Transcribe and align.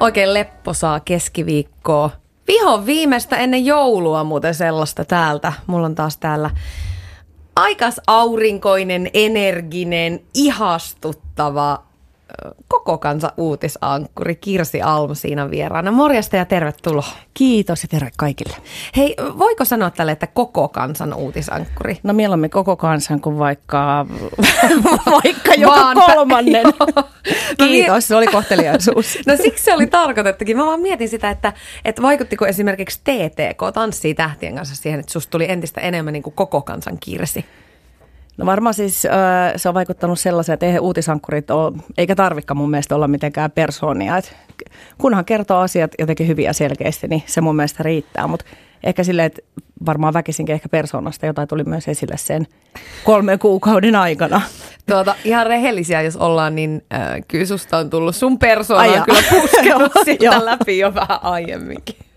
Oikein 0.00 0.34
lepposaa 0.34 1.00
keskiviikkoa. 1.00 2.10
Viho 2.48 2.86
viimeistä 2.86 3.36
ennen 3.36 3.66
joulua 3.66 4.24
muuten 4.24 4.54
sellaista 4.54 5.04
täältä. 5.04 5.52
Mulla 5.66 5.86
on 5.86 5.94
taas 5.94 6.16
täällä 6.16 6.50
aikas 7.56 8.00
aurinkoinen, 8.06 9.10
energinen, 9.14 10.20
ihastuttava 10.34 11.82
koko 12.68 12.98
kansa 12.98 13.32
uutisankkuri 13.36 14.36
Kirsi 14.36 14.82
Alm 14.82 15.14
siinä 15.14 15.50
vieraana. 15.50 15.90
Morjesta 15.92 16.36
ja 16.36 16.44
tervetuloa. 16.44 17.06
Kiitos 17.34 17.82
ja 17.82 17.88
terve 17.88 18.10
kaikille. 18.16 18.56
Hei, 18.96 19.14
voiko 19.38 19.64
sanoa 19.64 19.90
tälle, 19.90 20.12
että 20.12 20.26
koko 20.26 20.68
kansan 20.68 21.14
uutisankkuri? 21.14 21.98
No 22.02 22.12
mieluummin 22.12 22.50
koko 22.50 22.76
kansan 22.76 23.20
kuin 23.20 23.38
vaikka, 23.38 24.06
vaikka 25.22 25.54
joka 25.54 25.76
Vaan- 25.76 25.96
kolmannen. 25.96 26.62
Joo. 26.64 27.04
No 27.58 27.66
niin. 27.66 27.84
Kiitos, 27.84 28.08
se 28.08 28.16
oli 28.16 28.26
kohteliaisuus. 28.26 29.18
No 29.26 29.36
siksi 29.36 29.64
se 29.64 29.74
oli 29.74 29.86
tarkoitettukin. 29.86 30.56
Mä 30.56 30.66
vaan 30.66 30.80
mietin 30.80 31.08
sitä, 31.08 31.30
että, 31.30 31.52
että 31.84 32.02
vaikuttiko 32.02 32.46
esimerkiksi 32.46 33.00
TTK, 33.00 33.74
Tanssii 33.74 34.14
tähtien 34.14 34.54
kanssa 34.54 34.76
siihen, 34.76 35.00
että 35.00 35.12
susta 35.12 35.30
tuli 35.30 35.50
entistä 35.50 35.80
enemmän 35.80 36.12
niin 36.12 36.22
kuin 36.22 36.34
koko 36.34 36.62
kansan 36.62 36.98
kirsi. 37.00 37.44
No 38.40 38.46
varmaan 38.46 38.74
siis 38.74 39.06
äh, 39.06 39.12
se 39.56 39.68
on 39.68 39.74
vaikuttanut 39.74 40.18
sellaiseen, 40.18 40.54
että 40.54 40.66
eihän 40.66 40.82
uutisankkurit 40.82 41.50
ole, 41.50 41.72
eikä 41.98 42.14
tarvikaan 42.14 42.56
mun 42.56 42.70
mielestä 42.70 42.94
olla 42.94 43.08
mitenkään 43.08 43.50
persoonia. 43.50 44.16
Et 44.16 44.36
kunhan 44.98 45.24
kertoo 45.24 45.58
asiat 45.58 45.90
jotenkin 45.98 46.28
hyvin 46.28 46.44
ja 46.44 46.52
selkeästi, 46.52 47.08
niin 47.08 47.22
se 47.26 47.40
mun 47.40 47.56
mielestä 47.56 47.82
riittää. 47.82 48.26
Mutta 48.26 48.44
ehkä 48.84 49.04
silleen, 49.04 49.26
että 49.26 49.42
varmaan 49.86 50.14
väkisinkin 50.14 50.52
ehkä 50.52 50.68
persoonasta 50.68 51.26
jotain 51.26 51.48
tuli 51.48 51.64
myös 51.64 51.88
esille 51.88 52.16
sen 52.16 52.46
kolmen 53.04 53.38
kuukauden 53.38 53.96
aikana. 53.96 54.40
Tuota, 54.86 55.14
ihan 55.24 55.46
rehellisiä, 55.46 56.02
jos 56.02 56.16
ollaan, 56.16 56.54
niin 56.54 56.84
äh, 56.94 57.00
kyllä 57.28 57.46
susta 57.46 57.76
on 57.76 57.90
tullut 57.90 58.16
sun 58.16 58.38
persoona 58.38 59.04
kyllä 59.04 59.22
puskenut 59.30 59.92
sitä 60.04 60.44
läpi 60.44 60.78
jo 60.78 60.94
vähän 60.94 61.24
aiemminkin. 61.24 62.09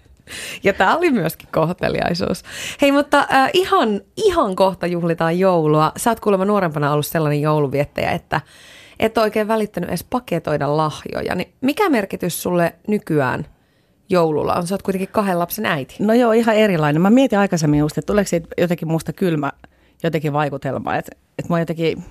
Ja 0.64 0.74
tämä 0.74 0.98
oli 0.98 1.12
myöskin 1.12 1.50
kohteliaisuus. 1.52 2.44
Hei, 2.82 2.92
mutta 2.92 3.28
äh, 3.34 3.50
ihan, 3.54 4.02
ihan 4.18 4.56
kohta 4.56 4.88
juhlitaan 4.88 5.40
joulua. 5.40 5.92
Sä 5.98 6.12
oot 6.12 6.20
kuulemma 6.20 6.46
nuorempana 6.46 6.94
ollut 6.94 7.06
sellainen 7.06 7.42
jouluviettäjä, 7.42 8.12
että 8.12 8.42
et 9.00 9.18
ole 9.18 9.24
oikein 9.24 9.48
välittänyt 9.48 9.90
edes 9.90 10.04
paketoida 10.04 10.78
lahjoja. 10.78 11.36
Niin 11.36 11.54
mikä 11.62 11.90
merkitys 11.90 12.44
sulle 12.44 12.76
nykyään 12.88 13.46
joululla 14.10 14.54
on? 14.54 14.68
Sä 14.68 14.76
oot 14.76 14.82
kuitenkin 14.82 15.10
kahden 15.12 15.40
lapsen 15.40 15.66
äiti. 15.66 15.96
No 16.00 16.14
joo, 16.14 16.32
ihan 16.32 16.56
erilainen. 16.56 17.02
Mä 17.02 17.10
mietin 17.10 17.40
aikaisemmin 17.40 17.80
just, 17.80 17.98
että 17.98 18.08
tuleeko 18.08 18.28
siitä 18.28 18.48
jotenkin 18.58 18.88
musta 18.88 19.14
kylmä 19.14 19.52
jotenkin 20.04 20.34
vaikutelma, 20.34 20.96
että, 20.96 21.12
että 21.40 21.54
mä 21.54 21.60
jotenkin, 21.60 22.04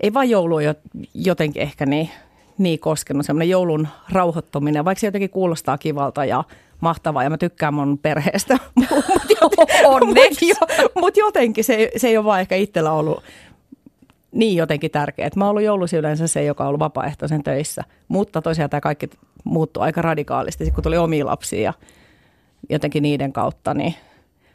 ei 0.00 0.14
vaan 0.14 0.30
joulu 0.30 0.60
jo- 0.60 0.74
jotenkin 1.14 1.62
ehkä 1.62 1.86
niin, 1.86 2.10
niin 2.58 2.78
koskenut, 2.78 3.26
semmoinen 3.26 3.50
joulun 3.50 3.88
rauhoittuminen, 4.12 4.84
vaikka 4.84 5.00
se 5.00 5.06
jotenkin 5.06 5.30
kuulostaa 5.30 5.78
kivalta 5.78 6.24
ja 6.24 6.44
mahtavaa 6.84 7.22
ja 7.22 7.30
mä 7.30 7.38
tykkään 7.38 7.74
mun 7.74 7.98
perheestä. 7.98 8.58
Onneksi. 9.84 10.46
Mutta 10.60 10.74
jo, 10.82 10.88
mut 11.00 11.16
jotenkin 11.16 11.64
se, 11.64 11.90
se 11.96 12.08
ei 12.08 12.16
ole 12.16 12.24
vaan 12.24 12.40
ehkä 12.40 12.56
itsellä 12.56 12.92
ollut 12.92 13.22
niin 14.32 14.56
jotenkin 14.56 14.90
tärkeä. 14.90 15.30
Mä 15.36 15.44
oon 15.44 15.50
ollut 15.50 15.62
joulusi 15.62 15.96
yleensä 15.96 16.26
se, 16.26 16.44
joka 16.44 16.64
on 16.64 16.68
ollut 16.68 16.80
vapaaehtoisen 16.80 17.42
töissä, 17.42 17.84
mutta 18.08 18.42
tosiaan 18.42 18.70
tämä 18.70 18.80
kaikki 18.80 19.10
muuttui 19.44 19.82
aika 19.82 20.02
radikaalisti, 20.02 20.70
kun 20.70 20.82
tuli 20.82 20.96
omia 20.96 21.26
lapsia 21.26 21.60
ja 21.60 21.72
jotenkin 22.70 23.02
niiden 23.02 23.32
kautta, 23.32 23.74
niin 23.74 23.94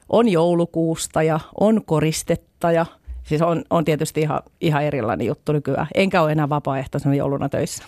on 0.10 0.30
joulukuusta 0.30 1.24
ja 1.24 1.40
on 1.60 1.86
koristetta 1.86 2.72
ja 2.72 2.86
siis 3.24 3.42
on, 3.42 3.64
on 3.70 3.86
tietysti 3.86 4.22
ihan, 4.22 4.42
ihan 4.62 4.84
erilainen 4.84 5.28
juttu 5.28 5.52
nykyään. 5.52 5.88
Enkä 5.96 6.22
ole 6.22 6.32
enää 6.32 6.50
vapaaehtoisena 6.50 7.16
jouluna 7.16 7.50
töissä. 7.50 7.84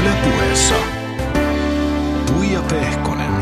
Yle 0.00 0.10
puheessa. 0.24 1.01
Tuija 2.32 2.62
Pehkonen. 2.70 3.32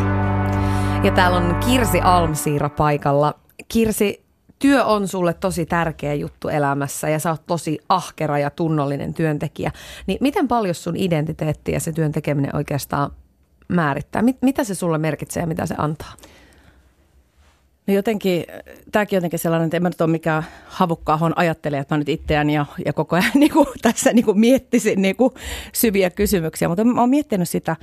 Ja 1.05 1.13
täällä 1.15 1.37
on 1.37 1.57
Kirsi 1.67 2.01
Almsiira 2.01 2.69
paikalla. 2.69 3.35
Kirsi, 3.69 4.25
työ 4.59 4.85
on 4.85 5.09
sulle 5.09 5.35
tosi 5.35 5.67
tärkeä 5.67 6.15
juttu 6.15 6.49
elämässä 6.49 7.09
ja 7.09 7.19
sä 7.19 7.31
oot 7.31 7.47
tosi 7.47 7.79
ahkera 7.89 8.39
ja 8.39 8.51
tunnollinen 8.51 9.15
työntekijä. 9.15 9.71
Niin 10.07 10.19
miten 10.21 10.49
paljon 10.49 10.75
sun 10.75 10.97
identiteetti 10.97 11.73
ja 11.73 11.81
se 11.81 11.93
työn 11.93 12.13
tekeminen 12.13 12.57
oikeastaan 12.57 13.11
määrittää? 13.69 14.23
Mit, 14.23 14.37
mitä 14.43 14.65
se 14.65 14.75
sulle 14.75 14.99
merkitsee 14.99 15.41
ja 15.41 15.47
mitä 15.47 15.67
se 15.67 15.75
antaa? 15.79 16.13
No 17.87 17.95
jotenkin, 17.95 18.45
tämäkin 18.93 19.17
jotenkin 19.17 19.39
sellainen, 19.39 19.67
että 19.67 19.77
en 19.77 19.83
mä 19.83 19.89
nyt 19.89 20.01
ole 20.01 20.11
mikään 20.11 20.47
havukkahon 20.67 21.33
ajattelija, 21.37 21.81
että 21.81 21.95
mä 21.95 21.99
nyt 21.99 22.09
itseäni 22.09 22.55
ja, 22.55 22.67
ja 22.85 22.93
koko 22.93 23.17
ajan 23.17 23.31
niin 23.41 23.53
kuin, 23.53 23.67
tässä 23.83 24.13
niin 24.13 24.25
kuin 24.25 24.41
miettisin 24.41 25.03
niin 25.03 25.17
kuin 25.17 25.35
syviä 25.73 26.11
kysymyksiä, 26.11 26.69
mutta 26.69 26.85
mä 26.85 27.01
oon 27.01 27.11
miettinyt 27.11 27.49
sitä 27.49 27.77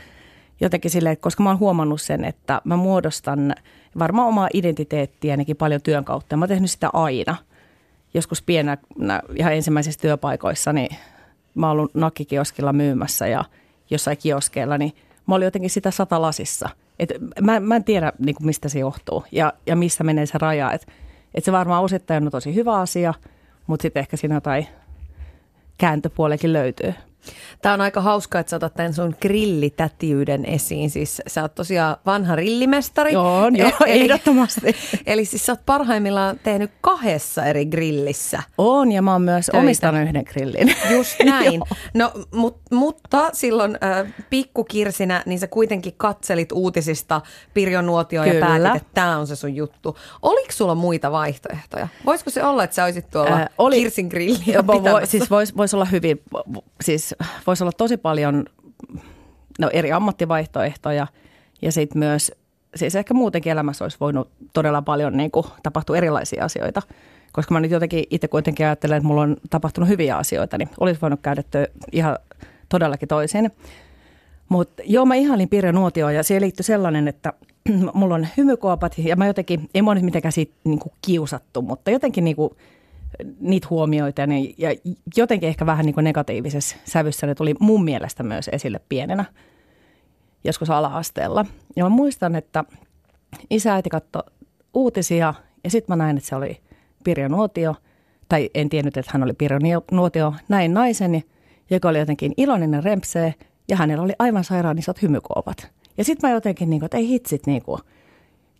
jotenkin 0.61 1.07
että 1.07 1.23
koska 1.23 1.43
mä 1.43 1.49
oon 1.49 1.59
huomannut 1.59 2.01
sen, 2.01 2.25
että 2.25 2.61
mä 2.63 2.75
muodostan 2.75 3.55
varmaan 3.99 4.27
omaa 4.27 4.49
identiteettiänikin 4.53 5.55
paljon 5.55 5.81
työn 5.81 6.05
kautta 6.05 6.37
mä 6.37 6.43
oon 6.43 6.49
tehnyt 6.49 6.71
sitä 6.71 6.89
aina. 6.93 7.35
Joskus 8.13 8.41
pienä 8.41 8.77
ihan 9.35 9.53
ensimmäisissä 9.53 10.01
työpaikoissa, 10.01 10.73
niin 10.73 10.97
mä 11.55 11.67
oon 11.67 11.71
ollut 11.71 11.95
nakkikioskilla 11.95 12.73
myymässä 12.73 13.27
ja 13.27 13.45
jossain 13.89 14.17
kioskeilla, 14.17 14.77
niin 14.77 14.93
mä 15.27 15.35
olin 15.35 15.45
jotenkin 15.45 15.69
sitä 15.69 15.91
satalasissa. 15.91 16.69
Et 16.99 17.13
mä, 17.41 17.59
mä 17.59 17.75
en 17.75 17.83
tiedä, 17.83 18.13
niin 18.19 18.35
kuin 18.35 18.45
mistä 18.45 18.69
se 18.69 18.79
johtuu 18.79 19.23
ja, 19.31 19.53
ja 19.65 19.75
missä 19.75 20.03
menee 20.03 20.25
se 20.25 20.37
raja. 20.37 20.71
Et, 20.71 20.87
et 21.33 21.43
se 21.43 21.51
varmaan 21.51 21.83
osittain 21.83 22.25
on 22.25 22.31
tosi 22.31 22.55
hyvä 22.55 22.79
asia, 22.79 23.13
mutta 23.67 23.81
sitten 23.81 23.99
ehkä 23.99 24.17
siinä 24.17 24.35
jotain 24.35 24.67
kääntöpuolekin 25.77 26.53
löytyy. 26.53 26.93
Tämä 27.61 27.73
on 27.73 27.81
aika 27.81 28.01
hauska, 28.01 28.39
että 28.39 28.49
sä 28.49 28.55
otat 28.55 28.73
tämän 28.73 28.93
sun 28.93 29.15
grillitätiyden 29.21 30.45
esiin. 30.45 30.89
Siis 30.89 31.21
sä 31.27 31.41
oot 31.41 31.55
tosiaan 31.55 31.97
vanha 32.05 32.35
rillimestari. 32.35 33.13
Joo, 33.13 33.47
joo, 33.47 33.71
ehdottomasti. 33.85 34.75
Eli 35.05 35.25
siis 35.25 35.45
sä 35.45 35.51
oot 35.51 35.65
parhaimmillaan 35.65 36.39
tehnyt 36.43 36.71
kahdessa 36.81 37.45
eri 37.45 37.65
grillissä. 37.65 38.43
On 38.57 38.91
ja 38.91 39.01
mä 39.01 39.11
oon 39.13 39.21
myös 39.21 39.45
Töitä. 39.45 39.59
omistanut 39.59 40.01
yhden 40.01 40.23
grillin. 40.23 40.75
Just 40.95 41.15
näin. 41.25 41.61
No, 41.93 42.11
mut, 42.35 42.57
mutta 42.71 43.29
silloin 43.33 43.77
äh, 43.83 44.13
pikkukirsinä, 44.29 45.23
niin 45.25 45.39
sä 45.39 45.47
kuitenkin 45.47 45.93
katselit 45.97 46.51
uutisista 46.51 47.21
Pirjo 47.53 47.81
Nuotio 47.81 48.23
ja 48.23 48.33
päätit, 48.39 48.75
että 48.81 48.89
tämä 48.93 49.17
on 49.17 49.27
se 49.27 49.35
sun 49.35 49.55
juttu. 49.55 49.97
Oliko 50.21 50.51
sulla 50.51 50.75
muita 50.75 51.11
vaihtoehtoja? 51.11 51.87
Voisiko 52.05 52.29
se 52.29 52.43
olla, 52.43 52.63
että 52.63 52.75
sä 52.75 52.83
olisit 52.83 53.09
tuolla 53.11 53.35
Ää, 53.35 53.49
oli- 53.57 53.75
Kirsin 53.79 54.07
grilliä 54.07 54.63
pitämässä? 54.63 55.05
siis 55.05 55.29
voisi 55.29 55.57
vois 55.57 55.73
olla 55.73 55.85
hyvin, 55.85 56.21
siis 56.83 57.15
voisi 57.47 57.63
olla 57.63 57.71
tosi 57.71 57.97
paljon 57.97 58.45
no, 59.59 59.69
eri 59.73 59.91
ammattivaihtoehtoja 59.91 61.07
ja 61.61 61.71
sitten 61.71 61.99
myös, 61.99 62.31
siis 62.75 62.95
ehkä 62.95 63.13
muutenkin 63.13 63.51
elämässä 63.51 63.85
olisi 63.85 63.97
voinut 63.99 64.29
todella 64.53 64.81
paljon 64.81 65.17
niin 65.17 65.31
kuin, 65.31 65.45
tapahtua 65.63 65.97
erilaisia 65.97 66.45
asioita. 66.45 66.81
Koska 67.31 67.53
mä 67.53 67.59
nyt 67.59 67.71
jotenkin 67.71 68.03
itse 68.09 68.27
kuitenkin 68.27 68.65
ajattelen, 68.65 68.97
että 68.97 69.07
mulla 69.07 69.21
on 69.21 69.37
tapahtunut 69.49 69.89
hyviä 69.89 70.17
asioita, 70.17 70.57
niin 70.57 70.69
olisi 70.79 71.01
voinut 71.01 71.19
käydä 71.21 71.43
ihan 71.91 72.17
todellakin 72.69 73.07
toisin. 73.07 73.51
Mutta 74.49 74.83
joo, 74.85 75.05
mä 75.05 75.15
ihailin 75.15 75.49
Pirjo 75.49 75.71
Nuotioa 75.71 76.11
ja 76.11 76.23
siihen 76.23 76.41
liittyi 76.41 76.63
sellainen, 76.63 77.07
että 77.07 77.33
mulla 77.93 78.15
on 78.15 78.27
hymykoopat 78.37 78.97
ja 78.97 79.15
mä 79.15 79.27
jotenkin, 79.27 79.69
ei 79.73 79.81
mua 79.81 79.95
nyt 79.95 80.03
mitenkään 80.03 80.31
siitä 80.31 80.53
niin 80.63 80.79
kiusattu, 81.01 81.61
mutta 81.61 81.91
jotenkin 81.91 82.23
niin 82.23 82.35
kuin, 82.35 82.49
niitä 83.39 83.67
huomioita 83.69 84.27
ne, 84.27 84.39
ja 84.57 84.69
jotenkin 85.17 85.49
ehkä 85.49 85.65
vähän 85.65 85.85
niin 85.85 85.93
kuin 85.93 86.03
negatiivisessa 86.03 86.75
sävyssä 86.85 87.27
ne 87.27 87.35
tuli 87.35 87.55
mun 87.59 87.83
mielestä 87.83 88.23
myös 88.23 88.49
esille 88.51 88.79
pienenä 88.89 89.25
joskus 90.43 90.69
ala-asteella. 90.69 91.45
Ja 91.75 91.83
mä 91.83 91.89
muistan, 91.89 92.35
että 92.35 92.63
isä 93.49 93.73
äiti 93.73 93.89
katsoi 93.89 94.23
uutisia 94.73 95.33
ja 95.63 95.69
sitten 95.69 95.97
mä 95.97 96.03
näin, 96.03 96.17
että 96.17 96.29
se 96.29 96.35
oli 96.35 96.61
Pirjo 97.03 97.27
Nuotio, 97.27 97.75
tai 98.29 98.49
en 98.53 98.69
tiennyt, 98.69 98.97
että 98.97 99.11
hän 99.13 99.23
oli 99.23 99.33
Pirjo 99.33 99.59
Nuotio, 99.91 100.33
näin 100.49 100.73
naiseni, 100.73 101.25
joka 101.69 101.89
oli 101.89 101.99
jotenkin 101.99 102.33
iloinen 102.37 102.73
ja 102.73 102.81
rempsee 102.81 103.33
ja 103.69 103.77
hänellä 103.77 104.03
oli 104.03 104.13
aivan 104.19 104.43
sairaan 104.43 104.77
isot 104.77 105.01
hymykoopat. 105.01 105.71
Ja 105.97 106.03
sitten 106.03 106.29
mä 106.29 106.33
jotenkin, 106.33 106.69
niin 106.69 106.79
kuin, 106.79 106.85
että 106.85 106.97
ei 106.97 107.07
hitsit, 107.07 107.47
niin 107.47 107.61
kuin, 107.61 107.81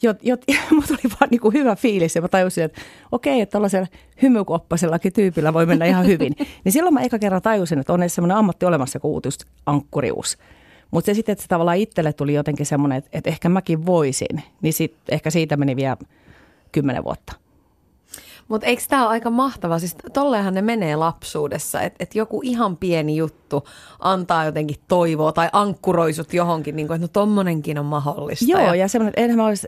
jot, 0.02 0.18
jot, 0.24 0.42
mulla 0.72 0.88
tuli 0.88 1.14
vaan 1.20 1.30
niin 1.32 1.42
kuin 1.42 1.54
hyvä 1.54 1.76
fiilis 1.76 2.16
ja 2.16 2.22
mä 2.22 2.28
tajusin, 2.28 2.64
että 2.64 2.82
okei, 3.12 3.42
että 3.42 3.52
tällaisella 3.52 3.88
hymykoppasellakin 4.22 5.14
tyypillä 5.14 5.54
voi 5.54 5.66
mennä 5.66 5.86
ihan 5.86 6.06
hyvin. 6.06 6.36
niin 6.64 6.74
silloin 6.74 6.94
mä 6.94 7.02
eka 7.02 7.20
kerran 7.20 7.42
tajusin, 7.42 7.80
että 7.80 7.94
on 7.94 8.04
edes 8.04 8.16
semmoinen 8.16 8.38
ammatti 8.38 8.66
olemassa 8.66 9.00
kuin 9.00 9.12
uutisankkurius. 9.12 10.38
Mutta 10.92 11.06
se 11.06 11.14
sitten, 11.14 11.34
että 11.34 11.42
se 11.42 11.48
tavallaan 11.48 11.78
itselle 11.78 12.14
tuli 12.14 12.34
jotenkin 12.34 12.66
semmoinen, 12.66 12.98
että, 12.98 13.10
että 13.14 13.30
ehkä 13.30 13.50
mäkin 13.50 13.86
voisin, 13.86 14.44
niin 14.62 14.74
sit, 14.74 14.96
ehkä 15.10 15.30
siitä 15.30 15.58
meni 15.58 15.76
vielä 15.76 15.98
kymmenen 16.72 17.04
vuotta. 17.04 17.47
Mutta 18.48 18.68
eikö 18.68 18.84
tämä 18.88 19.02
ole 19.02 19.10
aika 19.10 19.30
mahtava? 19.30 19.80
Siis 19.80 19.96
tolleenhan 20.14 20.54
ne 20.54 20.62
menee 20.62 20.96
lapsuudessa, 20.96 21.82
että 21.82 21.98
et 22.00 22.16
joku 22.16 22.42
ihan 22.44 22.78
pieni 22.78 23.16
juttu 23.16 23.68
antaa 24.00 24.46
jotenkin 24.46 24.78
toivoa 24.88 25.32
tai 25.32 25.50
ankkuroisut 25.54 26.34
johonkin, 26.34 26.76
niin 26.76 26.88
kuin, 26.88 26.96
että 26.96 27.04
no 27.04 27.10
tommonenkin 27.14 27.80
on 27.80 27.86
mahdollista. 27.86 28.46
Joo, 28.48 28.62
ja, 28.62 28.76
ja 28.76 28.88
semmoinen, 28.88 29.14
enhän 29.18 29.38
mä 29.38 29.46
olisi, 29.46 29.68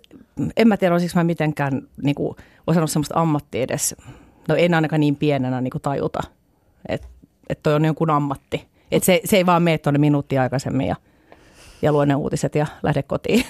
en 0.58 0.68
mä 0.68 0.78
tiedä, 0.78 0.94
olisiko 0.94 1.20
mä 1.20 1.24
mitenkään 1.24 1.82
niin 2.02 2.16
kuin, 2.16 2.36
osannut 2.68 2.92
semmoista 2.92 3.20
ammattia 3.20 3.62
edes, 3.62 3.96
no 4.48 4.56
en 4.56 4.74
ainakaan 4.74 5.00
niin 5.00 5.16
pienenä 5.16 5.62
niin 5.62 5.72
kuin 5.72 5.82
tajuta, 5.82 6.20
että 6.90 7.08
et 7.50 7.64
toi 7.64 7.74
on 7.74 7.86
jonkun 7.86 8.10
ammatti. 8.10 8.68
Että 8.92 9.06
se, 9.06 9.22
se 9.26 9.38
ei 9.38 9.46
vaan 9.46 9.64
mene 9.64 9.78
tuonne 9.78 9.98
minuuttia 9.98 10.42
aikaisemmin 10.42 10.88
ja, 10.88 10.96
ja 11.82 11.92
lue 11.92 12.06
ne 12.06 12.16
uutiset 12.16 12.56
ja 12.56 12.68
lähde 12.84 13.04
kotiin. 13.04 13.46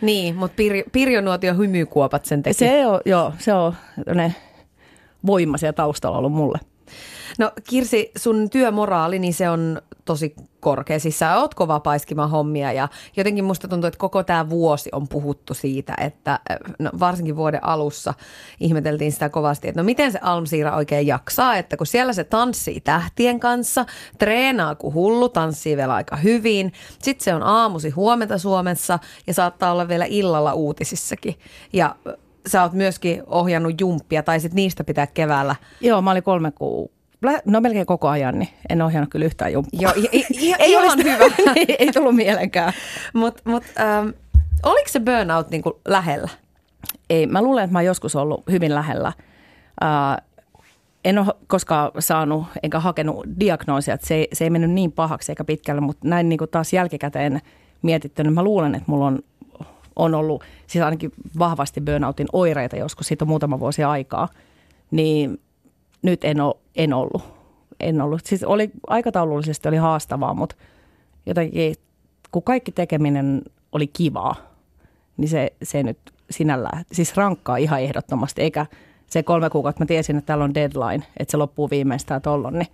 Niin, 0.00 0.36
mutta 0.36 0.54
Pirjo, 0.56 0.84
Pirjo 0.92 1.20
Nuotio 1.20 1.54
hymykuopat 1.54 2.24
sen 2.24 2.42
teki. 2.42 2.54
Se 2.54 2.86
on, 2.86 3.00
joo, 3.04 3.32
se 3.38 3.52
on 3.52 3.74
ne 4.14 4.34
voima 5.26 5.58
siellä 5.58 5.72
taustalla 5.72 6.18
ollut 6.18 6.32
mulle. 6.32 6.58
No 7.38 7.52
Kirsi, 7.68 8.10
sun 8.16 8.50
työmoraali, 8.50 9.18
niin 9.18 9.34
se 9.34 9.50
on 9.50 9.82
tosi 10.04 10.34
korkea. 10.60 10.98
Siis 10.98 11.18
sä 11.18 11.38
oot 11.38 11.54
kova 11.54 11.80
paiskimaan 11.80 12.30
hommia 12.30 12.72
ja 12.72 12.88
jotenkin 13.16 13.44
musta 13.44 13.68
tuntuu, 13.68 13.88
että 13.88 13.98
koko 13.98 14.22
tämä 14.22 14.50
vuosi 14.50 14.90
on 14.92 15.08
puhuttu 15.08 15.54
siitä, 15.54 15.94
että 16.00 16.40
no 16.78 16.90
varsinkin 17.00 17.36
vuoden 17.36 17.64
alussa 17.64 18.14
ihmeteltiin 18.60 19.12
sitä 19.12 19.28
kovasti, 19.28 19.68
että 19.68 19.80
no 19.80 19.84
miten 19.84 20.12
se 20.12 20.18
Almsiira 20.22 20.76
oikein 20.76 21.06
jaksaa, 21.06 21.56
että 21.56 21.76
kun 21.76 21.86
siellä 21.86 22.12
se 22.12 22.24
tanssii 22.24 22.80
tähtien 22.80 23.40
kanssa, 23.40 23.86
treenaa 24.18 24.74
kuin 24.74 24.94
hullu, 24.94 25.28
tanssii 25.28 25.76
vielä 25.76 25.94
aika 25.94 26.16
hyvin, 26.16 26.72
sitten 27.02 27.24
se 27.24 27.34
on 27.34 27.42
aamusi 27.42 27.90
huomenta 27.90 28.38
Suomessa 28.38 28.98
ja 29.26 29.34
saattaa 29.34 29.72
olla 29.72 29.88
vielä 29.88 30.04
illalla 30.08 30.54
uutisissakin 30.54 31.34
ja 31.72 31.96
sä 32.46 32.62
oot 32.62 32.72
myöskin 32.72 33.22
ohjannut 33.26 33.80
jumppia, 33.80 34.22
tai 34.22 34.40
sitten 34.40 34.56
niistä 34.56 34.84
pitää 34.84 35.06
keväällä. 35.06 35.56
Joo, 35.80 36.02
mä 36.02 36.10
olin 36.10 36.22
kolme 36.22 36.50
kuukautta 36.50 36.96
no 37.44 37.60
melkein 37.60 37.86
koko 37.86 38.08
ajan, 38.08 38.38
niin 38.38 38.48
en 38.68 38.82
ohjannut 38.82 39.10
kyllä 39.10 39.24
yhtään 39.24 39.52
jumppaa. 39.52 39.80
Joo, 39.80 39.92
i, 39.96 40.08
i, 40.12 40.54
ei 40.58 40.72
ihan 40.72 40.98
hyvä. 40.98 41.24
ei, 41.56 41.76
ei 41.78 41.92
tullut 41.92 42.16
mielenkään. 42.16 42.72
Mutta 43.12 43.42
mut, 43.44 43.64
ähm, 43.80 44.08
oliko 44.62 44.88
se 44.88 45.00
burnout 45.00 45.50
niinku 45.50 45.80
lähellä? 45.88 46.28
Ei, 47.10 47.26
mä 47.26 47.42
luulen, 47.42 47.64
että 47.64 47.72
mä 47.72 47.78
oon 47.78 47.86
joskus 47.86 48.16
ollut 48.16 48.42
hyvin 48.50 48.74
lähellä. 48.74 49.12
Äh, 49.84 50.24
en 51.04 51.18
ole 51.18 51.34
koskaan 51.46 51.90
saanut 51.98 52.46
enkä 52.62 52.80
hakenut 52.80 53.26
diagnoosia, 53.40 53.94
että 53.94 54.06
se 54.06 54.14
ei, 54.14 54.28
se 54.32 54.44
ei 54.44 54.50
mennyt 54.50 54.70
niin 54.70 54.92
pahaksi 54.92 55.32
eikä 55.32 55.44
pitkälle, 55.44 55.80
mutta 55.80 56.08
näin 56.08 56.28
niin 56.28 56.38
kuin 56.38 56.50
taas 56.50 56.72
jälkikäteen 56.72 57.40
mietitty, 57.82 58.22
niin 58.22 58.32
mä 58.32 58.42
luulen, 58.42 58.74
että 58.74 58.90
mulla 58.90 59.06
on, 59.06 59.18
on 59.96 60.14
ollut 60.14 60.44
siis 60.66 60.84
ainakin 60.84 61.12
vahvasti 61.38 61.80
burnoutin 61.80 62.26
oireita 62.32 62.76
joskus, 62.76 63.06
siitä 63.06 63.24
on 63.24 63.28
muutama 63.28 63.60
vuosi 63.60 63.84
aikaa. 63.84 64.28
Niin 64.90 65.40
nyt 66.02 66.24
en, 66.24 66.40
ole, 66.40 66.54
en 66.76 66.92
ollut. 66.92 67.22
En 67.80 68.02
ollut. 68.02 68.20
Siis 68.24 68.44
oli, 68.44 68.70
aikataulullisesti 68.86 69.68
oli 69.68 69.76
haastavaa, 69.76 70.34
mutta 70.34 70.56
jotenkin 71.26 71.74
kun 72.32 72.42
kaikki 72.42 72.72
tekeminen 72.72 73.42
oli 73.72 73.86
kivaa, 73.86 74.36
niin 75.16 75.28
se, 75.28 75.52
se 75.62 75.82
nyt 75.82 75.98
sinällään, 76.30 76.84
siis 76.92 77.16
rankkaa 77.16 77.56
ihan 77.56 77.80
ehdottomasti, 77.80 78.42
eikä 78.42 78.66
se 79.06 79.22
kolme 79.22 79.50
kuukautta, 79.50 79.82
mä 79.82 79.86
tiesin, 79.86 80.16
että 80.16 80.26
täällä 80.26 80.44
on 80.44 80.54
deadline, 80.54 81.06
että 81.16 81.30
se 81.30 81.36
loppuu 81.36 81.70
viimeistään 81.70 82.22
tollon, 82.22 82.58
niin 82.58 82.68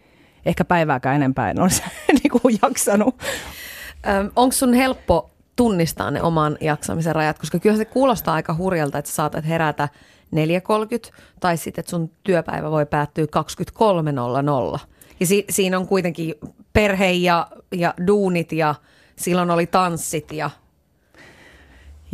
ehkä 0.47 0.65
päivääkään 0.65 1.17
enempää 1.17 1.51
en 1.51 1.61
olisi 1.61 1.83
niin 2.23 2.41
kuin 2.41 2.59
jaksanut. 2.63 3.15
Onko 4.37 4.53
sun 4.53 4.75
helppo 4.75 5.31
tunnistaa 5.56 6.10
ne 6.10 6.22
oman 6.22 6.56
jaksamisen 6.60 7.14
rajat, 7.14 7.38
koska 7.38 7.58
kyllä 7.58 7.76
se 7.76 7.84
kuulostaa 7.84 8.34
aika 8.34 8.54
hurjalta, 8.54 8.99
että 8.99 9.08
sä 9.10 9.14
saatat 9.14 9.49
herätä 9.49 9.88
4.30 10.37 11.14
tai 11.40 11.56
sitten, 11.56 11.82
että 11.82 11.90
sun 11.90 12.10
työpäivä 12.25 12.70
voi 12.70 12.87
päättyä 12.87 13.25
23.00. 13.25 14.78
Ja 15.20 15.26
si- 15.26 15.44
siinä 15.50 15.78
on 15.78 15.87
kuitenkin 15.87 16.34
perhe 16.72 17.10
ja, 17.10 17.46
ja 17.72 17.94
duunit 18.06 18.52
ja 18.52 18.75
silloin 19.16 19.50
oli 19.50 19.66
tanssit 19.66 20.32
ja 20.32 20.50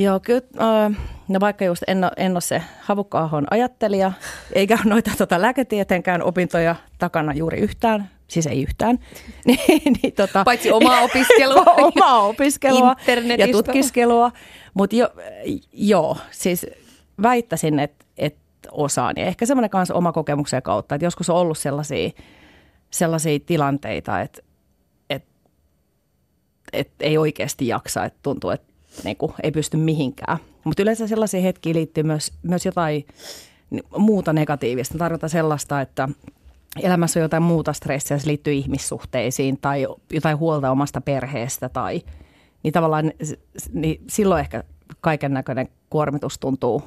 Joo, 0.00 0.20
kyllä, 0.20 0.42
äh, 0.60 0.96
no 1.28 1.40
vaikka 1.40 1.64
just 1.64 1.82
en 1.86 2.04
ole, 2.04 2.12
en 2.16 2.32
ole 2.32 2.40
se 2.40 2.62
havukkaahon 2.80 3.46
ajattelija, 3.50 4.12
eikä 4.52 4.78
noita 4.84 5.10
tota, 5.18 5.40
lääketieteenkään 5.40 6.22
opintoja 6.22 6.76
takana 6.98 7.34
juuri 7.34 7.58
yhtään, 7.58 8.10
siis 8.28 8.46
ei 8.46 8.62
yhtään. 8.62 8.98
niin, 9.46 9.82
niin, 10.02 10.12
tota, 10.12 10.44
Paitsi 10.44 10.72
omaa 10.72 11.00
opiskelua. 11.08 11.64
omaa 11.94 12.20
opiskelua 12.20 12.96
ja 13.38 13.48
tutkiskelua. 13.52 14.32
Mutta 14.74 14.96
jo, 14.96 15.08
joo, 15.72 16.16
siis 16.30 16.66
väittäisin, 17.22 17.78
että, 17.78 18.04
että 18.18 18.40
osaan. 18.72 19.14
Ja 19.16 19.26
ehkä 19.26 19.46
semmoinen 19.46 19.70
kanssa 19.70 19.94
oma 19.94 20.12
kokemuksen 20.12 20.62
kautta, 20.62 20.94
että 20.94 21.04
joskus 21.04 21.30
on 21.30 21.36
ollut 21.36 21.58
sellaisia, 21.58 22.10
sellaisia 22.90 23.38
tilanteita, 23.46 24.20
että, 24.20 24.42
että, 25.10 25.30
että 26.72 27.04
ei 27.04 27.18
oikeasti 27.18 27.66
jaksa, 27.66 28.04
että 28.04 28.18
tuntuu, 28.22 28.50
että 28.50 28.72
niin 29.04 29.16
kuin, 29.16 29.32
ei 29.42 29.50
pysty 29.50 29.76
mihinkään. 29.76 30.38
Mutta 30.64 30.82
yleensä 30.82 31.06
sellaisiin 31.06 31.42
hetkiin 31.42 31.76
liittyy 31.76 32.04
myös, 32.04 32.32
myös 32.42 32.66
jotain 32.66 33.06
muuta 33.96 34.32
negatiivista. 34.32 34.98
Tarkoitan 34.98 35.30
sellaista, 35.30 35.80
että 35.80 36.08
elämässä 36.82 37.20
on 37.20 37.22
jotain 37.22 37.42
muuta 37.42 37.72
stressiä, 37.72 38.18
se 38.18 38.26
liittyy 38.26 38.52
ihmissuhteisiin 38.52 39.58
tai 39.60 39.86
jotain 40.12 40.38
huolta 40.38 40.70
omasta 40.70 41.00
perheestä 41.00 41.68
tai 41.68 42.02
niin 42.62 42.72
tavallaan 42.72 43.12
niin 43.72 44.04
silloin 44.08 44.40
ehkä 44.40 44.64
kaiken 45.00 45.32
näköinen 45.32 45.68
kuormitus 45.90 46.38
tuntuu 46.38 46.82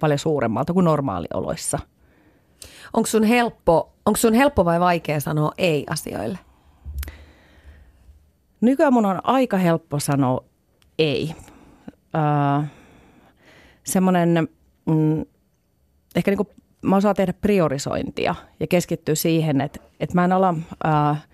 paljon 0.00 0.18
suuremmalta 0.18 0.72
kuin 0.72 0.84
normaalioloissa. 0.84 1.78
Onko 2.92 3.06
sun 3.06 3.24
helppo, 3.24 3.92
onko 4.06 4.16
sun 4.16 4.34
helppo 4.34 4.64
vai 4.64 4.80
vaikea 4.80 5.20
sanoa 5.20 5.52
ei 5.58 5.86
asioille? 5.90 6.38
Nykyään 8.60 8.92
mun 8.92 9.06
on 9.06 9.20
aika 9.24 9.56
helppo 9.56 10.00
sanoa 10.00 10.44
ei. 10.98 11.34
Äh, 12.16 12.70
semmoinen, 13.84 14.48
mm, 14.86 15.24
ehkä 16.16 16.30
niin 16.30 16.48
mä 16.84 16.96
osaan 16.96 17.14
tehdä 17.14 17.32
priorisointia 17.32 18.34
ja 18.60 18.66
keskittyä 18.66 19.14
siihen, 19.14 19.60
että, 19.60 19.80
että 20.00 20.14
mä 20.14 20.24
en 20.24 20.32
ala, 20.32 20.54
äh, 20.86 21.26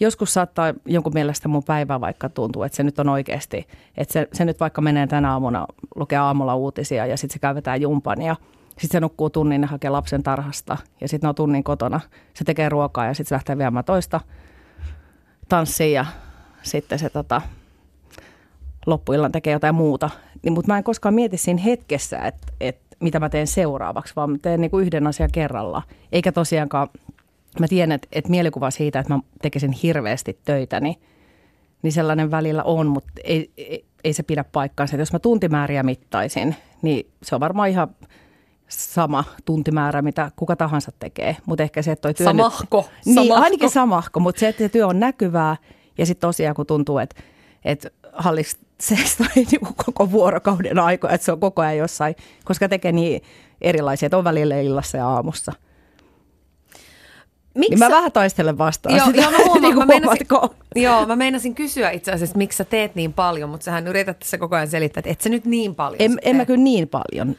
joskus 0.00 0.34
saattaa 0.34 0.74
jonkun 0.86 1.14
mielestä 1.14 1.48
mun 1.48 1.64
päivä 1.64 2.00
vaikka 2.00 2.28
tuntuu, 2.28 2.62
että 2.62 2.76
se 2.76 2.82
nyt 2.82 2.98
on 2.98 3.08
oikeasti, 3.08 3.66
että 3.96 4.12
se, 4.12 4.28
se 4.32 4.44
nyt 4.44 4.60
vaikka 4.60 4.80
menee 4.80 5.06
tänä 5.06 5.32
aamuna, 5.32 5.66
lukee 5.96 6.18
aamulla 6.18 6.54
uutisia 6.54 7.06
ja 7.06 7.16
sitten 7.16 7.34
se 7.54 7.62
käy 7.62 7.76
jumpan 7.76 8.22
ja 8.22 8.36
sitten 8.68 8.90
se 8.90 9.00
nukkuu 9.00 9.30
tunnin 9.30 9.62
ja 9.62 9.68
hakee 9.68 9.90
lapsen 9.90 10.22
tarhasta 10.22 10.76
ja 11.00 11.08
sitten 11.08 11.28
on 11.28 11.34
tunnin 11.34 11.64
kotona. 11.64 12.00
Se 12.34 12.44
tekee 12.44 12.68
ruokaa 12.68 13.06
ja 13.06 13.14
sitten 13.14 13.28
se 13.28 13.34
lähtee 13.34 13.58
viemään 13.58 13.84
toista 13.84 14.20
tanssiin 15.48 15.92
ja 15.92 16.06
sitten 16.62 16.98
se 16.98 17.10
tota, 17.10 17.42
loppuillan 18.86 19.32
tekee 19.32 19.52
jotain 19.52 19.74
muuta. 19.74 20.10
Niin, 20.42 20.52
mutta 20.52 20.72
mä 20.72 20.78
en 20.78 20.84
koskaan 20.84 21.14
mieti 21.14 21.36
siinä 21.36 21.62
hetkessä, 21.62 22.18
että, 22.18 22.52
että 22.60 22.96
mitä 23.00 23.20
mä 23.20 23.28
teen 23.28 23.46
seuraavaksi, 23.46 24.12
vaan 24.16 24.30
mä 24.30 24.38
teen 24.42 24.60
niin 24.60 24.70
kuin 24.70 24.86
yhden 24.86 25.06
asian 25.06 25.30
kerralla. 25.32 25.82
Eikä 26.12 26.32
tosiaankaan, 26.32 26.88
mä 27.60 27.68
tiedän, 27.68 27.92
että, 27.92 28.08
että 28.12 28.30
mielikuva 28.30 28.70
siitä, 28.70 29.00
että 29.00 29.14
mä 29.14 29.20
tekisin 29.42 29.72
hirveästi 29.72 30.38
töitä, 30.44 30.80
niin, 30.80 30.96
niin 31.82 31.92
sellainen 31.92 32.30
välillä 32.30 32.62
on, 32.62 32.86
mutta 32.86 33.12
ei, 33.24 33.50
ei, 33.56 33.84
ei 34.04 34.12
se 34.12 34.22
pidä 34.22 34.44
paikkaansa. 34.44 34.96
Että 34.96 35.02
jos 35.02 35.12
mä 35.12 35.18
tuntimääriä 35.18 35.82
mittaisin, 35.82 36.56
niin 36.82 37.10
se 37.22 37.34
on 37.34 37.40
varmaan 37.40 37.68
ihan 37.68 37.88
sama 38.68 39.24
tuntimäärä, 39.44 40.02
mitä 40.02 40.30
kuka 40.36 40.56
tahansa 40.56 40.92
tekee. 40.98 41.36
Mutta 41.46 41.62
ehkä 41.62 41.82
se, 41.82 41.92
että 41.92 42.02
toi 42.02 42.14
työ 42.14 42.24
Samahko. 42.24 42.88
Nyt, 43.06 43.16
niin, 43.16 43.32
ainakin 43.32 43.70
samahko, 43.70 44.20
mutta 44.20 44.40
se, 44.40 44.48
että 44.48 44.68
työ 44.68 44.86
on 44.86 45.00
näkyvää 45.00 45.56
ja 45.98 46.06
sitten 46.06 46.28
tosiaan 46.28 46.54
kun 46.54 46.66
tuntuu, 46.66 46.98
että, 46.98 47.22
että 47.64 47.90
hallitsee 48.88 49.44
niin 49.50 49.74
koko 49.86 50.10
vuorokauden 50.10 50.78
aikoja, 50.78 51.14
että 51.14 51.24
se 51.24 51.32
on 51.32 51.40
koko 51.40 51.62
ajan 51.62 51.76
jossain, 51.76 52.14
koska 52.44 52.68
tekee 52.68 52.92
niin 52.92 53.22
erilaisia, 53.60 54.06
että 54.06 54.18
on 54.18 54.24
välillä 54.24 54.60
illassa 54.60 54.98
ja 54.98 55.08
aamussa. 55.08 55.52
Miksi 57.54 57.70
niin 57.70 57.78
mä 57.78 57.90
vähän 57.90 58.12
taistelen 58.12 58.58
vastaan 58.58 58.96
joo, 58.96 59.06
sitä, 59.06 59.20
joo, 59.20 59.30
mä 59.30 59.38
huomaan, 59.46 59.62
niin 59.62 59.78
mä 59.78 59.86
meinasin, 59.86 60.26
joo, 60.74 61.06
mä 61.06 61.16
meinasin 61.16 61.54
kysyä 61.54 61.90
itse 61.90 62.12
asiassa, 62.12 62.38
miksi 62.38 62.56
sä 62.56 62.64
teet 62.64 62.94
niin 62.94 63.12
paljon, 63.12 63.50
mutta 63.50 63.64
sähän 63.64 63.88
yrität 63.88 64.18
tässä 64.18 64.38
koko 64.38 64.56
ajan 64.56 64.68
selittää, 64.68 65.00
että 65.00 65.10
et 65.10 65.20
sä 65.20 65.28
nyt 65.28 65.44
niin 65.44 65.74
paljon 65.74 65.96
En, 65.98 66.18
en 66.22 66.36
mä 66.36 66.44
kyllä 66.46 66.62
niin 66.64 66.88
paljon. 66.88 67.36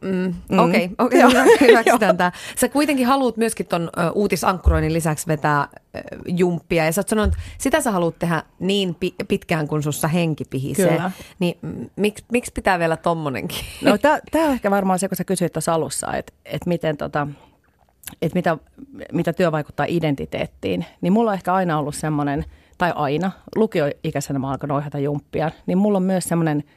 Mm, 0.00 0.34
okei, 0.58 0.88
mm. 0.88 0.94
okei, 0.98 1.24
okay, 1.24 1.40
okay, 1.54 1.68
hyväksytään 1.68 2.16
tämä. 2.16 2.32
Sä 2.56 2.68
kuitenkin 2.68 3.06
haluat 3.06 3.36
myöskin 3.36 3.66
ton 3.66 3.90
uutisankkuroinnin 4.14 4.92
lisäksi 4.92 5.26
vetää 5.26 5.68
jumppia 6.26 6.84
ja 6.84 6.92
sä 6.92 7.00
oot 7.00 7.08
sanonut, 7.08 7.34
että 7.34 7.44
sitä 7.58 7.80
sä 7.80 7.90
haluat 7.90 8.18
tehdä 8.18 8.42
niin 8.58 8.94
pi- 8.94 9.14
pitkään 9.28 9.68
kuin 9.68 9.82
sussa 9.82 10.08
henki 10.08 10.44
pihisee. 10.50 10.88
Kyllä. 10.88 11.10
Niin 11.38 11.58
miksi 11.96 12.24
miks 12.32 12.50
pitää 12.54 12.78
vielä 12.78 12.96
tommonenkin? 12.96 13.58
No 13.82 13.98
tämä 14.30 14.46
on 14.46 14.52
ehkä 14.52 14.70
varmaan 14.70 14.98
se, 14.98 15.08
kun 15.08 15.16
sä 15.16 15.24
kysyit 15.24 15.52
tuossa 15.52 15.74
alussa, 15.74 16.12
että 16.16 16.32
et 16.44 16.66
miten 16.66 16.96
tota, 16.96 17.26
että 18.22 18.38
mitä, 18.38 18.58
mitä 19.12 19.32
työ 19.32 19.52
vaikuttaa 19.52 19.86
identiteettiin. 19.88 20.86
Niin 21.00 21.12
mulla 21.12 21.30
on 21.30 21.34
ehkä 21.34 21.54
aina 21.54 21.78
ollut 21.78 21.94
semmoinen, 21.94 22.44
tai 22.78 22.92
aina, 22.94 23.30
lukioikäisenä 23.56 24.38
mä 24.38 24.50
alkanut 24.50 24.76
ohjata 24.76 24.98
jumppia, 24.98 25.50
niin 25.66 25.78
mulla 25.78 25.96
on 25.96 26.02
myös 26.02 26.24
semmoinen– 26.24 26.64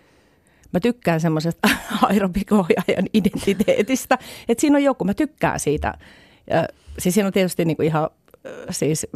mä 0.74 0.80
tykkään 0.80 1.22
semmoisesta 1.22 1.70
aerobikohjaajan 2.10 3.06
identiteetistä, 3.14 4.18
että 4.48 4.62
siinä 4.62 4.78
on 4.78 4.84
joku, 4.84 5.06
mä 5.06 5.14
tykkään 5.14 5.60
siitä. 5.60 5.94
Ja, 6.50 6.68
siis 7.00 7.16
siinä 7.16 7.28
on 7.28 7.34
tietysti 7.34 7.66
niin 7.66 7.78
kuin 7.78 7.86
ihan 7.86 8.10
siis 8.70 9.08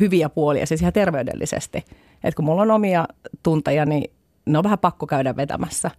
hyviä 0.00 0.28
puolia, 0.28 0.66
siis 0.66 0.80
ihan 0.80 0.92
terveydellisesti. 0.92 1.78
Että 2.24 2.36
kun 2.36 2.44
mulla 2.44 2.62
on 2.62 2.70
omia 2.70 3.06
tunteja, 3.42 3.86
niin 3.86 4.10
ne 4.46 4.58
on 4.58 4.64
vähän 4.64 4.78
pakko 4.78 5.06
käydä 5.06 5.36
vetämässä. 5.36 5.90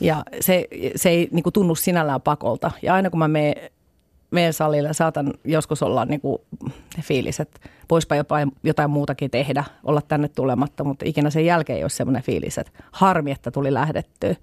Ja 0.00 0.22
se, 0.40 0.68
se 0.96 1.08
ei 1.08 1.28
niin 1.32 1.52
tunnu 1.52 1.74
sinällään 1.74 2.22
pakolta. 2.22 2.70
Ja 2.82 2.94
aina 2.94 3.10
kun 3.10 3.18
mä 3.18 3.28
menen 3.28 3.54
meen 4.30 4.52
salille, 4.52 4.92
saatan 4.92 5.34
joskus 5.44 5.82
olla 5.82 6.04
niin 6.04 6.20
kuin 6.20 6.38
fiilis, 7.02 7.40
että 7.40 7.60
voispa 7.90 8.16
jotain, 8.16 8.52
jotain 8.62 8.90
muutakin 8.90 9.30
tehdä, 9.30 9.64
olla 9.84 10.02
tänne 10.02 10.28
tulematta, 10.28 10.84
mutta 10.84 11.04
ikinä 11.08 11.30
sen 11.30 11.46
jälkeen 11.46 11.76
ei 11.76 11.84
ole 11.84 11.90
semmoinen 11.90 12.22
fiilis, 12.22 12.58
että 12.58 12.72
harmi, 12.92 13.30
että 13.30 13.50
tuli 13.50 13.74
lähdettyä. 13.74 14.34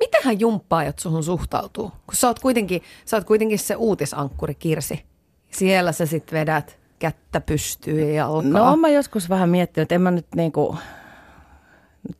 Mitähän 0.00 0.40
jumppaajat 0.40 0.98
suhun 0.98 1.24
suhtautuu? 1.24 1.88
Kun 1.88 2.14
sä 2.14 2.26
oot 2.26 2.38
kuitenkin, 2.38 2.82
sä 3.04 3.16
oot 3.16 3.24
kuitenkin 3.24 3.58
se 3.58 3.76
uutisankkuri 3.76 4.54
Kirsi. 4.54 5.04
Siellä 5.50 5.92
sä 5.92 6.06
sitten 6.06 6.40
vedät 6.40 6.78
kättä 6.98 7.40
pystyy 7.40 8.12
ja 8.12 8.26
alkaa. 8.26 8.70
No 8.70 8.76
mä 8.76 8.88
joskus 8.88 9.28
vähän 9.28 9.48
miettinyt, 9.48 9.82
että 9.82 9.94
en 9.94 10.00
mä 10.00 10.10
nyt 10.10 10.26
niinku, 10.36 10.76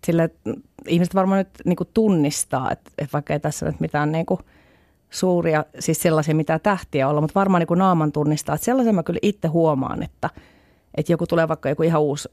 sille, 0.04 0.30
ihmiset 0.86 1.14
varmaan 1.14 1.38
nyt 1.38 1.48
niinku 1.64 1.84
tunnistaa, 1.84 2.70
että, 2.70 2.90
että 2.98 3.12
vaikka 3.12 3.32
ei 3.32 3.40
tässä 3.40 3.66
nyt 3.66 3.80
mitään 3.80 4.12
niinku 4.12 4.40
suuria, 5.10 5.64
siis 5.78 6.02
sellaisia 6.02 6.34
mitä 6.34 6.58
tähtiä 6.58 7.08
olla, 7.08 7.20
mutta 7.20 7.40
varmaan 7.40 7.60
niinku 7.60 7.74
naaman 7.74 8.12
tunnistaa, 8.12 8.54
että 8.54 8.64
sellaisen 8.64 8.94
mä 8.94 9.02
kyllä 9.02 9.18
itse 9.22 9.48
huomaan, 9.48 10.02
että, 10.02 10.30
että 10.94 11.12
joku 11.12 11.26
tulee 11.26 11.48
vaikka 11.48 11.68
joku 11.68 11.82
ihan 11.82 12.00
uusi 12.00 12.28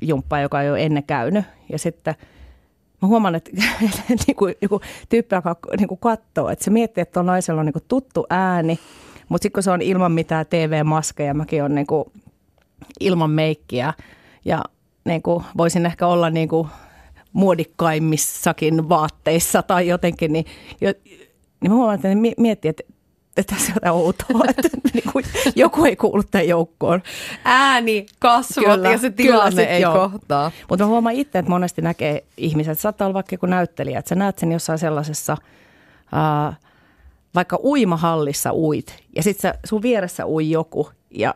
jumppa, 0.00 0.40
joka 0.40 0.62
ei 0.62 0.70
ole 0.70 0.82
ennen 0.82 1.04
käynyt. 1.04 1.44
Ja 1.72 1.78
sitten 1.78 2.14
mä 3.02 3.08
huomaan, 3.08 3.34
että 3.34 3.50
niinku, 4.26 4.46
joku 4.62 4.80
tyyppi 5.08 5.34
alkaa 5.34 5.56
niinku 5.78 5.96
katsoa, 5.96 6.52
että 6.52 6.64
se 6.64 6.70
miettii, 6.70 7.02
että 7.02 7.20
on 7.20 7.26
naisella 7.26 7.60
on 7.60 7.66
niinku 7.66 7.84
tuttu 7.88 8.26
ääni, 8.30 8.78
mutta 9.28 9.42
sitten 9.42 9.54
kun 9.54 9.62
se 9.62 9.70
on 9.70 9.82
ilman 9.82 10.12
mitään 10.12 10.46
TV-maskeja, 10.46 11.34
mäkin 11.34 11.64
on 11.64 11.74
niinku 11.74 12.12
ilman 13.00 13.30
meikkiä. 13.30 13.94
Ja 14.44 14.64
niinku 15.04 15.42
voisin 15.56 15.86
ehkä 15.86 16.06
olla 16.06 16.30
niinku 16.30 16.68
muodikkaimmissakin 17.32 18.88
vaatteissa 18.88 19.62
tai 19.62 19.88
jotenkin, 19.88 20.32
niin, 20.32 20.44
niin 21.60 21.70
mä 21.70 21.76
huomaan, 21.76 21.94
että 21.94 22.08
ne 22.08 22.32
miettii, 22.36 22.68
että 22.68 22.82
että 23.38 23.54
tässä 23.54 23.72
on 23.82 23.90
outoa, 23.90 24.44
että 24.48 24.68
niin 24.94 25.12
kuin 25.12 25.24
joku 25.56 25.84
ei 25.84 25.96
kuulu 25.96 26.22
tämän 26.22 26.48
joukkoon. 26.48 27.02
Ääni, 27.44 28.06
kasvot 28.18 28.64
kyllä, 28.64 28.90
ja 28.90 28.98
se 28.98 29.10
tilanne 29.10 29.62
kyllä, 29.62 29.76
ei 29.76 29.82
joo. 29.82 30.08
kohtaa. 30.10 30.50
Mutta 30.68 30.84
mä 30.84 30.88
huomaan 30.88 31.14
itse, 31.14 31.38
että 31.38 31.50
monesti 31.50 31.82
näkee 31.82 32.24
ihmiset, 32.36 32.72
että 32.72 32.82
saattaa 32.82 33.06
olla 33.06 33.14
vaikka 33.14 33.34
joku 33.34 33.46
näyttelijä, 33.46 33.98
että 33.98 34.08
sä 34.08 34.14
näet 34.14 34.38
sen 34.38 34.52
jossain 34.52 34.78
sellaisessa 34.78 35.36
uh, 36.12 36.54
vaikka 37.34 37.58
uimahallissa 37.64 38.52
uit 38.52 39.02
ja 39.16 39.22
sitten 39.22 39.54
sun 39.64 39.82
vieressä 39.82 40.26
ui 40.26 40.50
joku 40.50 40.90
ja 41.10 41.34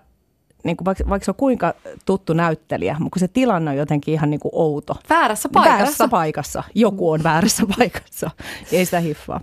niin 0.65 0.77
kuin 0.77 0.85
vaikka, 0.85 1.05
vaikka 1.09 1.25
se 1.25 1.31
on 1.31 1.35
kuinka 1.35 1.75
tuttu 2.07 2.33
näyttelijä, 2.33 2.97
mutta 3.01 3.21
se 3.21 3.29
tilanne 3.29 3.71
on 3.71 3.77
jotenkin 3.77 4.15
ihan 4.15 4.31
niin 4.31 4.41
kuin 4.41 4.53
outo. 4.55 4.97
Väärässä 5.09 5.49
paikassa. 5.49 5.79
Väärässä 5.79 6.09
paikassa. 6.09 6.63
Joku 6.75 7.11
on 7.11 7.23
väärässä 7.23 7.63
paikassa. 7.79 8.31
Ei 8.73 8.85
sitä 8.85 9.01
hiffaa. 9.01 9.41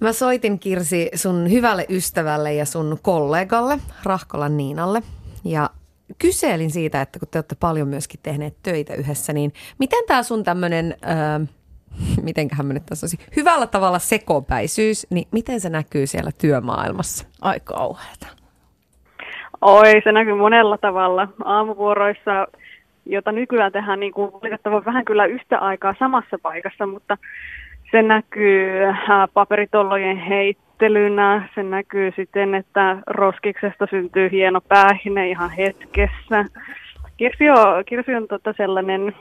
Mä 0.00 0.12
soitin 0.12 0.58
Kirsi 0.58 1.10
sun 1.14 1.50
hyvälle 1.50 1.86
ystävälle 1.88 2.54
ja 2.54 2.64
sun 2.64 2.98
kollegalle, 3.02 3.78
Rahkolan 4.04 4.56
Niinalle. 4.56 5.02
Ja 5.44 5.70
kyselin 6.18 6.70
siitä, 6.70 7.00
että 7.00 7.18
kun 7.18 7.28
te 7.30 7.38
olette 7.38 7.56
paljon 7.60 7.88
myöskin 7.88 8.20
tehneet 8.22 8.54
töitä 8.62 8.94
yhdessä, 8.94 9.32
niin 9.32 9.52
miten 9.78 10.04
tämä 10.06 10.22
sun 10.22 10.44
tämmöinen... 10.44 10.94
Öö, 11.04 11.46
mitenköhän 12.22 12.66
mä 12.66 12.72
nyt 12.72 12.86
tässä 12.86 13.04
olisi, 13.04 13.18
hyvällä 13.36 13.66
tavalla 13.66 13.98
sekopäisyys, 13.98 15.06
niin 15.10 15.28
miten 15.32 15.60
se 15.60 15.70
näkyy 15.70 16.06
siellä 16.06 16.30
työmaailmassa? 16.40 17.26
Ai 17.42 17.60
kauheata. 17.64 18.26
Oi, 19.60 20.00
se 20.04 20.12
näkyy 20.12 20.34
monella 20.34 20.78
tavalla. 20.78 21.28
Aamuvuoroissa, 21.44 22.46
jota 23.06 23.32
nykyään 23.32 23.72
tehdään 23.72 24.00
niin 24.00 24.12
kuin 24.12 24.32
valitettavan 24.32 24.84
vähän 24.84 25.04
kyllä 25.04 25.26
yhtä 25.26 25.58
aikaa 25.58 25.94
samassa 25.98 26.38
paikassa, 26.42 26.86
mutta 26.86 27.18
se 27.90 28.02
näkyy 28.02 28.84
äh, 28.84 28.98
paperitollojen 29.34 30.16
heittelynä, 30.16 31.48
se 31.54 31.62
näkyy 31.62 32.12
siten, 32.16 32.54
että 32.54 32.96
roskiksesta 33.06 33.86
syntyy 33.90 34.30
hieno 34.30 34.60
päähine 34.60 35.28
ihan 35.28 35.50
hetkessä. 35.50 36.44
Kirsi 37.16 37.50
on, 37.50 37.84
Kirsi 37.86 38.14
on 38.14 38.28
tota 38.28 38.54
sellainen 38.56 39.14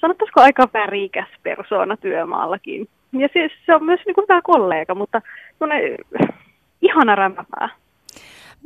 sanottaisiko 0.00 0.40
aika 0.40 0.68
värikäs 0.72 1.28
persoona 1.42 1.96
työmaallakin. 1.96 2.88
Ja 3.12 3.28
siis 3.32 3.52
se 3.66 3.74
on 3.74 3.84
myös 3.84 4.00
niin 4.06 4.14
kuin 4.14 4.24
hyvä 4.28 4.42
kollega, 4.42 4.94
mutta 4.94 5.22
ihana 6.82 7.14
rämäpää. 7.14 7.68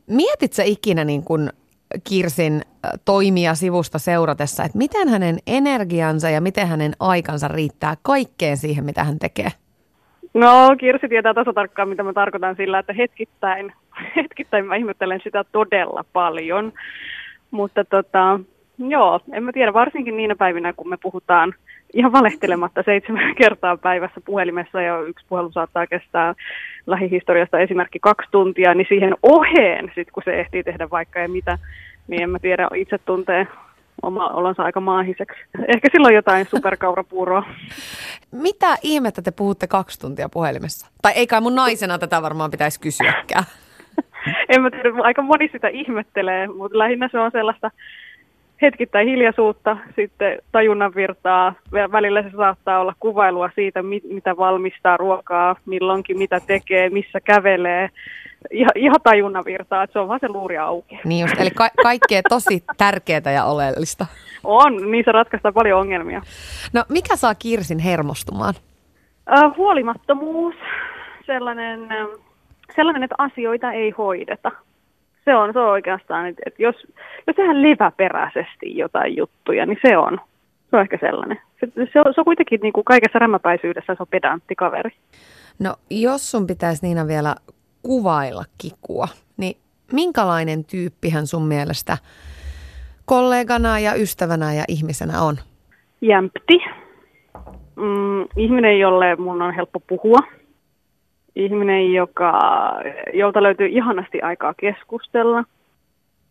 Mietit 0.06 0.52
ikinä 0.64 1.04
niin 1.04 1.24
kuin 1.24 1.50
Kirsin 2.08 2.54
äh, 2.54 2.90
toimia 3.04 3.54
sivusta 3.54 3.98
seuratessa, 3.98 4.64
että 4.64 4.78
miten 4.78 5.08
hänen 5.08 5.38
energiansa 5.46 6.30
ja 6.30 6.40
miten 6.40 6.68
hänen 6.68 6.92
aikansa 7.00 7.48
riittää 7.48 7.94
kaikkeen 8.02 8.56
siihen, 8.56 8.84
mitä 8.84 9.04
hän 9.04 9.18
tekee? 9.18 9.48
No, 10.34 10.76
Kirsi 10.80 11.08
tietää 11.08 11.34
taso 11.34 11.52
tarkkaan, 11.52 11.88
mitä 11.88 12.02
mä 12.02 12.12
tarkoitan 12.12 12.56
sillä, 12.56 12.78
että 12.78 12.92
hetkittäin, 12.92 13.72
hetkittäin 14.16 14.66
mä 14.66 14.76
ihmettelen 14.76 15.20
sitä 15.24 15.44
todella 15.52 16.04
paljon. 16.12 16.72
Mutta 17.50 17.84
tota, 17.84 18.40
Joo, 18.78 19.20
en 19.32 19.44
mä 19.44 19.52
tiedä, 19.52 19.72
varsinkin 19.72 20.16
niinä 20.16 20.36
päivinä, 20.36 20.72
kun 20.72 20.88
me 20.88 20.96
puhutaan 21.02 21.54
ihan 21.94 22.12
valehtelematta 22.12 22.82
seitsemän 22.82 23.34
kertaa 23.42 23.76
päivässä 23.76 24.20
puhelimessa 24.24 24.80
ja 24.82 25.00
yksi 25.00 25.26
puhelu 25.28 25.52
saattaa 25.52 25.86
kestää 25.86 26.34
lähihistoriasta 26.86 27.58
esimerkki 27.58 27.98
kaksi 27.98 28.28
tuntia, 28.30 28.74
niin 28.74 28.86
siihen 28.88 29.14
oheen, 29.22 29.92
sit 29.94 30.10
kun 30.10 30.22
se 30.24 30.40
ehtii 30.40 30.62
tehdä 30.62 30.90
vaikka 30.90 31.18
ja 31.18 31.28
mitä, 31.28 31.58
niin 32.08 32.22
en 32.22 32.30
mä 32.30 32.38
tiedä, 32.38 32.68
itse 32.74 32.98
tuntee 32.98 33.46
oma 34.02 34.28
olonsa 34.28 34.62
aika 34.62 34.80
maahiseksi. 34.80 35.40
Ehkä 35.74 35.88
silloin 35.92 36.14
jotain 36.14 36.46
superkaurapuuroa. 36.46 37.42
Mitä 38.32 38.76
ihmettä 38.82 39.22
te 39.22 39.30
puhutte 39.30 39.66
kaksi 39.66 40.00
tuntia 40.00 40.28
puhelimessa? 40.28 40.90
Tai 41.02 41.12
ei 41.12 41.26
kai 41.26 41.40
mun 41.40 41.54
naisena 41.54 41.98
tätä 41.98 42.22
varmaan 42.22 42.50
pitäisi 42.50 42.80
kysyäkään. 42.80 43.44
en 44.48 44.62
mä 44.62 44.70
tiedä, 44.70 44.90
aika 45.02 45.22
moni 45.22 45.48
sitä 45.52 45.68
ihmettelee, 45.68 46.46
mutta 46.46 46.78
lähinnä 46.78 47.08
se 47.12 47.18
on 47.18 47.30
sellaista 47.30 47.70
hetkittäin 48.62 49.08
hiljaisuutta, 49.08 49.76
sitten 49.96 50.38
tajunnan 50.52 50.94
virtaa. 50.94 51.54
Välillä 51.92 52.22
se 52.22 52.30
saattaa 52.36 52.80
olla 52.80 52.94
kuvailua 53.00 53.50
siitä, 53.54 53.82
mitä 54.10 54.36
valmistaa 54.36 54.96
ruokaa, 54.96 55.56
milloinkin 55.66 56.18
mitä 56.18 56.40
tekee, 56.46 56.90
missä 56.90 57.20
kävelee. 57.20 57.90
Ihan, 58.50 58.70
ihan 58.74 59.00
tajunnan 59.02 59.44
virtaa, 59.44 59.82
että 59.82 59.92
se 59.92 59.98
on 59.98 60.08
vaan 60.08 60.20
se 60.20 60.28
luuri 60.28 60.58
auki. 60.58 60.98
Niin 61.04 61.20
just, 61.20 61.40
eli 61.40 61.50
ka- 61.50 61.70
kaikkea 61.82 62.20
tosi 62.28 62.64
tärkeää 62.76 63.32
ja 63.34 63.44
oleellista. 63.44 64.06
On, 64.44 64.90
niin 64.90 65.04
se 65.04 65.12
ratkaistaan 65.12 65.54
paljon 65.54 65.80
ongelmia. 65.80 66.22
No 66.72 66.84
mikä 66.88 67.16
saa 67.16 67.34
Kirsin 67.34 67.78
hermostumaan? 67.78 68.54
Äh, 69.32 69.56
huolimattomuus, 69.56 70.54
sellainen, 71.26 71.80
sellainen, 72.76 73.02
että 73.02 73.14
asioita 73.18 73.72
ei 73.72 73.90
hoideta 73.90 74.52
se 75.26 75.34
on, 75.34 75.52
se 75.52 75.58
on 75.58 75.68
oikeastaan, 75.68 76.26
että, 76.26 76.42
että 76.46 76.62
jos, 76.62 76.76
jos 77.26 77.36
tehdään 77.36 77.62
leväperäisesti 77.62 78.76
jotain 78.76 79.16
juttuja, 79.16 79.66
niin 79.66 79.78
se 79.86 79.96
on, 79.96 80.20
se 80.70 80.76
on 80.76 80.82
ehkä 80.82 80.98
sellainen. 81.00 81.40
Se, 81.60 81.66
se, 81.92 82.00
on, 82.00 82.14
se 82.14 82.20
on 82.20 82.24
kuitenkin 82.24 82.60
niin 82.62 82.72
kuin 82.72 82.84
kaikessa 82.84 83.18
rämmäpäisyydessä 83.18 83.94
se 83.94 84.02
on 84.02 84.06
pedantti 84.10 84.54
kaveri. 84.54 84.90
No 85.58 85.74
jos 85.90 86.30
sun 86.30 86.46
pitäisi 86.46 86.86
Niina 86.86 87.06
vielä 87.06 87.34
kuvailla 87.82 88.44
kikua, 88.58 89.08
niin 89.36 89.56
minkälainen 89.92 90.64
tyyppihän 90.64 91.26
sun 91.26 91.46
mielestä 91.46 91.98
kollegana 93.04 93.78
ja 93.78 93.94
ystävänä 93.94 94.54
ja 94.54 94.64
ihmisenä 94.68 95.22
on? 95.22 95.36
Jämpti. 96.00 96.58
Mm, 97.76 98.22
ihminen, 98.36 98.78
jolle 98.78 99.16
mun 99.16 99.42
on 99.42 99.54
helppo 99.54 99.80
puhua 99.80 100.18
ihminen, 101.36 101.92
joka, 101.92 102.32
jolta 103.12 103.42
löytyy 103.42 103.66
ihanasti 103.66 104.22
aikaa 104.22 104.54
keskustella. 104.54 105.44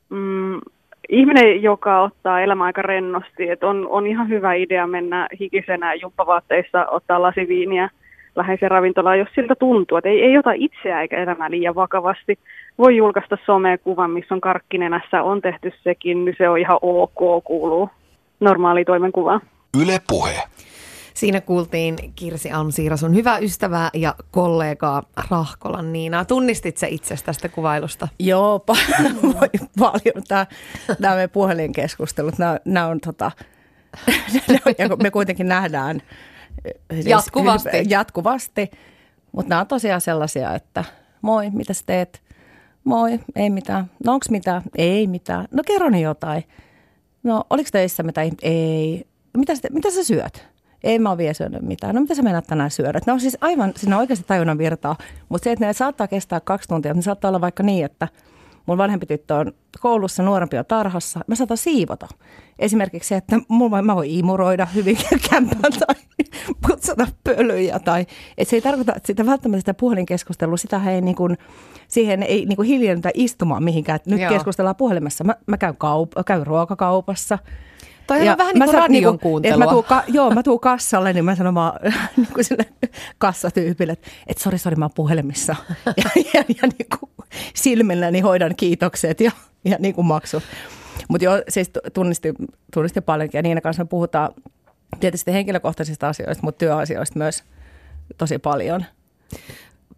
Mm, 0.10 0.62
ihminen, 1.10 1.64
joka 1.64 2.02
ottaa 2.02 2.42
elämä 2.42 2.64
aika 2.64 2.82
rennosti. 2.82 3.50
Et 3.50 3.64
on, 3.64 3.88
on 3.90 4.08
ihan 4.08 4.30
hyvä 4.30 4.54
idea 4.54 4.88
mennä 4.88 5.28
hikisenä 5.40 5.94
juppavaatteissa, 5.94 6.86
ottaa 6.86 7.22
lasiviiniä 7.22 7.90
läheisen 8.36 8.72
ravintolaan, 8.72 9.20
jos 9.20 9.30
siltä 9.36 9.56
tuntuu, 9.56 9.98
että 9.98 10.10
ei, 10.10 10.22
ei 10.22 10.38
ota 10.38 10.52
itseä 10.56 11.02
eikä 11.02 11.24
elämää 11.24 11.52
liian 11.52 11.76
vakavasti. 11.76 12.40
Voi 12.78 12.98
julkaista 12.98 13.38
somekuvan, 13.46 14.12
missä 14.12 14.36
on 14.36 14.42
karkkinenässä, 14.42 15.24
on 15.24 15.42
tehty 15.42 15.74
sekin, 15.84 16.26
niin 16.26 16.36
se 16.38 16.50
on 16.50 16.58
ihan 16.58 16.80
ok, 16.82 17.44
kuuluu 17.44 17.90
normaali 18.40 18.86
toimenkuvaan. 18.86 19.42
Yle 19.82 19.98
Puhe. 20.08 20.44
Siinä 21.16 21.42
kuultiin 21.42 21.96
Kirsi 22.16 22.52
Almsiira, 22.52 22.98
sun 22.98 23.16
hyvä 23.16 23.38
ystävä 23.38 23.90
ja 23.94 24.16
kollega 24.32 25.04
Rahkolan 25.30 25.94
Niina. 25.94 26.26
Tunnistit 26.26 26.78
se 26.78 26.88
itse 26.88 27.16
tästä 27.26 27.50
kuvailusta? 27.50 28.08
Joo, 28.20 28.60
paljon. 29.80 30.24
Tämä, 30.28 30.46
nämä 31.00 31.16
meidän 31.16 31.30
puhelinkeskustelut, 31.30 32.38
nämä, 32.38 32.60
nämä 32.66 32.88
on 32.88 33.00
tota, 33.00 33.32
me 35.04 35.12
kuitenkin 35.12 35.48
nähdään 35.48 36.02
siis 36.94 37.06
Jatkuvasti. 37.06 37.70
jatkuvasti. 37.90 38.72
Mutta 39.32 39.50
nämä 39.50 39.62
on 39.62 39.68
tosiaan 39.68 40.02
sellaisia, 40.02 40.56
että 40.56 40.84
moi, 41.22 41.50
mitä 41.50 41.74
sä 41.74 41.84
teet? 41.86 42.22
Moi, 42.84 43.20
ei 43.36 43.50
mitään. 43.50 43.92
No 44.06 44.14
onks 44.14 44.30
mitään? 44.30 44.62
Ei 44.78 45.08
mitään. 45.08 45.48
No 45.52 45.64
kerro 45.68 45.90
jotain. 45.90 46.44
No 47.24 47.44
oliko 47.50 47.70
töissä 47.72 48.04
mitään? 48.04 48.32
Ei. 48.42 49.08
Mitä, 49.38 49.56
sä- 49.56 49.62
mitä 49.72 49.92
sä 49.92 50.04
syöt? 50.04 50.55
Ei 50.84 51.00
mä 51.00 51.10
oon 51.10 51.18
vielä 51.18 51.34
syönyt 51.34 51.62
mitään. 51.62 51.96
No 51.96 52.02
mitä 52.02 52.16
sä 52.16 52.22
meinaat 52.22 52.48
tänään 52.48 52.72
syödä? 52.72 53.00
Ne 53.08 53.14
on 53.14 53.20
siis 53.20 53.38
aivan, 53.42 53.74
siinä 53.76 53.96
on 53.96 54.00
oikeasti 54.00 54.26
tajunnan 54.28 54.58
virtaa. 54.58 54.96
Mutta 55.30 55.44
se, 55.44 55.52
että 55.52 55.66
ne 55.66 55.74
saattaa 55.74 56.08
kestää 56.08 56.40
kaksi 56.40 56.70
tuntia, 56.70 56.92
mutta 56.92 57.00
ne 57.00 57.04
saattaa 57.04 57.30
olla 57.30 57.42
vaikka 57.42 57.64
niin, 57.64 57.86
että 57.86 58.08
mun 58.66 58.78
vanhempi 58.78 59.06
tyttö 59.06 59.36
on 59.36 59.52
koulussa, 59.80 60.24
nuorempi 60.24 60.58
on 60.58 60.66
tarhassa. 60.66 61.20
Mä 61.28 61.36
saatan 61.36 61.58
siivota. 61.58 62.08
Esimerkiksi 62.60 63.08
se, 63.08 63.16
että 63.16 63.40
mulla, 63.48 63.82
mä 63.82 63.96
voin 63.96 64.12
imuroida 64.12 64.66
hyvin 64.66 64.98
kämpän 65.30 65.72
tai 65.72 65.96
putsata 66.68 67.08
pölyjä. 67.24 67.80
Tai, 67.80 68.06
että 68.38 68.50
se 68.50 68.56
ei 68.56 68.62
tarkoita, 68.62 68.94
että 68.96 69.08
sitä 69.08 69.26
välttämättä 69.26 69.60
sitä 69.60 69.74
puhelinkeskustelua, 69.74 70.58
sitä 70.58 70.82
ei 70.92 71.02
niin 71.02 71.16
kuin, 71.16 71.38
siihen 71.88 72.24
ei 72.24 72.46
niin 72.46 72.56
kuin 72.56 72.68
hiljennytä 72.68 73.10
istumaan 73.14 73.64
mihinkään. 73.64 74.00
Nyt. 74.06 74.22
Joo. 74.22 74.34
keskustellaan 74.34 74.76
puhelimessa. 74.76 75.24
Mä, 75.24 75.36
mä 75.48 75.58
käyn, 75.58 75.74
kaup- 75.74 76.24
käyn 76.26 76.48
ruokakaupassa. 76.48 77.40
Toi 78.08 78.30
on 78.30 78.38
vähän 78.38 78.54
niin 78.54 78.66
kuin 78.66 78.74
radion 78.74 78.90
niinku- 78.90 79.18
kuuntelua. 79.18 79.66
Mä 79.66 79.72
tuun, 79.72 79.84
ka- 79.84 80.04
joo, 80.08 80.32
mä 80.32 80.44
tuun 80.44 80.60
kassalle, 80.60 81.14
niin 81.14 81.26
mä 81.26 81.36
sanon 81.36 81.56
vaan 81.56 81.74
niin 82.18 82.28
kuin 82.34 82.44
sille 82.44 82.66
kassatyypille, 83.18 83.94
että 83.94 84.08
et 84.28 84.38
sori, 84.38 84.58
sori, 84.58 84.76
mä 84.76 84.86
oon 84.86 84.92
puhelimissa. 84.96 85.56
Ja, 85.86 86.10
ja, 86.34 86.44
ja 86.62 86.68
niin 86.80 86.88
kuin 87.00 87.12
silmilläni 87.54 88.20
hoidan 88.20 88.56
kiitokset 88.56 89.20
ja, 89.22 89.32
ja 89.66 89.78
niin 89.80 89.96
kuin 89.96 90.08
maksu. 90.08 90.42
Mutta 91.10 91.26
joo, 91.26 91.42
siis 91.50 91.70
tu- 91.70 91.80
tunnisti, 91.94 92.34
tunnisti 92.74 93.02
paljonkin 93.02 93.38
ja 93.38 93.42
Niina 93.42 93.62
kanssa 93.62 93.84
me 93.84 93.88
puhutaan 93.88 94.30
tietysti 95.00 95.34
henkilökohtaisista 95.34 96.08
asioista, 96.10 96.44
mutta 96.44 96.60
työasioista 96.60 97.20
myös 97.20 97.44
tosi 98.18 98.38
paljon. 98.38 98.86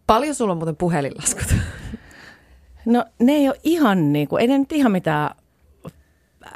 Paljon 0.06 0.34
sulla 0.34 0.52
on 0.52 0.58
muuten 0.58 0.76
puhelinlaskut? 0.76 1.54
No 2.86 3.04
ne 3.18 3.32
ei 3.32 3.48
ole 3.48 3.56
ihan 3.64 4.12
niin 4.12 4.28
kuin, 4.28 4.40
ei 4.40 4.46
ne 4.46 4.58
nyt 4.58 4.72
ihan 4.72 4.92
mitään 4.92 5.30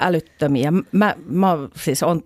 älyttömiä. 0.00 0.72
Mä, 0.92 1.14
mä 1.26 1.56
siis 1.76 2.02
on 2.02 2.22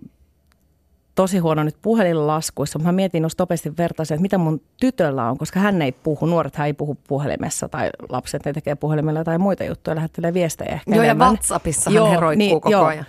tosi 1.15 1.37
huono 1.37 1.63
nyt 1.63 1.77
puhelinlaskuissa, 1.81 2.79
mutta 2.79 2.87
mä 2.87 2.95
mietin 2.95 3.23
just 3.23 3.39
nopeasti 3.39 3.77
vertaisin, 3.77 4.15
että 4.15 4.21
mitä 4.21 4.37
mun 4.37 4.61
tytöllä 4.79 5.29
on, 5.29 5.37
koska 5.37 5.59
hän 5.59 5.81
ei 5.81 5.91
puhu, 5.91 6.25
nuoret 6.25 6.55
hän 6.55 6.67
ei 6.67 6.73
puhu 6.73 6.97
puhelimessa 7.07 7.69
tai 7.69 7.89
lapset 8.09 8.45
ne 8.45 8.53
tekee 8.53 8.75
puhelimella 8.75 9.23
tai 9.23 9.37
muita 9.37 9.63
juttuja, 9.63 9.95
lähettelee 9.95 10.33
viestejä 10.33 10.73
ehkä 10.73 10.91
Joo, 10.91 11.03
ja 11.03 11.03
enemmän. 11.03 11.27
WhatsAppissahan 11.27 12.09
he 12.09 12.19
roikkuu 12.19 12.59
koko 12.59 12.85
ajan. 12.85 13.05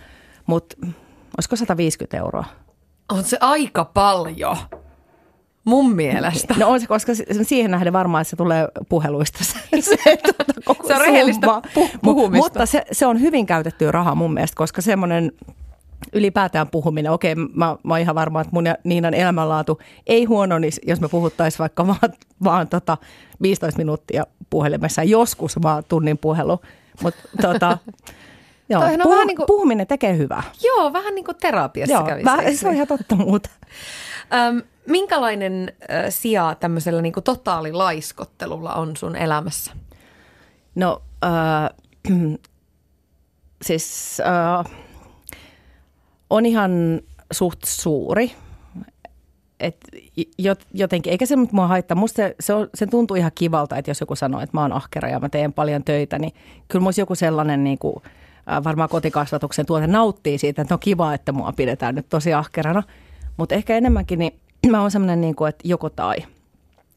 Mutta 0.46 0.76
olisiko 1.36 1.56
150 1.56 2.16
euroa? 2.16 2.44
On 3.08 3.24
se 3.24 3.38
aika 3.40 3.84
paljon. 3.84 4.56
Mun 5.68 5.94
mielestä. 5.94 6.54
No 6.58 6.68
on 6.68 6.80
se, 6.80 6.86
koska 6.86 7.14
si- 7.14 7.24
siihen 7.42 7.70
nähden 7.70 7.92
varmaan, 7.92 8.22
että 8.22 8.30
se 8.30 8.36
tulee 8.36 8.68
puheluista 8.88 9.44
se, 9.44 9.58
se, 9.80 9.96
tuota, 10.16 10.60
koko 10.64 10.86
Se 10.88 10.94
on 10.94 11.00
rehellistä 11.00 11.46
summa. 11.46 11.62
pu- 11.66 11.88
Mu- 11.94 11.98
puhumista. 12.02 12.44
Mutta 12.44 12.66
se, 12.66 12.82
se 12.92 13.06
on 13.06 13.20
hyvin 13.20 13.46
käytettyä 13.46 13.92
rahaa 13.92 14.14
mun 14.14 14.34
mielestä, 14.34 14.56
koska 14.56 14.82
semmoinen 14.82 15.32
ylipäätään 16.12 16.68
puhuminen, 16.68 17.12
okei, 17.12 17.34
mä, 17.34 17.76
mä 17.82 17.94
oon 17.94 17.98
ihan 18.00 18.14
varma, 18.14 18.40
että 18.40 18.50
mun 18.52 18.66
ja 18.66 18.74
Niinan 18.84 19.14
elämänlaatu 19.14 19.80
ei 20.06 20.24
huononisi, 20.24 20.80
jos 20.86 21.00
me 21.00 21.08
puhuttaisiin 21.08 21.58
vaikka 21.58 21.86
vaan, 21.86 21.98
vaan 22.44 22.68
tota 22.68 22.96
15 23.42 23.78
minuuttia 23.78 24.24
puhelimessa, 24.50 25.02
joskus 25.02 25.62
vaan 25.62 25.82
tunnin 25.88 26.18
puhelu. 26.18 26.60
Mutta 27.02 27.20
tota, 27.42 27.78
joo, 28.70 28.80
Toihan 28.80 29.00
on 29.00 29.02
puhu, 29.02 29.14
vähän 29.14 29.26
niin 29.26 29.36
kuin- 29.36 29.46
puhuminen 29.46 29.86
tekee 29.86 30.16
hyvää. 30.16 30.42
Joo, 30.64 30.92
vähän 30.92 31.14
niin 31.14 31.24
kuin 31.24 31.36
terapiassa 31.40 31.94
Joo, 31.94 32.04
kävisi. 32.04 32.30
eikö 32.42 32.56
se 32.58 32.66
on 32.66 32.70
niin? 32.72 32.74
ihan 32.76 32.86
totta 32.88 33.14
muuta. 33.16 33.50
Öm, 34.34 34.62
minkälainen 34.88 35.72
ö, 35.82 36.10
sija 36.10 36.56
tämmöisellä 36.60 37.02
niin 37.02 37.12
totaalilaiskottelulla 37.24 38.74
on 38.74 38.96
sun 38.96 39.16
elämässä? 39.16 39.72
No 40.74 41.02
äh, 41.24 41.70
siis 43.66 44.18
äh, 44.20 44.72
on 46.30 46.46
ihan 46.46 47.00
suht 47.32 47.58
suuri. 47.64 48.32
Et 49.60 49.76
jot, 50.38 50.66
jotenkin, 50.74 51.10
eikä 51.10 51.26
se 51.26 51.36
nyt 51.36 51.52
mua 51.52 51.66
haittaa. 51.66 51.96
Musta 51.96 52.16
se, 52.16 52.34
se, 52.40 52.54
on, 52.54 52.68
se 52.74 52.86
tuntuu 52.86 53.16
ihan 53.16 53.32
kivalta, 53.34 53.76
että 53.76 53.90
jos 53.90 54.00
joku 54.00 54.16
sanoo, 54.16 54.40
että 54.40 54.56
mä 54.56 54.62
oon 54.62 54.72
ahkera 54.72 55.08
ja 55.08 55.20
mä 55.20 55.28
teen 55.28 55.52
paljon 55.52 55.84
töitä, 55.84 56.18
niin 56.18 56.32
kyllä 56.68 56.82
musta 56.82 57.00
joku 57.00 57.14
sellainen 57.14 57.64
niin 57.64 57.78
kuin, 57.78 57.96
äh, 58.52 58.64
varmaan 58.64 58.88
kotikasvatuksen 58.88 59.66
tuote 59.66 59.86
nauttii 59.86 60.38
siitä, 60.38 60.62
että 60.62 60.74
on 60.74 60.80
kiva, 60.80 61.14
että 61.14 61.32
mua 61.32 61.52
pidetään 61.52 61.94
nyt 61.94 62.08
tosi 62.08 62.34
ahkerana. 62.34 62.82
Mutta 63.36 63.54
ehkä 63.54 63.76
enemmänkin, 63.76 64.18
niin 64.18 64.40
mä 64.70 64.80
oon 64.80 64.90
sellainen, 64.90 65.20
niin 65.20 65.34
kuin, 65.34 65.48
että 65.48 65.68
joko 65.68 65.90
tai. 65.90 66.16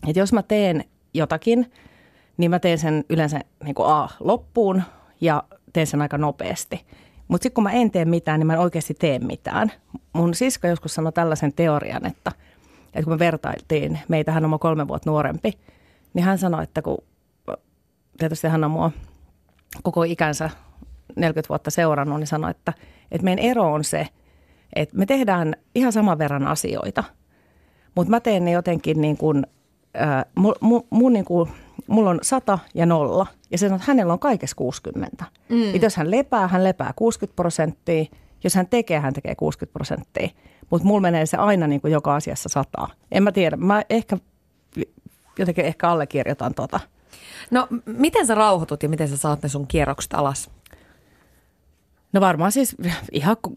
Että 0.08 0.20
jos 0.20 0.34
mä 0.34 0.44
teen 0.44 0.86
jotakin, 1.14 1.72
niin 2.38 2.52
mä 2.52 2.60
teen 2.60 2.78
sen 2.78 3.06
yleensä 3.10 3.40
niin 3.64 3.76
kuin 3.76 3.90
A 3.90 4.10
loppuun 4.20 4.84
ja 5.22 5.44
teen 5.74 5.88
sen 5.88 6.02
aika 6.02 6.18
nopeasti. 6.18 6.86
Mutta 7.28 7.44
sitten 7.44 7.56
kun 7.56 7.64
mä 7.64 7.72
en 7.72 7.92
tee 7.92 8.06
mitään, 8.06 8.40
niin 8.40 8.48
mä 8.48 8.54
en 8.54 8.60
oikeasti 8.60 8.94
tee 8.94 9.20
mitään. 9.20 9.72
Mun 10.14 10.34
sisko 10.34 10.68
joskus 10.68 10.96
sanoi 10.96 11.12
tällaisen 11.12 11.54
teorian, 11.54 12.06
että, 12.06 12.32
että 12.86 13.04
kun 13.04 13.14
me 13.14 13.20
vertailtiin, 13.20 14.00
meitä 14.08 14.32
hän 14.32 14.46
on 14.46 14.60
kolme 14.60 14.88
vuotta 14.88 15.10
nuorempi, 15.10 15.60
niin 16.14 16.26
hän 16.26 16.38
sanoi, 16.38 16.64
että 16.64 16.82
kun 16.82 16.98
tietysti 18.18 18.48
hän 18.48 18.64
on 18.64 18.72
mua 18.72 18.92
koko 19.84 20.04
ikänsä 20.04 20.50
40 21.16 21.50
vuotta 21.50 21.72
seurannut, 21.72 22.20
niin 22.20 22.28
sanoi, 22.28 22.52
että, 22.52 22.74
että 23.12 23.26
meidän 23.26 23.46
ero 23.46 23.74
on 23.74 23.84
se, 23.84 24.08
että 24.76 24.98
me 24.98 25.06
tehdään 25.06 25.56
ihan 25.76 25.94
saman 25.94 26.18
verran 26.18 26.48
asioita, 26.48 27.04
mutta 27.96 28.12
mä 28.12 28.20
teen 28.20 28.46
ne 28.46 28.52
jotenkin 28.52 29.02
niin 29.02 29.18
kuin, 29.18 29.48
äh, 30.02 30.26
mu, 30.36 30.54
mu, 30.62 30.82
mun 30.90 31.14
niin 31.14 31.26
kuin, 31.26 31.50
mulla 31.88 32.10
on 32.10 32.20
100 32.22 32.60
ja 32.76 32.86
nolla. 32.86 33.28
Ja 33.52 33.58
se 33.58 33.66
sanoo, 33.66 33.76
että 33.76 33.88
hänellä 33.88 34.14
on 34.14 34.20
kaikessa 34.20 34.56
60. 34.56 35.26
Mm. 35.50 35.76
Et 35.76 35.82
jos 35.82 35.96
hän 35.96 36.12
lepää, 36.12 36.48
hän 36.48 36.64
lepää 36.64 36.94
60 36.96 37.36
prosenttia. 37.36 38.06
Jos 38.44 38.56
hän 38.56 38.68
tekee, 38.68 39.00
hän 39.00 39.14
tekee 39.14 39.36
60 39.36 39.74
prosenttia. 39.74 40.30
Mutta 40.70 40.88
mulla 40.88 41.02
menee 41.02 41.26
se 41.26 41.38
aina 41.38 41.68
niin 41.68 41.82
kuin 41.82 41.94
joka 41.94 42.16
asiassa 42.16 42.50
sataa. 42.50 42.90
En 43.12 43.24
mä 43.24 43.32
tiedä. 43.32 43.58
Mä 43.58 43.84
ehkä 43.90 44.18
jotenkin 45.40 45.66
ehkä 45.66 45.90
allekirjoitan 45.90 46.54
tota. 46.54 46.80
No, 47.52 47.68
miten 47.86 48.28
sä 48.28 48.36
rauhoitut 48.36 48.84
ja 48.84 48.90
miten 48.90 49.08
sä 49.08 49.18
saat 49.18 49.44
ne 49.44 49.50
sun 49.50 49.68
kierrokset 49.68 50.14
alas? 50.14 50.50
No 52.14 52.22
varmaan 52.22 52.52
siis 52.52 52.76
ihan 53.12 53.38
ko- 53.48 53.56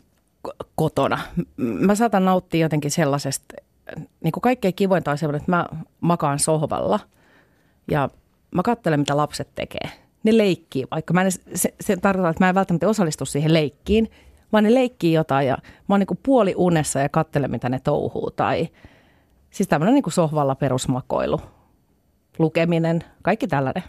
ko- 0.48 0.66
kotona. 0.74 1.18
Mä 1.56 1.94
saatan 1.94 2.24
nauttia 2.24 2.60
jotenkin 2.60 2.90
sellaisesta, 2.90 3.54
niin 4.20 4.32
kuin 4.32 4.42
kaikkein 4.42 4.74
kivointa 4.74 5.10
on 5.10 5.18
semmoinen, 5.18 5.40
että 5.40 5.52
mä 5.52 5.66
makaan 6.00 6.38
sohvalla 6.38 7.00
ja 7.90 8.08
mä 8.54 8.62
katselen, 8.62 9.00
mitä 9.00 9.16
lapset 9.16 9.48
tekee. 9.54 9.90
Ne 10.22 10.38
leikkii, 10.38 10.86
vaikka 10.90 11.14
mä 11.14 11.22
en, 11.22 11.32
se, 11.32 11.74
se 11.80 11.96
tarkoittaa, 11.96 12.30
että 12.30 12.44
mä 12.44 12.48
en 12.48 12.54
välttämättä 12.54 12.88
osallistu 12.88 13.24
siihen 13.24 13.52
leikkiin, 13.54 14.10
vaan 14.52 14.64
ne 14.64 14.74
leikkii 14.74 15.12
jotain 15.12 15.46
ja 15.46 15.58
mä 15.88 15.94
oon 15.94 16.00
niin 16.00 16.06
kuin 16.06 16.20
puoli 16.22 16.54
unessa 16.56 17.00
ja 17.00 17.08
katselen, 17.08 17.50
mitä 17.50 17.68
ne 17.68 17.80
touhuu. 17.80 18.30
Tai 18.30 18.68
siis 19.50 19.68
tämmöinen 19.68 19.94
niin 19.94 20.02
kuin 20.02 20.12
sohvalla 20.12 20.54
perusmakoilu, 20.54 21.40
lukeminen, 22.38 23.04
kaikki 23.22 23.46
tällainen. 23.46 23.82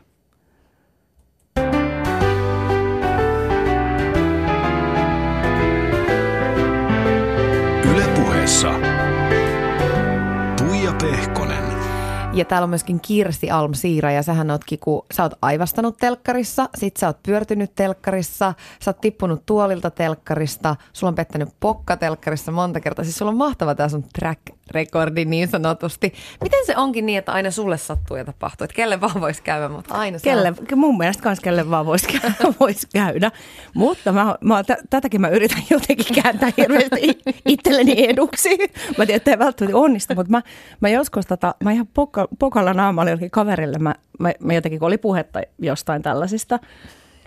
Ja 12.35 12.45
täällä 12.45 12.63
on 12.63 12.69
myöskin 12.69 12.99
Kirsti 12.99 13.51
Alm 13.51 13.73
Siira 13.73 14.11
ja 14.11 14.23
sähän 14.23 14.51
ootkin, 14.51 14.79
kun 14.79 15.05
sä 15.13 15.23
oot 15.23 15.33
aivastanut 15.41 15.97
telkkarissa, 15.97 16.69
sit 16.77 16.97
sä 16.97 17.07
oot 17.07 17.23
pyörtynyt 17.23 17.71
telkkarissa, 17.75 18.53
sä 18.81 18.89
oot 18.91 19.01
tippunut 19.01 19.45
tuolilta 19.45 19.91
telkkarista, 19.91 20.75
sulla 20.93 21.09
on 21.11 21.15
pettänyt 21.15 21.49
pokka 21.59 21.97
telkkarissa 21.97 22.51
monta 22.51 22.79
kertaa. 22.79 23.05
Siis 23.05 23.17
sulla 23.17 23.31
on 23.31 23.37
mahtava 23.37 23.75
tää 23.75 23.89
sun 23.89 24.03
track 24.19 24.41
recordi 24.71 25.25
niin 25.25 25.47
sanotusti. 25.47 26.13
Miten 26.43 26.65
se 26.65 26.77
onkin 26.77 27.05
niin, 27.05 27.19
että 27.19 27.31
aina 27.31 27.51
sulle 27.51 27.77
sattuu 27.77 28.17
ja 28.17 28.25
tapahtuu, 28.25 28.65
että 28.65 28.75
kelle 28.75 29.01
vaan 29.01 29.21
voisi 29.21 29.41
käydä, 29.43 29.69
mutta 29.69 29.93
aina 29.93 30.19
Kelle, 30.19 30.51
oot- 30.51 30.75
mun 30.75 30.97
mielestä 30.97 31.23
kans 31.23 31.39
kelle 31.39 31.69
vaan 31.69 31.85
voisi 31.85 32.07
käydä, 32.07 32.35
vois 32.59 32.87
käydä. 32.93 33.31
Mutta 33.73 34.11
mä, 34.11 34.35
mä, 34.41 34.63
t- 34.63 34.89
tätäkin 34.89 35.21
mä 35.21 35.29
yritän 35.29 35.63
jotenkin 35.69 36.23
kääntää 36.23 36.51
hirveästi 36.57 37.19
itselleni 37.45 38.09
eduksi. 38.09 38.49
Mä 38.97 39.05
tiedän, 39.05 39.15
että 39.15 39.31
ei 39.31 39.39
välttämättä 39.39 39.77
onnistu, 39.77 40.15
mutta 40.15 40.31
mä, 40.31 40.41
mä 40.79 40.89
joskus 40.89 41.25
tota, 41.25 41.55
mä 41.63 41.71
ihan 41.71 41.87
poka, 41.93 42.24
pokalla 42.39 42.73
naamalla 42.73 43.09
jollekin 43.09 43.31
kaverille, 43.31 43.77
mä, 43.79 43.95
mä, 44.19 44.33
mä 44.39 44.53
jotenkin, 44.53 44.79
kun 44.79 44.87
oli 44.87 44.97
puhetta 44.97 45.41
jostain 45.59 46.01
tällaisista. 46.01 46.59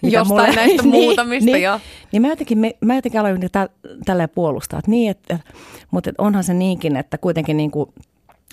Jostain 0.03 0.55
näistä 0.55 0.83
muutamista, 0.99 1.51
niin, 1.51 1.63
joo. 1.63 1.81
Niin 2.13 2.23
mä 2.23 2.29
jotenkin, 2.29 2.59
mä, 2.81 2.95
jotenkin 2.95 3.21
aloin 3.21 3.41
niin 3.41 3.51
tä, 3.53 3.69
tälleen 4.05 4.29
puolustaa, 4.29 4.79
että 4.79 4.91
niin, 4.91 5.11
että, 5.11 5.39
mutta 5.91 6.11
että 6.11 6.23
onhan 6.23 6.45
se 6.45 6.55
niinkin, 6.55 6.97
että 6.97 7.19
kuitenkin 7.19 7.57
niin 7.57 7.71
kuin 7.71 7.91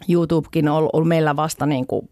YouTubekin 0.10 0.70
on 0.70 0.90
ollut 0.94 1.08
meillä 1.08 1.36
vasta 1.36 1.66
niin 1.66 1.88
kuin, 1.88 2.10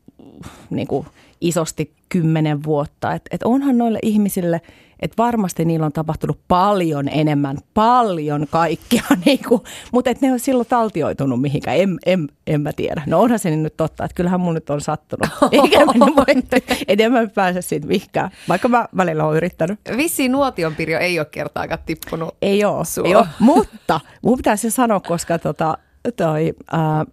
niin 0.69 0.88
kuin 0.88 1.08
isosti 1.41 1.93
kymmenen 2.10 2.63
vuotta. 2.63 3.13
Että 3.13 3.30
et 3.32 3.43
onhan 3.43 3.78
noille 3.78 4.00
ihmisille, 4.02 4.62
että 5.04 5.24
varmasti 5.24 5.66
niillä 5.66 5.86
on 5.86 5.92
tapahtunut 5.92 6.39
paljon 6.48 7.10
enemmän, 7.10 7.58
paljon 7.74 8.48
kaikkia, 8.50 9.04
niin 9.26 9.39
kuin, 9.48 9.62
mutta 9.92 10.10
että 10.10 10.26
ne 10.26 10.34
on 10.34 10.39
silloin 10.39 10.68
taltioitunut 10.70 11.42
mihinkään, 11.42 11.78
en, 11.78 12.00
en, 12.06 12.28
en 12.48 12.62
mä 12.62 12.74
tiedä. 12.74 13.02
No 13.06 13.22
onhan 13.22 13.39
se 13.39 13.56
nyt 13.56 13.78
totta, 13.78 14.06
että 14.06 14.16
kyllähän 14.16 14.39
mun 14.39 14.54
nyt 14.54 14.70
on 14.70 14.82
sattunut, 14.82 15.30
eikä 15.52 15.86
mä 15.86 15.94
voi, 16.16 16.44
enemmän 16.88 17.30
pääse 17.30 17.62
siitä 17.62 17.88
mihinkään, 17.88 18.32
vaikka 18.50 18.68
mä 18.68 18.86
välillä 18.98 19.26
olen 19.26 19.38
yrittänyt. 19.38 19.80
Vissiin 19.98 20.32
nuotionpirjo 20.32 21.00
ei 21.00 21.20
ole 21.20 21.28
kertaakaan 21.32 21.80
tippunut 21.86 22.36
Ei 22.42 22.66
ole, 22.66 22.86
sua. 22.86 23.08
ei 23.08 23.16
ole. 23.16 23.28
mutta 23.39 24.00
mun 24.22 24.38
pitäisi 24.38 24.72
sanoa, 24.72 25.00
koska 25.00 25.39
tota, 25.39 25.78
toi, 26.16 26.54
ää, 26.72 27.06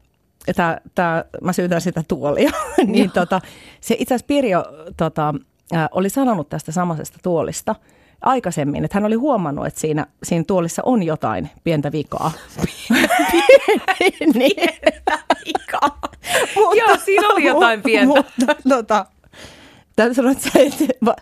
tää, 0.56 0.80
tää, 0.94 1.24
mä 1.42 1.52
syytän 1.52 1.80
sitä 1.80 2.02
tuolia, 2.08 2.50
niin 2.86 3.10
tota, 3.10 3.40
se 3.80 3.96
itse 3.98 4.14
asiassa 4.14 4.26
Pirjo 4.26 4.64
tota, 4.96 5.34
oli 5.90 6.10
sanonut 6.10 6.48
tästä 6.48 6.72
samaisesta 6.72 7.18
tuolista 7.22 7.74
aikaisemmin, 8.20 8.84
että 8.84 8.96
hän 8.96 9.04
oli 9.04 9.14
huomannut, 9.14 9.66
että 9.66 9.80
siinä, 9.80 10.06
siinä 10.22 10.44
tuolissa 10.46 10.82
on 10.84 11.02
jotain 11.02 11.50
pientä 11.64 11.92
vikaa. 11.92 12.32
niin. 14.34 14.68
Mutta- 16.56 16.76
Joo, 16.76 16.96
siinä 17.04 17.28
oli 17.28 17.44
jotain 17.44 17.82
pientä. 17.82 18.06
Mutta 18.14 18.54
tota, 18.68 19.06
täytyy 19.96 20.14
sanoa, 20.14 20.32
että 20.32 20.50
se, 20.50 20.88
va- 21.04 21.16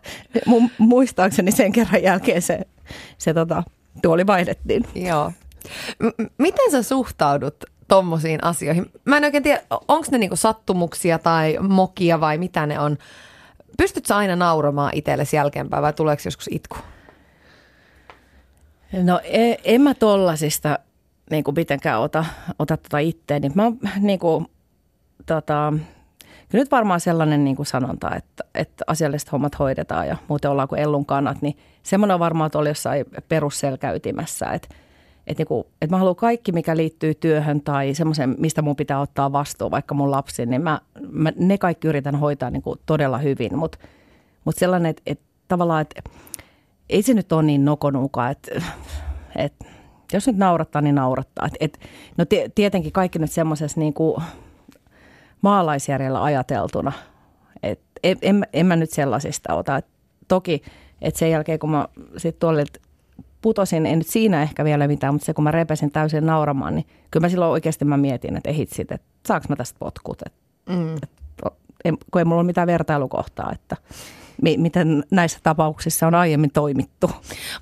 mun, 0.47 0.71
muistaakseni 0.79 1.53
sen 1.53 1.73
kerran 1.73 2.03
jälkeen 2.03 2.43
se, 2.43 2.61
se 3.19 3.35
tota, 3.35 3.63
tuoli 4.03 4.27
vaihdettiin. 4.27 4.85
Joo. 4.95 5.33
M- 5.99 6.25
miten 6.39 6.71
sä 6.71 6.83
suhtaudut 6.83 7.55
tommosiin 7.89 8.45
asioihin? 8.45 8.87
Mä 9.05 9.17
en 9.17 9.25
oikein 9.25 9.43
tiedä, 9.43 9.61
onko 9.71 10.07
ne 10.11 10.19
niinku 10.19 10.37
sattumuksia 10.37 11.19
tai 11.19 11.59
mokia 11.69 12.21
vai 12.21 12.39
mitä 12.39 12.67
ne 12.67 12.81
on. 12.81 12.99
Pystyt 13.83 14.07
sä 14.07 14.17
aina 14.17 14.37
nauramaan 14.37 14.93
itsellesi 14.95 15.37
jälkeenpäin 15.37 15.83
vai 15.83 15.93
tuleeko 15.93 16.23
joskus 16.25 16.49
itku? 16.53 16.77
No 19.03 19.21
en, 19.25 19.57
en 19.65 19.81
mä 19.81 19.95
tollasista 19.95 20.79
niin 21.31 21.45
kuin 21.45 21.55
mitenkään 21.55 22.01
ota, 22.01 22.25
ota 22.59 22.77
tota 22.77 22.99
itteeni. 22.99 23.51
Mä 23.55 23.73
niin 24.01 24.19
kuin, 24.19 24.47
tota, 25.27 25.73
kyllä 26.49 26.63
nyt 26.63 26.71
varmaan 26.71 27.01
sellainen 27.01 27.45
niin 27.45 27.57
kuin 27.57 27.67
sanonta, 27.67 28.15
että, 28.17 28.45
että 28.55 28.85
asialliset 28.87 29.33
hommat 29.33 29.59
hoidetaan 29.59 30.09
ja 30.09 30.17
muuten 30.29 30.51
ollaan 30.51 30.69
kuin 30.69 30.81
ellun 30.81 31.07
kannat, 31.07 31.43
niin 31.43 31.59
semmoinen 31.83 32.15
on 32.15 32.21
varmaan 32.21 32.51
tuolla 32.51 32.69
jossain 32.69 33.05
perusselkäytimessä, 33.29 34.47
että 34.47 34.69
että, 35.29 35.41
niin 35.41 35.49
kuin, 35.49 35.65
että 35.83 35.95
mä 35.95 35.99
haluan 35.99 36.17
kaikki, 36.17 36.53
mikä 36.53 36.77
liittyy 36.77 37.15
työhön 37.15 37.61
tai 37.61 37.95
semmoisen, 37.95 38.35
mistä 38.39 38.63
mun 38.63 38.77
pitää 38.77 39.01
ottaa 39.01 39.33
vastuu, 39.33 39.71
vaikka 39.71 39.95
mun 39.95 40.11
lapsi, 40.11 40.47
niin 40.47 40.63
mä, 40.63 40.81
mä 41.11 41.33
ne 41.37 41.59
kaikki 41.59 41.89
yritän 41.89 42.17
hoitaa 42.17 42.51
niin 42.51 42.63
kuin 42.63 42.81
todella 42.87 43.19
hyvin. 43.19 43.59
Mutta 43.59 43.79
mut 44.45 44.57
sellainen, 44.57 44.91
että, 44.91 45.03
että 45.07 45.25
tavallaan, 45.49 45.83
että 45.83 46.03
ei 46.89 47.03
se 47.03 47.15
nyt 47.15 47.33
ole 47.33 47.43
niin 47.43 47.65
nokonuka, 47.65 48.31
että, 48.31 48.63
että 49.37 49.65
jos 50.13 50.27
nyt 50.27 50.37
naurattaa, 50.37 50.83
niin 50.83 50.95
naurattaa. 50.95 51.47
Et, 51.47 51.57
et, 51.61 51.79
no 52.17 52.25
tie- 52.25 52.51
tietenkin 52.55 52.93
kaikki 52.93 53.19
nyt 53.19 53.33
semmoisessa 53.33 53.81
niin 53.81 53.95
kuin 53.95 54.23
maalaisjärjellä 55.43 56.23
ajateltuna, 56.23 56.93
että 57.63 57.85
en, 58.03 58.17
en, 58.23 58.47
en 58.53 58.67
mä 58.67 58.77
nyt 58.77 58.91
sellaisista 58.91 59.55
ota. 59.55 59.77
Et 59.77 59.87
toki, 60.29 60.63
että 61.03 61.19
sen 61.19 61.31
jälkeen 61.31 61.59
kun 61.59 61.71
mä 61.71 61.89
sitten 62.17 62.41
tuolle 62.41 62.65
putosin, 63.43 63.87
en 63.87 63.99
nyt 63.99 64.07
siinä 64.09 64.43
ehkä 64.43 64.65
vielä 64.65 64.89
mitään, 64.89 65.15
mutta 65.15 65.27
se 65.27 65.35
kun 65.35 65.45
mä 65.45 65.51
repesin 65.51 65.91
täysin 65.91 66.27
nauramaan, 66.27 66.75
niin 66.75 66.87
kyllä 67.11 67.25
mä 67.25 67.29
silloin 67.29 67.53
oikeasti 67.53 67.85
mä 67.85 67.97
mietin, 67.97 68.37
että 68.37 68.51
ehitsit, 68.51 68.93
että 68.93 69.07
saanko 69.27 69.47
mä 69.49 69.57
tästä 69.57 69.77
potkut. 69.79 70.23
Et, 70.27 70.33
Mm. 70.69 70.97
en, 71.85 71.99
kun 72.11 72.19
ei 72.21 72.25
mulla 72.25 72.41
ole 72.41 72.47
mitään 72.47 72.67
vertailukohtaa, 72.67 73.53
että 73.53 73.77
mi, 74.43 74.57
miten 74.57 75.05
näissä 75.11 75.39
tapauksissa 75.43 76.07
on 76.07 76.15
aiemmin 76.15 76.51
toimittu. 76.51 77.11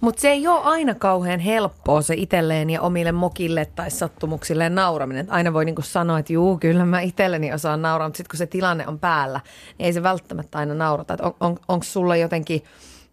Mutta 0.00 0.20
se 0.20 0.28
ei 0.28 0.48
ole 0.48 0.60
aina 0.64 0.94
kauhean 0.94 1.40
helppoa 1.40 2.02
se 2.02 2.14
itselleen 2.14 2.70
ja 2.70 2.80
omille 2.80 3.12
mokille 3.12 3.64
tai 3.64 3.90
sattumuksille 3.90 4.68
nauraminen. 4.68 5.24
Et 5.24 5.32
aina 5.32 5.52
voi 5.52 5.64
niinku 5.64 5.82
sanoa, 5.82 6.18
että 6.18 6.32
juu, 6.32 6.58
kyllä 6.58 6.84
mä 6.84 7.00
itselleni 7.00 7.52
osaan 7.52 7.82
nauraa, 7.82 8.08
mutta 8.08 8.16
sitten 8.16 8.30
kun 8.30 8.38
se 8.38 8.46
tilanne 8.46 8.86
on 8.86 8.98
päällä, 8.98 9.40
niin 9.78 9.86
ei 9.86 9.92
se 9.92 10.02
välttämättä 10.02 10.58
aina 10.58 10.74
naurata. 10.74 11.14
Et 11.14 11.20
on, 11.20 11.34
on, 11.40 11.56
Onko 11.68 11.84
sulla 11.84 12.16
jotenkin, 12.16 12.62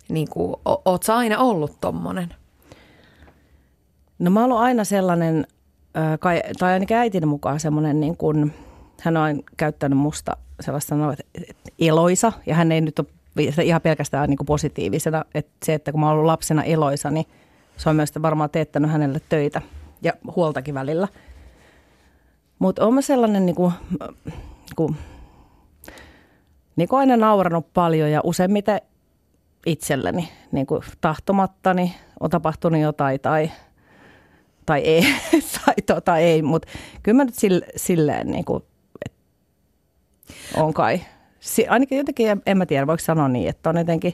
niinku, 0.10 0.62
o, 0.65 0.82
oot 0.86 1.04
sä 1.04 1.15
aina 1.15 1.38
ollut 1.39 1.78
tommonen? 1.82 2.34
No 4.23 4.31
mä 4.31 4.41
oon 4.41 4.51
aina 4.51 4.83
sellainen, 4.83 5.47
tai 6.59 6.73
ainakin 6.73 6.97
äitini 6.97 7.25
mukaan 7.25 7.59
semmoinen, 7.59 7.99
niin 7.99 8.17
kuin, 8.17 8.53
hän 9.01 9.17
on 9.17 9.43
käyttänyt 9.57 9.99
musta 9.99 10.38
sellaista 10.59 10.89
sanoa, 10.89 11.13
että 11.13 11.53
eloisa, 11.79 12.31
ja 12.45 12.55
hän 12.55 12.71
ei 12.71 12.81
nyt 12.81 12.99
ole 12.99 13.07
ihan 13.63 13.81
pelkästään 13.81 14.29
niin 14.29 14.38
kuin 14.38 14.45
positiivisena, 14.45 15.25
että 15.33 15.51
se, 15.65 15.73
että 15.73 15.91
kun 15.91 16.01
mä 16.01 16.05
oon 16.05 16.13
ollut 16.13 16.25
lapsena 16.25 16.63
eloisa, 16.63 17.12
niin 17.12 17.25
se 17.77 17.89
on 17.89 17.95
myös 17.95 18.12
varmaan 18.21 18.49
teettänyt 18.49 18.91
hänelle 18.91 19.21
töitä 19.29 19.62
ja 20.01 20.13
huoltakin 20.36 20.73
välillä. 20.73 21.07
Mutta 22.59 22.86
oon 22.86 22.93
mä 22.93 23.01
sellainen 23.01 23.45
niin 23.45 23.55
kuin, 23.55 23.73
niin 23.99 24.75
kuin, 24.75 24.95
niin 26.75 26.89
kuin 26.89 26.99
aina 26.99 27.17
nauranut 27.17 27.73
paljon 27.73 28.12
ja 28.12 28.21
useimmiten 28.23 28.81
itselleni, 29.65 30.29
niin 30.51 30.65
kuin 30.65 30.81
tahtomattani 31.01 31.95
on 32.19 32.29
tapahtunut 32.29 32.81
jotain 32.81 33.19
tai, 33.19 33.51
tai 34.65 34.80
ei, 34.80 35.04
tai 35.65 35.76
tota 35.86 36.17
ei, 36.17 36.41
mutta 36.41 36.67
kyllä 37.04 37.17
mä 37.17 37.26
nyt 37.26 37.36
sille, 37.36 37.65
silleen 37.76 38.28
niin 38.28 38.45
kuin, 38.45 38.63
että 39.06 39.17
on 40.56 40.73
kai. 40.73 41.02
Si, 41.39 41.67
ainakin 41.67 41.97
jotenkin, 41.97 42.30
en, 42.30 42.41
en 42.45 42.58
mä 42.58 42.65
tiedä, 42.65 42.88
voiko 42.88 43.04
sanoa 43.04 43.28
niin, 43.28 43.49
että 43.49 43.69
on 43.69 43.78
jotenkin 43.78 44.13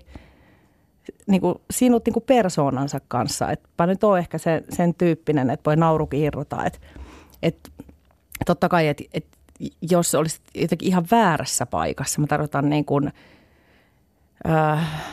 niin 1.27 1.41
kuin, 1.41 1.55
sinut 1.71 2.05
niin 2.05 2.13
kuin 2.13 2.23
persoonansa 2.27 2.99
kanssa. 3.07 3.51
Että 3.51 3.69
mä 3.77 3.87
nyt 3.87 4.03
oon 4.03 4.19
ehkä 4.19 4.37
sen, 4.37 4.65
sen 4.69 4.95
tyyppinen, 4.95 5.49
että 5.49 5.69
voi 5.69 5.75
naurukin 5.75 6.19
irrota. 6.19 6.65
Että, 6.65 6.79
että 7.43 7.69
totta 8.45 8.69
kai, 8.69 8.87
että, 8.87 9.03
että 9.13 9.37
jos 9.91 10.15
olisit 10.15 10.41
jotenkin 10.55 10.87
ihan 10.87 11.05
väärässä 11.11 11.65
paikassa, 11.65 12.21
mä 12.21 12.27
tarkoitan 12.27 12.69
niin 12.69 12.85
kuin, 12.85 13.11
äh, 14.49 15.03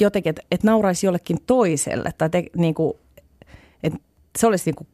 jotenkin, 0.00 0.30
että, 0.30 0.42
että 0.50 0.66
nauraisi 0.66 1.06
jollekin 1.06 1.38
toiselle 1.46 2.10
tai 2.18 2.30
te, 2.30 2.44
niin 2.56 2.74
kuin, 2.74 2.94
se 4.38 4.46
olisi, 4.46 4.70
niin 4.70 4.74
kuin, 4.74 4.88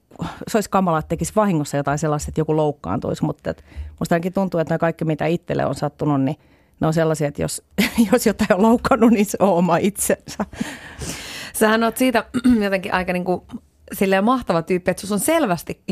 se 0.48 0.56
olisi 0.56 0.70
kamala, 0.70 0.98
että 0.98 1.08
tekisi 1.08 1.32
vahingossa 1.36 1.76
jotain 1.76 1.98
sellaista, 1.98 2.30
että 2.30 2.40
joku 2.40 2.56
loukkaantuisi, 2.56 3.24
mutta 3.24 3.50
että 3.50 3.62
musta 3.98 4.14
ainakin 4.14 4.32
tuntuu, 4.32 4.60
että 4.60 4.72
nämä 4.72 4.78
kaikki, 4.78 5.04
mitä 5.04 5.26
itselle 5.26 5.66
on 5.66 5.74
sattunut, 5.74 6.20
niin 6.22 6.36
ne 6.80 6.86
on 6.86 6.94
sellaisia, 6.94 7.28
että 7.28 7.42
jos, 7.42 7.62
jos 8.12 8.26
jotain 8.26 8.54
on 8.54 8.62
loukannut, 8.62 9.10
niin 9.10 9.26
se 9.26 9.36
on 9.40 9.54
oma 9.54 9.76
itsensä. 9.76 10.44
Sähän 11.54 11.84
oot 11.84 11.96
siitä 11.96 12.24
jotenkin 12.64 12.94
aika 12.94 13.12
niinku 13.12 13.46
silleen 13.92 14.24
mahtava 14.24 14.62
tyyppi, 14.62 14.90
että 14.90 15.00
sus 15.00 15.12
on 15.12 15.18
selvästi, 15.18 15.82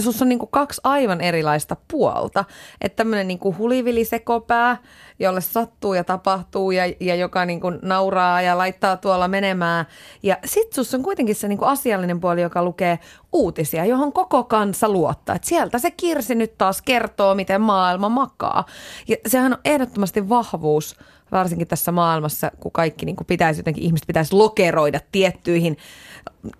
sus 0.00 0.22
on 0.22 0.28
niinku 0.28 0.46
kaksi 0.46 0.80
aivan 0.84 1.20
erilaista 1.20 1.76
puolta. 1.90 2.44
Että 2.80 2.96
tämmöinen 2.96 3.28
niinku 3.28 3.54
hulivilisekopää, 3.58 4.76
jolle 5.18 5.40
sattuu 5.40 5.94
ja 5.94 6.04
tapahtuu 6.04 6.70
ja, 6.70 6.82
ja 7.00 7.14
joka 7.14 7.44
niinku 7.44 7.70
nauraa 7.82 8.42
ja 8.42 8.58
laittaa 8.58 8.96
tuolla 8.96 9.28
menemään. 9.28 9.86
Ja 10.22 10.36
sit 10.44 10.72
sus 10.72 10.94
on 10.94 11.02
kuitenkin 11.02 11.34
se 11.34 11.48
niinku 11.48 11.64
asiallinen 11.64 12.20
puoli, 12.20 12.42
joka 12.42 12.64
lukee 12.64 12.98
uutisia, 13.32 13.84
johon 13.84 14.12
koko 14.12 14.44
kansa 14.44 14.88
luottaa. 14.88 15.36
Et 15.36 15.44
sieltä 15.44 15.78
se 15.78 15.90
Kirsi 15.90 16.34
nyt 16.34 16.58
taas 16.58 16.82
kertoo, 16.82 17.34
miten 17.34 17.60
maailma 17.60 18.08
makaa. 18.08 18.64
Ja 19.08 19.16
sehän 19.26 19.52
on 19.52 19.58
ehdottomasti 19.64 20.28
vahvuus 20.28 20.96
varsinkin 21.32 21.68
tässä 21.68 21.92
maailmassa, 21.92 22.50
kun 22.60 22.72
kaikki 22.72 23.06
niin 23.06 23.16
kuin 23.16 23.26
pitäisi 23.26 23.60
jotenkin, 23.60 23.84
ihmiset 23.84 24.06
pitäisi 24.06 24.34
lokeroida 24.34 25.00
tiettyihin 25.12 25.76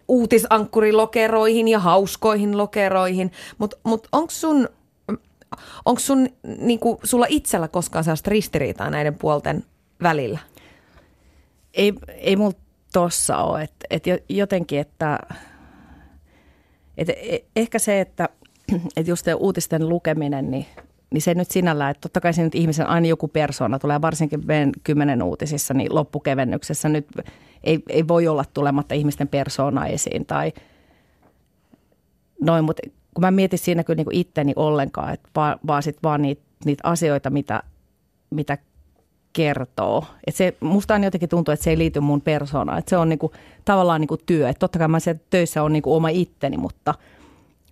uutisankkurilokeroihin 0.08 1.68
ja 1.68 1.78
hauskoihin 1.78 2.58
lokeroihin. 2.58 3.32
Mutta 3.58 3.76
mut, 3.84 4.08
onko 4.12 4.30
sun, 4.30 4.68
onko 5.84 6.00
sun, 6.00 6.28
niin 6.58 6.78
kuin, 6.78 6.98
sulla 7.04 7.26
itsellä 7.28 7.68
koskaan 7.68 8.04
sellaista 8.04 8.30
ristiriitaa 8.30 8.90
näiden 8.90 9.14
puolten 9.14 9.64
välillä? 10.02 10.38
Ei, 11.74 11.92
ei 12.08 12.36
mulla 12.36 12.58
tossa 12.92 13.36
ole. 13.36 13.62
että 13.62 13.86
et 13.90 14.04
jotenkin, 14.28 14.78
että 14.78 15.18
et 16.96 17.08
e- 17.08 17.44
ehkä 17.56 17.78
se, 17.78 18.00
että 18.00 18.28
et 18.96 19.08
just 19.08 19.26
uutisten 19.36 19.88
lukeminen, 19.88 20.50
niin, 20.50 20.66
niin 21.12 21.22
se 21.22 21.34
nyt 21.34 21.50
sinällään, 21.50 21.90
että 21.90 22.00
totta 22.00 22.20
kai 22.20 22.34
se 22.34 22.42
nyt 22.42 22.54
ihmisen 22.54 22.86
aina 22.86 23.06
joku 23.06 23.28
persona 23.28 23.78
tulee, 23.78 24.00
varsinkin 24.00 24.40
kymmenen 24.84 25.22
uutisissa, 25.22 25.74
niin 25.74 25.94
loppukevennyksessä 25.94 26.88
nyt 26.88 27.06
ei, 27.64 27.82
ei 27.88 28.08
voi 28.08 28.28
olla 28.28 28.44
tulematta 28.54 28.94
ihmisten 28.94 29.28
persona 29.28 29.86
esiin 29.86 30.26
tai 30.26 30.52
noin, 32.40 32.64
mutta 32.64 32.82
kun 33.14 33.20
mä 33.20 33.30
mietin 33.30 33.58
siinä 33.58 33.84
kyllä 33.84 33.96
niin 33.96 34.04
kuin 34.04 34.16
itteni 34.16 34.52
ollenkaan, 34.56 35.14
että 35.14 35.28
vaan, 35.36 35.58
vaan 35.66 35.82
sit 35.82 35.98
vaan 36.02 36.22
niitä, 36.22 36.42
niitä 36.64 36.88
asioita, 36.88 37.30
mitä, 37.30 37.62
mitä 38.30 38.58
kertoo. 39.32 40.04
Et 40.26 40.34
se, 40.34 40.56
musta 40.60 40.94
aina 40.94 41.06
jotenkin 41.06 41.28
tuntuu, 41.28 41.52
että 41.52 41.64
se 41.64 41.70
ei 41.70 41.78
liity 41.78 42.00
mun 42.00 42.20
persoonaan. 42.20 42.78
Että 42.78 42.90
se 42.90 42.96
on 42.96 43.08
niinku, 43.08 43.32
tavallaan 43.64 44.00
niinku 44.00 44.16
työ. 44.16 44.48
Et 44.48 44.58
totta 44.58 44.78
kai 44.78 44.88
mä 44.88 45.00
siellä 45.00 45.20
töissä 45.30 45.62
on 45.62 45.72
niinku 45.72 45.94
oma 45.94 46.08
itteni, 46.08 46.56
mutta 46.56 46.94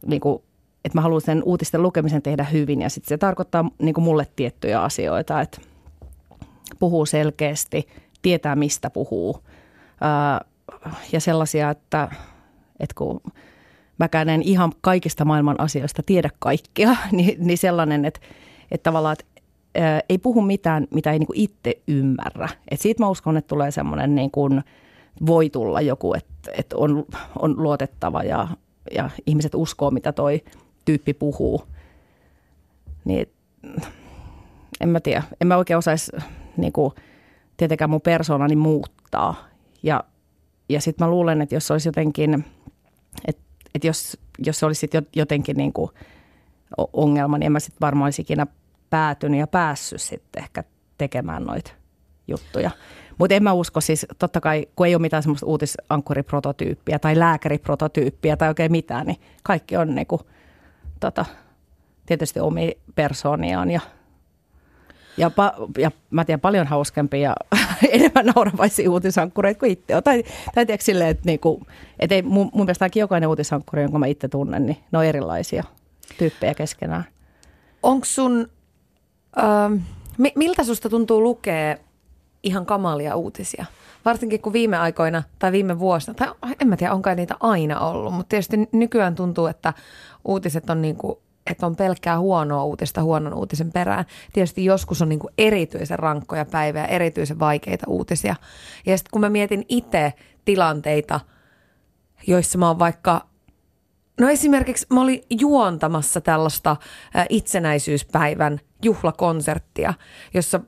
niinku, 0.06 0.42
että 0.84 0.98
mä 0.98 1.02
haluan 1.02 1.20
sen 1.20 1.42
uutisten 1.44 1.82
lukemisen 1.82 2.22
tehdä 2.22 2.44
hyvin. 2.44 2.82
Ja 2.82 2.88
sitten 2.90 3.08
se 3.08 3.18
tarkoittaa 3.18 3.70
niinku 3.78 4.00
mulle 4.00 4.26
tiettyjä 4.36 4.82
asioita, 4.82 5.40
että 5.40 5.60
puhuu 6.78 7.06
selkeästi, 7.06 7.88
tietää 8.22 8.56
mistä 8.56 8.90
puhuu. 8.90 9.42
Ja 11.12 11.20
sellaisia, 11.20 11.70
että, 11.70 12.08
että 12.80 12.94
kun 12.94 13.20
mäkään 13.98 14.28
en 14.28 14.42
ihan 14.42 14.72
kaikista 14.80 15.24
maailman 15.24 15.60
asioista 15.60 16.02
tiedä 16.06 16.30
kaikkea, 16.38 16.96
niin, 17.12 17.46
niin 17.46 17.58
sellainen, 17.58 18.04
että, 18.04 18.20
että 18.70 18.82
tavallaan, 18.82 19.16
että 19.20 19.42
ei 20.08 20.18
puhu 20.18 20.42
mitään, 20.42 20.86
mitä 20.90 21.12
ei 21.12 21.18
niin 21.18 21.26
kuin 21.26 21.40
itse 21.40 21.80
ymmärrä. 21.88 22.48
Et 22.70 22.80
siitä 22.80 23.02
mä 23.02 23.08
uskon, 23.08 23.36
että 23.36 23.48
tulee 23.48 23.70
semmoinen 23.70 24.14
niin 24.14 24.30
kuin, 24.30 24.62
voi 25.26 25.50
tulla 25.50 25.80
joku, 25.80 26.14
että, 26.14 26.50
että 26.58 26.76
on, 26.76 27.04
on 27.38 27.62
luotettava 27.62 28.22
ja, 28.22 28.48
ja 28.94 29.10
ihmiset 29.26 29.54
uskoo, 29.54 29.90
mitä 29.90 30.12
toi 30.12 30.44
tyyppi 30.90 31.14
puhuu. 31.14 31.64
Niin 33.04 33.28
en 34.80 34.88
mä 34.88 35.00
tiedä. 35.00 35.22
En 35.40 35.46
mä 35.46 35.56
oikein 35.56 35.78
osaisi 35.78 36.12
niin 36.56 36.72
kuin, 36.72 36.94
tietenkään 37.56 37.90
mun 37.90 38.00
persoonani 38.00 38.56
muuttaa. 38.56 39.34
Ja, 39.82 40.04
ja 40.68 40.80
sitten 40.80 41.06
mä 41.06 41.10
luulen, 41.10 41.42
että 41.42 41.54
jos 41.54 41.70
olisi 41.70 41.88
jotenkin, 41.88 42.44
että, 43.28 43.42
että 43.74 43.86
jos, 43.86 44.18
jos 44.38 44.58
se 44.58 44.66
olisi 44.66 44.90
jotenkin 45.16 45.56
niin 45.56 45.72
kuin 45.72 45.90
ongelma, 46.92 47.38
niin 47.38 47.46
en 47.46 47.52
mä 47.52 47.60
sitten 47.60 47.80
varmaan 47.80 48.06
olisi 48.06 48.22
ikinä 48.22 48.46
päätynyt 48.90 49.40
ja 49.40 49.46
päässyt 49.46 50.00
sitten 50.00 50.42
ehkä 50.42 50.64
tekemään 50.98 51.44
noita 51.44 51.72
juttuja. 52.28 52.70
Mutta 53.18 53.34
en 53.34 53.42
mä 53.42 53.52
usko 53.52 53.80
siis, 53.80 54.06
totta 54.18 54.40
kai 54.40 54.66
kun 54.76 54.86
ei 54.86 54.94
ole 54.94 55.02
mitään 55.02 55.22
semmoista 55.22 55.46
uutisankkuriprototyyppiä 55.46 56.98
tai 56.98 57.18
lääkäriprototyyppiä 57.18 58.36
tai 58.36 58.48
oikein 58.48 58.72
mitään, 58.72 59.06
niin 59.06 59.20
kaikki 59.42 59.76
on 59.76 59.94
niinku, 59.94 60.20
tota, 61.00 61.24
tietysti 62.06 62.40
omi 62.40 62.78
persooniaan 62.94 63.70
ja 63.70 63.80
ja, 65.16 65.28
pa- 65.28 65.80
ja 65.80 65.90
mä 66.10 66.24
tiedän 66.24 66.40
paljon 66.40 66.66
hauskempia 66.66 67.20
ja 67.20 67.34
enemmän 67.92 68.26
nauravaisia 68.26 68.90
uutisankkureita 68.90 69.60
kuin 69.60 69.72
itse 69.72 69.96
on. 69.96 70.02
Tai, 70.02 70.22
tai 70.54 70.66
tiedätkö 70.66 70.84
silleen, 70.84 71.10
että, 71.10 71.22
niinku, 71.26 71.66
että 71.98 72.14
ei, 72.14 72.22
mun, 72.22 72.50
mun 72.54 72.64
mielestä 72.66 72.90
jokainen 72.94 73.28
uutisankkuri, 73.28 73.82
jonka 73.82 73.98
mä 73.98 74.06
itse 74.06 74.28
tunnen, 74.28 74.66
niin 74.66 74.76
ne 74.92 74.98
on 74.98 75.04
erilaisia 75.04 75.64
tyyppejä 76.18 76.54
keskenään. 76.54 77.04
Onko 77.82 78.04
sun, 78.04 78.48
ähm, 79.38 79.74
miltä 80.34 80.64
susta 80.64 80.88
tuntuu 80.90 81.22
lukea 81.22 81.76
ihan 82.42 82.66
kamalia 82.66 83.16
uutisia? 83.16 83.64
Varsinkin 84.04 84.40
kun 84.40 84.52
viime 84.52 84.76
aikoina 84.76 85.22
tai 85.38 85.52
viime 85.52 85.78
vuosina, 85.78 86.14
tai 86.14 86.28
en 86.60 86.68
mä 86.68 86.76
tiedä, 86.76 86.92
onko 86.92 87.14
niitä 87.14 87.36
aina 87.40 87.80
ollut, 87.80 88.14
mutta 88.14 88.28
tietysti 88.28 88.56
nykyään 88.72 89.14
tuntuu, 89.14 89.46
että 89.46 89.74
uutiset 90.24 90.70
on 90.70 90.82
niin 90.82 90.96
kuin 90.96 91.18
että 91.46 91.66
on 91.66 91.76
pelkkää 91.76 92.18
huonoa 92.18 92.64
uutista 92.64 93.02
huonon 93.02 93.34
uutisen 93.34 93.72
perään. 93.72 94.04
Tietysti 94.32 94.64
joskus 94.64 95.02
on 95.02 95.08
niin 95.08 95.18
kuin 95.18 95.34
erityisen 95.38 95.98
rankkoja 95.98 96.44
päiviä, 96.44 96.84
erityisen 96.84 97.38
vaikeita 97.38 97.86
uutisia. 97.88 98.36
Ja 98.86 98.98
sitten 98.98 99.10
kun 99.10 99.20
mä 99.20 99.30
mietin 99.30 99.64
itse 99.68 100.12
tilanteita, 100.44 101.20
joissa 102.26 102.58
mä 102.58 102.68
oon 102.68 102.78
vaikka 102.78 103.30
No 104.20 104.28
esimerkiksi 104.28 104.86
mä 104.92 105.00
olin 105.00 105.22
juontamassa 105.30 106.20
tällaista 106.20 106.76
itsenäisyyspäivän 107.28 108.60
juhlakonserttia, 108.82 109.94
jossa 110.34 110.60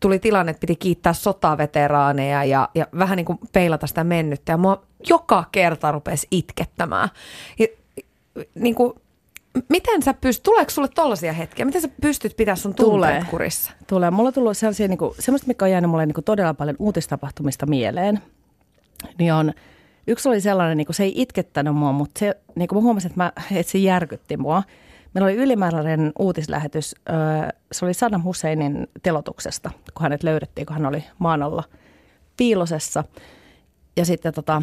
tuli 0.00 0.18
tilanne, 0.18 0.50
että 0.50 0.60
piti 0.60 0.76
kiittää 0.76 1.12
sotaveteraaneja 1.12 2.44
ja, 2.44 2.68
ja 2.74 2.86
vähän 2.98 3.16
niin 3.16 3.26
kuin 3.26 3.38
peilata 3.52 3.86
sitä 3.86 4.04
mennyttä. 4.04 4.52
Ja 4.52 4.56
mua 4.56 4.82
joka 5.08 5.44
kerta 5.52 5.92
rupesi 5.92 6.26
itkettämään. 6.30 7.08
Ja, 7.58 7.66
niin 8.54 8.74
kuin, 8.74 8.92
miten 9.68 10.02
sä 10.02 10.14
pystyt, 10.14 10.42
tuleeko 10.42 10.70
sulle 10.70 10.88
tollaisia 10.88 11.32
hetkiä? 11.32 11.64
Miten 11.64 11.82
sä 11.82 11.88
pystyt 12.00 12.36
pitää 12.36 12.56
sun 12.56 12.74
tunteet 12.74 13.12
Tulee. 13.14 13.24
kurissa? 13.30 13.72
Tulee. 13.86 14.10
Mulla 14.10 14.26
on 14.26 14.34
tullut 14.34 14.56
sellaisia, 14.56 14.88
niin 14.88 14.98
kuin, 14.98 15.14
semmoista, 15.18 15.48
mikä 15.48 15.64
on 15.64 15.70
jäänyt 15.70 15.90
mulle 15.90 16.06
niin 16.06 16.14
kuin 16.14 16.24
todella 16.24 16.54
paljon 16.54 16.76
uutistapahtumista 16.78 17.66
mieleen. 17.66 18.20
Niin 19.18 19.32
on, 19.32 19.52
yksi 20.06 20.28
oli 20.28 20.40
sellainen, 20.40 20.76
niin 20.76 20.86
kuin, 20.86 20.96
se 20.96 21.02
ei 21.02 21.12
itkettänyt 21.16 21.74
mua, 21.74 21.92
mutta 21.92 22.18
se, 22.18 22.36
niin 22.54 22.68
kuin 22.68 22.76
mä 22.76 22.82
huomasin, 22.82 23.10
että, 23.10 23.22
mä, 23.24 23.32
että 23.58 23.72
se 23.72 23.78
järkytti 23.78 24.36
mua. 24.36 24.62
Meillä 25.14 25.26
oli 25.26 25.36
ylimääräinen 25.36 26.12
uutislähetys. 26.18 26.94
Se 27.72 27.84
oli 27.84 27.94
Saddam 27.94 28.22
Husseinin 28.24 28.86
telotuksesta, 29.02 29.70
kun 29.94 30.02
hänet 30.02 30.22
löydettiin, 30.22 30.66
kun 30.66 30.74
hän 30.76 30.86
oli 30.86 31.04
maan 31.18 31.42
alla 31.42 31.64
piilosessa. 32.36 33.04
Ja 33.96 34.04
sitten 34.04 34.34
tota, 34.34 34.62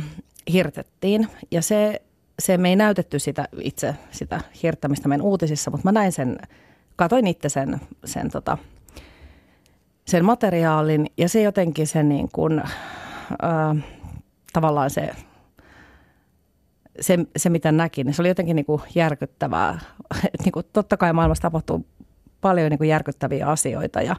hirtettiin. 0.52 1.28
Ja 1.52 1.62
se 1.62 2.02
se 2.40 2.58
me 2.58 2.70
ei 2.70 2.76
näytetty 2.76 3.20
sitä 3.20 3.48
itse 3.62 3.96
sitä 4.12 4.42
hirttämistä 4.64 5.08
meidän 5.08 5.26
uutisissa, 5.26 5.72
mutta 5.72 5.88
mä 5.88 5.92
näin 5.92 6.12
sen, 6.12 6.38
katoin 6.96 7.28
itse 7.28 7.50
sen, 7.50 7.82
sen, 8.06 8.32
tota, 8.32 8.58
sen 10.06 10.26
materiaalin 10.26 11.08
ja 11.18 11.30
se 11.30 11.42
jotenkin 11.42 11.88
se 11.88 12.04
niin 12.04 12.30
kuin, 12.34 12.60
äh, 12.60 13.84
tavallaan 14.54 14.90
se, 14.90 15.10
se, 17.02 17.18
se, 17.38 17.50
mitä 17.50 17.72
näkin, 17.72 18.06
niin 18.06 18.14
se 18.14 18.22
oli 18.22 18.30
jotenkin 18.30 18.56
niin 18.56 18.66
kuin 18.66 18.82
järkyttävää. 18.96 19.80
Et 20.34 20.42
niin 20.44 20.52
kuin, 20.52 20.66
totta 20.74 20.98
kai 20.98 21.14
maailmassa 21.14 21.42
tapahtuu 21.42 21.86
paljon 22.42 22.70
niin 22.70 22.78
kuin 22.78 22.90
järkyttäviä 22.90 23.48
asioita, 23.48 24.02
ja, 24.02 24.16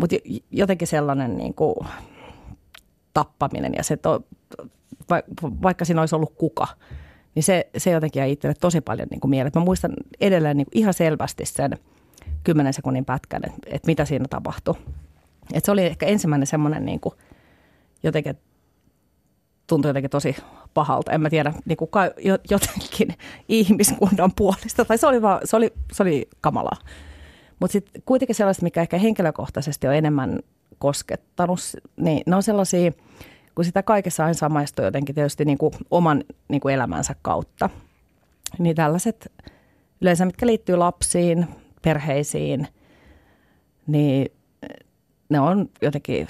mutta 0.00 0.16
jotenkin 0.50 0.88
sellainen 0.88 1.36
niin 1.36 1.54
kuin, 1.54 1.74
tappaminen 3.14 3.74
ja 3.76 3.82
se, 3.82 3.96
to, 3.96 4.24
vaikka 5.62 5.84
siinä 5.84 6.02
olisi 6.02 6.14
ollut 6.14 6.34
kuka– 6.38 6.66
niin 7.36 7.42
se, 7.42 7.70
se 7.76 7.90
jotenkin 7.90 8.20
jäi 8.20 8.32
itselle 8.32 8.54
tosi 8.60 8.80
paljon 8.80 9.08
niin 9.10 9.20
kuin 9.20 9.30
mieleen. 9.30 9.52
Mä 9.54 9.60
muistan 9.60 9.92
edelleen 10.20 10.56
niin 10.56 10.66
kuin 10.66 10.78
ihan 10.78 10.94
selvästi 10.94 11.46
sen 11.46 11.78
kymmenen 12.44 12.72
sekunnin 12.72 13.04
pätkän, 13.04 13.42
että, 13.46 13.58
että 13.66 13.86
mitä 13.86 14.04
siinä 14.04 14.24
tapahtui. 14.30 14.74
Et 15.52 15.64
se 15.64 15.70
oli 15.70 15.84
ehkä 15.84 16.06
ensimmäinen 16.06 16.46
semmoinen 16.46 16.84
niin 16.84 17.00
jotenkin, 18.02 18.38
tuntui 19.66 19.88
jotenkin 19.88 20.10
tosi 20.10 20.36
pahalta. 20.76 21.12
En 21.12 21.20
mä 21.20 21.30
tiedä, 21.30 21.52
niin 21.64 21.76
kuin 21.76 21.90
jotenkin 22.50 23.08
ihmiskunnan 23.48 24.32
puolesta. 24.36 24.84
Tai 24.84 24.98
se 24.98 25.06
oli, 25.06 25.22
vaan, 25.22 25.40
se 25.44 25.56
oli, 25.56 25.72
se 25.92 26.02
oli 26.02 26.28
kamalaa. 26.40 26.78
Mutta 27.60 27.72
sitten 27.72 28.02
kuitenkin 28.06 28.34
sellaista, 28.34 28.62
mikä 28.62 28.82
ehkä 28.82 28.98
henkilökohtaisesti 28.98 29.88
on 29.88 29.94
enemmän 29.94 30.38
koskettanut, 30.78 31.60
niin 31.96 32.22
ne 32.26 32.36
on 32.36 32.42
sellaisia– 32.42 32.92
kun 33.56 33.64
sitä 33.64 33.82
kaikessa 33.82 34.24
aina 34.24 34.34
samaistuu 34.34 34.84
jotenkin 34.84 35.14
tietysti 35.14 35.44
niin 35.44 35.58
kuin 35.58 35.74
oman 35.90 36.24
niin 36.48 36.60
kuin 36.60 36.74
elämänsä 36.74 37.14
kautta. 37.22 37.70
Niin 38.58 38.76
tällaiset 38.76 39.32
yleensä, 40.00 40.24
mitkä 40.24 40.46
liittyy 40.46 40.76
lapsiin, 40.76 41.46
perheisiin, 41.82 42.68
niin 43.86 44.32
ne 45.28 45.40
on 45.40 45.68
jotenkin, 45.82 46.26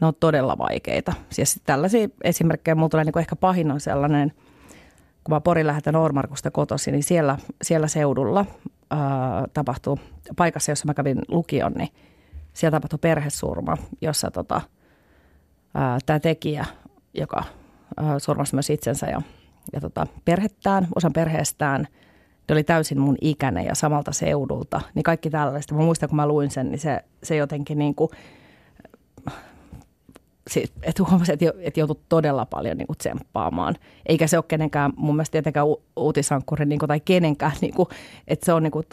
ne 0.00 0.06
on 0.06 0.14
todella 0.20 0.58
vaikeita. 0.58 1.12
Siis 1.30 1.60
tällaisia 1.64 2.08
esimerkkejä, 2.24 2.74
mulla 2.74 2.88
tulee 2.88 3.04
niin 3.04 3.18
ehkä 3.18 3.36
pahin 3.36 3.72
on 3.72 3.80
sellainen, 3.80 4.32
kun 5.24 5.34
mä 5.34 5.40
Porin 5.40 5.66
lähetän 5.66 5.94
Noormarkusta 5.94 6.50
kotosi, 6.50 6.92
niin 6.92 7.02
siellä, 7.02 7.38
siellä 7.62 7.88
seudulla 7.88 8.46
ää, 8.90 9.44
tapahtuu, 9.52 9.98
paikassa, 10.36 10.72
jossa 10.72 10.86
mä 10.86 10.94
kävin 10.94 11.18
lukion, 11.28 11.72
niin 11.72 11.88
siellä 12.52 12.76
tapahtui 12.76 12.98
perhesurma, 12.98 13.76
jossa 14.00 14.30
tota– 14.30 14.60
tämä 16.06 16.20
tekijä, 16.20 16.64
joka 17.14 17.44
ää, 17.96 18.18
surmasi 18.18 18.54
myös 18.54 18.70
itsensä 18.70 19.06
ja, 19.06 19.22
ja 19.72 19.80
tota, 19.80 20.06
perhettään, 20.24 20.88
osan 20.94 21.12
perheestään, 21.12 21.86
ne 22.48 22.52
oli 22.52 22.64
täysin 22.64 23.00
mun 23.00 23.16
ikäinen 23.20 23.64
ja 23.64 23.74
samalta 23.74 24.12
seudulta. 24.12 24.80
Niin 24.94 25.02
kaikki 25.02 25.30
tällaista. 25.30 25.74
Mä 25.74 25.82
muistan, 25.82 26.08
kun 26.08 26.16
mä 26.16 26.26
luin 26.28 26.50
sen, 26.50 26.70
niin 26.70 26.78
se, 26.78 27.04
se 27.22 27.36
jotenkin 27.36 27.78
niin 27.78 27.94
kuin, 27.94 28.10
että 30.82 31.04
huomasin, 31.10 31.32
että, 31.32 31.46
että 31.60 31.80
joutui 31.80 32.02
todella 32.08 32.46
paljon 32.46 32.76
niin 32.76 32.86
kuin 32.86 32.98
tsemppaamaan. 32.98 33.74
Eikä 34.06 34.26
se 34.26 34.38
ole 34.38 34.44
kenenkään, 34.48 34.92
mun 34.96 35.16
mielestä 35.16 35.32
tietenkään 35.32 35.66
uutisankkuri 35.96 36.66
niin 36.66 36.78
kuin, 36.78 36.88
tai 36.88 37.00
kenenkään, 37.00 37.52
niin 37.60 37.74
kuin, 37.74 37.88
että 38.28 38.46
se 38.46 38.52
on 38.52 38.62
niin 38.62 38.70
kuin, 38.70 38.84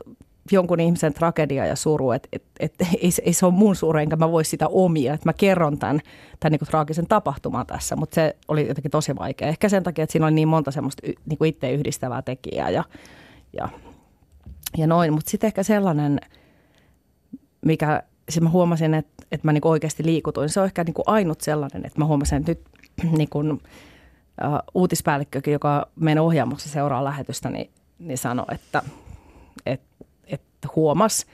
jonkun 0.52 0.80
ihmisen 0.80 1.13
tragedia 1.13 1.66
ja 1.66 1.76
suru, 1.76 2.12
että 2.12 2.30
et, 2.32 2.44
et, 2.60 2.74
ei, 2.82 3.10
ei 3.26 3.34
se 3.34 3.46
ole 3.46 3.54
mun 3.54 3.76
suru, 3.76 4.00
enkä 4.00 4.16
mä 4.16 4.32
voi 4.32 4.46
sitä 4.46 4.68
omia. 4.68 5.13
Että 5.13 5.30
mä 5.30 5.34
kerron 5.34 5.78
tämän, 5.78 6.00
tämän 6.39 6.52
niin 6.52 6.60
kuin 6.60 6.70
traagisen 6.70 7.08
tapahtuman 7.08 7.68
tässä, 7.68 7.96
mutta 7.96 8.16
se 8.16 8.36
oli 8.48 8.68
jotenkin 8.68 8.92
tosi 8.92 9.16
vaikea. 9.16 9.48
Ehkä 9.48 9.70
sen 9.70 9.84
takia, 9.84 10.04
että 10.04 10.12
siinä 10.12 10.26
oli 10.26 10.36
niin 10.36 10.48
monta 10.48 10.72
semmoista 10.72 11.08
niin 11.26 11.38
kuin 11.38 11.50
itse 11.50 11.72
yhdistävää 11.72 12.22
tekijää 12.22 12.70
ja, 12.70 12.84
ja, 13.54 13.70
ja 14.78 14.88
noin. 14.88 15.13
Mutta 15.13 15.32
sitten 15.32 15.48
ehkä 15.48 15.63
sellainen, 15.63 16.20
mikä 17.66 18.04
siis 18.34 18.43
mä 18.43 18.50
huomasin, 18.50 18.93
että, 18.93 19.26
että 19.32 19.48
mä 19.48 19.54
niin 19.54 19.67
oikeasti 19.67 20.06
liikutuin. 20.06 20.50
Se 20.50 20.60
on 20.60 20.65
ehkä 20.65 20.84
niin 20.84 20.93
kuin 20.93 21.04
ainut 21.08 21.41
sellainen, 21.41 21.86
että 21.86 22.00
mä 22.00 22.06
huomasin, 22.06 22.38
että 22.38 22.52
nyt 22.52 22.62
niin 23.17 23.30
kuin, 23.30 23.52
uh, 23.52 23.60
uutispäällikkökin, 24.74 25.52
joka 25.52 25.88
meidän 25.96 26.24
ohjaamossa 26.24 26.69
seuraa 26.69 27.04
lähetystä, 27.04 27.50
niin, 27.50 27.69
niin 28.00 28.17
sanoi, 28.17 28.46
että, 28.52 28.84
että 29.65 30.67
huomas, 30.76 31.26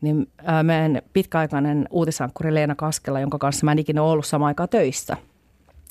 niin 0.00 0.28
meidän 0.62 1.02
pitkäaikainen 1.12 1.88
uutisankkuri 1.90 2.54
Leena 2.54 2.74
Kaskela, 2.74 3.20
jonka 3.20 3.38
kanssa 3.38 3.64
mä 3.64 3.72
en 3.72 3.78
ikinä 3.78 4.02
ollut 4.02 4.26
samaan 4.26 4.46
aikaan 4.46 4.68
töissä, 4.68 5.16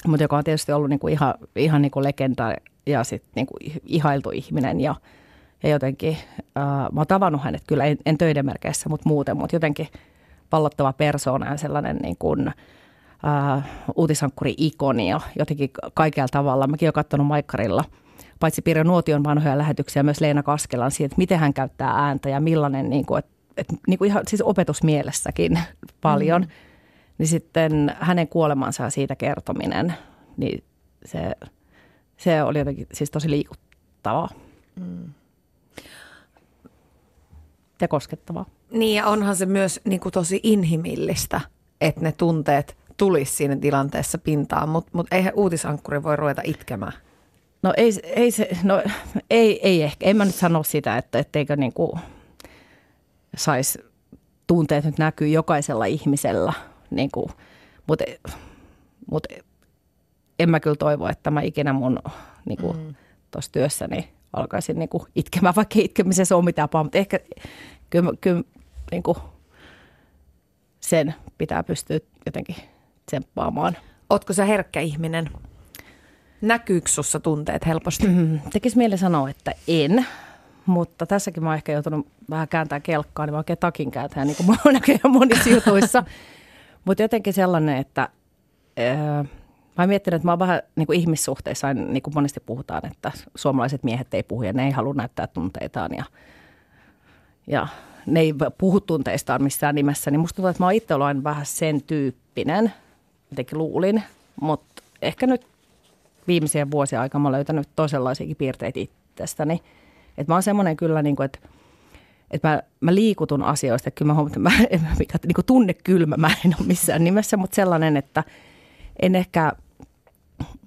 mutta 0.07 0.23
joka 0.23 0.37
on 0.37 0.43
tietysti 0.43 0.71
ollut 0.71 0.89
niinku 0.89 1.07
ihan, 1.07 1.33
ihan 1.55 1.81
niinku 1.81 2.03
legenda 2.03 2.55
ja 2.85 3.03
sit 3.03 3.23
niinku 3.35 3.53
ihailtu 3.85 4.29
ihminen 4.29 4.81
ja, 4.81 4.95
ja 5.63 5.69
jotenkin, 5.69 6.17
äh, 6.57 6.63
mä 6.65 6.99
oon 6.99 7.07
tavannut 7.07 7.43
hänet 7.43 7.63
kyllä, 7.67 7.85
en, 7.85 7.97
en 8.05 8.17
töiden 8.17 8.45
merkeissä, 8.45 8.89
mutta 8.89 9.09
muuten, 9.09 9.37
mutta 9.37 9.55
jotenkin 9.55 9.87
pallottava 10.53 10.93
persoona 10.93 11.51
ja 11.51 11.57
sellainen 11.57 11.97
niin 11.97 12.17
kuin, 12.19 12.47
äh, 12.47 13.63
uutisankkuri-ikonia 13.95 15.21
jotenkin 15.39 15.69
kaikella 15.93 16.27
tavalla. 16.31 16.67
Mäkin 16.67 16.85
olen 16.87 16.93
katsonut 16.93 17.27
Maikkarilla 17.27 17.83
paitsi 18.39 18.61
Pirjo 18.61 18.83
Nuotion 18.83 19.23
vanhoja 19.23 19.57
lähetyksiä, 19.57 20.03
myös 20.03 20.21
Leena 20.21 20.43
Kaskelan 20.43 20.91
siitä, 20.91 21.05
että 21.05 21.17
miten 21.17 21.39
hän 21.39 21.53
käyttää 21.53 21.89
ääntä 21.89 22.29
ja 22.29 22.39
millainen, 22.39 22.89
niin 22.89 23.05
kuin, 23.05 23.19
että, 23.19 23.31
että 23.57 23.73
niin 23.87 23.97
kuin 23.97 24.07
ihan 24.07 24.23
siis 24.27 24.41
opetusmielessäkin 24.41 25.59
paljon. 26.01 26.41
Mm. 26.41 26.47
Niin 27.17 27.27
sitten 27.27 27.95
hänen 27.99 28.27
kuolemansa 28.27 28.83
ja 28.83 28.89
siitä 28.89 29.15
kertominen, 29.15 29.93
niin 30.37 30.63
se, 31.05 31.31
se 32.17 32.43
oli 32.43 32.59
jotenkin 32.59 32.87
siis 32.93 33.11
tosi 33.11 33.29
liikuttavaa. 33.29 34.29
Mm. 34.79 35.13
Ja 37.83 37.87
koskettavaa. 37.87 38.45
Niin 38.71 38.95
ja 38.95 39.07
onhan 39.07 39.35
se 39.35 39.45
myös 39.45 39.79
niin 39.83 39.99
kuin 39.99 40.11
tosi 40.11 40.39
inhimillistä, 40.43 41.41
että 41.81 42.01
ne 42.01 42.11
tunteet 42.11 42.77
tulisi 42.97 43.35
siinä 43.35 43.55
tilanteessa 43.55 44.17
pintaan, 44.17 44.69
mutta 44.69 44.91
mut 44.93 45.07
eihän 45.11 45.33
uutisankkuri 45.35 46.03
voi 46.03 46.15
ruveta 46.15 46.41
itkemään. 46.45 46.93
No 47.63 47.73
ei, 47.77 47.91
ei, 48.03 48.31
se, 48.31 48.49
no, 48.63 48.83
ei, 49.29 49.59
ei 49.67 49.83
ehkä. 49.83 50.05
En 50.05 50.17
mä 50.17 50.25
nyt 50.25 50.35
sano 50.35 50.63
sitä, 50.63 50.97
että 50.97 51.19
etteikö 51.19 51.55
niin 51.55 51.73
kuin 51.73 51.99
saisi 53.37 53.79
tunteet 54.47 54.85
nyt 54.85 54.97
näkyy 54.97 55.27
jokaisella 55.27 55.85
ihmisellä. 55.85 56.53
Niin 56.89 57.09
kuin, 57.11 57.29
mutta, 57.87 58.03
mutta 59.11 59.35
en 60.39 60.49
mä 60.49 60.59
kyllä 60.59 60.75
toivo, 60.75 61.07
että 61.07 61.31
mä 61.31 61.41
ikinä 61.41 61.73
mun 61.73 61.99
niin 62.45 62.57
kuin, 62.57 62.77
mm. 62.77 62.95
tuossa 63.31 63.51
työssäni 63.51 64.12
alkaisin 64.33 64.79
niin 64.79 64.89
kuin 64.89 65.03
itkemään, 65.15 65.55
vaikka 65.55 65.79
itkemisessä 65.79 66.37
on 66.37 66.45
mitään 66.45 66.69
pahaa, 66.69 66.83
mutta 66.83 66.97
ehkä 66.97 67.19
kyllä, 67.89 68.11
kyllä 68.21 68.43
niin 68.91 69.03
kuin 69.03 69.17
sen 70.79 71.15
pitää 71.37 71.63
pystyä 71.63 71.99
jotenkin 72.25 72.55
tsemppaamaan. 73.05 73.77
Ootko 74.09 74.33
sä 74.33 74.45
herkkä 74.45 74.79
ihminen? 74.79 75.29
Näkyykö 76.41 76.89
sussa 76.89 77.19
tunteet 77.19 77.65
helposti? 77.65 78.07
Mm, 78.07 78.39
tekisi 78.53 78.77
mieli 78.77 78.97
sanoa, 78.97 79.29
että 79.29 79.51
en. 79.67 80.05
Mutta 80.65 81.05
tässäkin 81.05 81.43
mä 81.43 81.49
oon 81.49 81.55
ehkä 81.55 81.71
joutunut 81.71 82.07
vähän 82.29 82.47
kääntää 82.47 82.79
kelkkaa, 82.79 83.25
niin 83.25 83.33
mä 83.33 83.37
oikein 83.37 83.59
takin 83.59 83.91
kääntää, 83.91 84.25
niin 84.25 84.35
kuin 84.35 84.47
mä 84.65 84.71
näköjään 84.71 85.11
monissa 85.11 85.49
jutuissa. 85.49 86.03
Mutta 86.85 87.03
jotenkin 87.03 87.33
sellainen, 87.33 87.77
että 87.77 88.09
ää, 88.77 89.25
mä 89.77 89.83
oon 89.83 89.89
miettinyt, 89.89 90.15
että 90.15 90.27
mä 90.27 90.31
oon 90.31 90.39
vähän 90.39 90.61
niin 90.75 90.87
kuin 90.87 90.99
ihmissuhteissa, 90.99 91.73
niin 91.73 92.03
kuin 92.03 92.13
monesti 92.13 92.39
puhutaan, 92.39 92.85
että 92.85 93.11
suomalaiset 93.35 93.83
miehet 93.83 94.13
ei 94.13 94.23
puhu 94.23 94.43
ja 94.43 94.53
ne 94.53 94.65
ei 94.65 94.71
halua 94.71 94.93
näyttää 94.93 95.27
tunteitaan 95.27 95.91
ja, 95.97 96.03
ja 97.47 97.67
ne 98.05 98.19
ei 98.19 98.33
puhu 98.57 98.79
tunteistaan 98.79 99.43
missään 99.43 99.75
nimessä. 99.75 100.11
Niin 100.11 100.19
musta 100.19 100.35
tuntuu, 100.35 100.49
että 100.49 100.63
mä 100.63 100.67
oon 100.67 100.73
itse 100.73 100.93
ollut 100.93 101.23
vähän 101.23 101.45
sen 101.45 101.81
tyyppinen, 101.81 102.73
jotenkin 103.31 103.57
luulin, 103.57 104.03
mutta 104.41 104.83
ehkä 105.01 105.27
nyt 105.27 105.47
viimeisien 106.27 106.71
vuosien 106.71 107.01
aikana 107.01 107.21
mä 107.21 107.27
oon 107.27 107.31
löytänyt 107.31 107.69
toisenlaisiakin 107.75 108.35
piirteitä 108.35 108.79
itsestäni. 108.79 109.61
Että 110.17 110.31
mä 110.31 110.35
oon 110.35 110.43
semmoinen 110.43 110.77
kyllä, 110.77 111.01
niin 111.01 111.15
kuin, 111.15 111.25
että, 111.25 111.39
että 112.31 112.47
mä, 112.47 112.61
mä 112.79 112.95
liikutun 112.95 113.43
asioista. 113.43 113.89
Että 113.89 113.97
kyllä 113.97 114.09
mä 114.09 114.13
huomaan, 114.13 114.63
että 114.71 114.87
mä, 114.87 114.95
mikä, 114.99 115.17
niin 115.23 115.35
kuin 115.35 115.45
tunne 115.45 115.73
kylmä 115.73 116.17
mä 116.17 116.31
en 116.45 116.55
ole 116.59 116.67
missään 116.67 117.03
nimessä, 117.03 117.37
mutta 117.37 117.55
sellainen, 117.55 117.97
että 117.97 118.23
en 119.01 119.15
ehkä, 119.15 119.51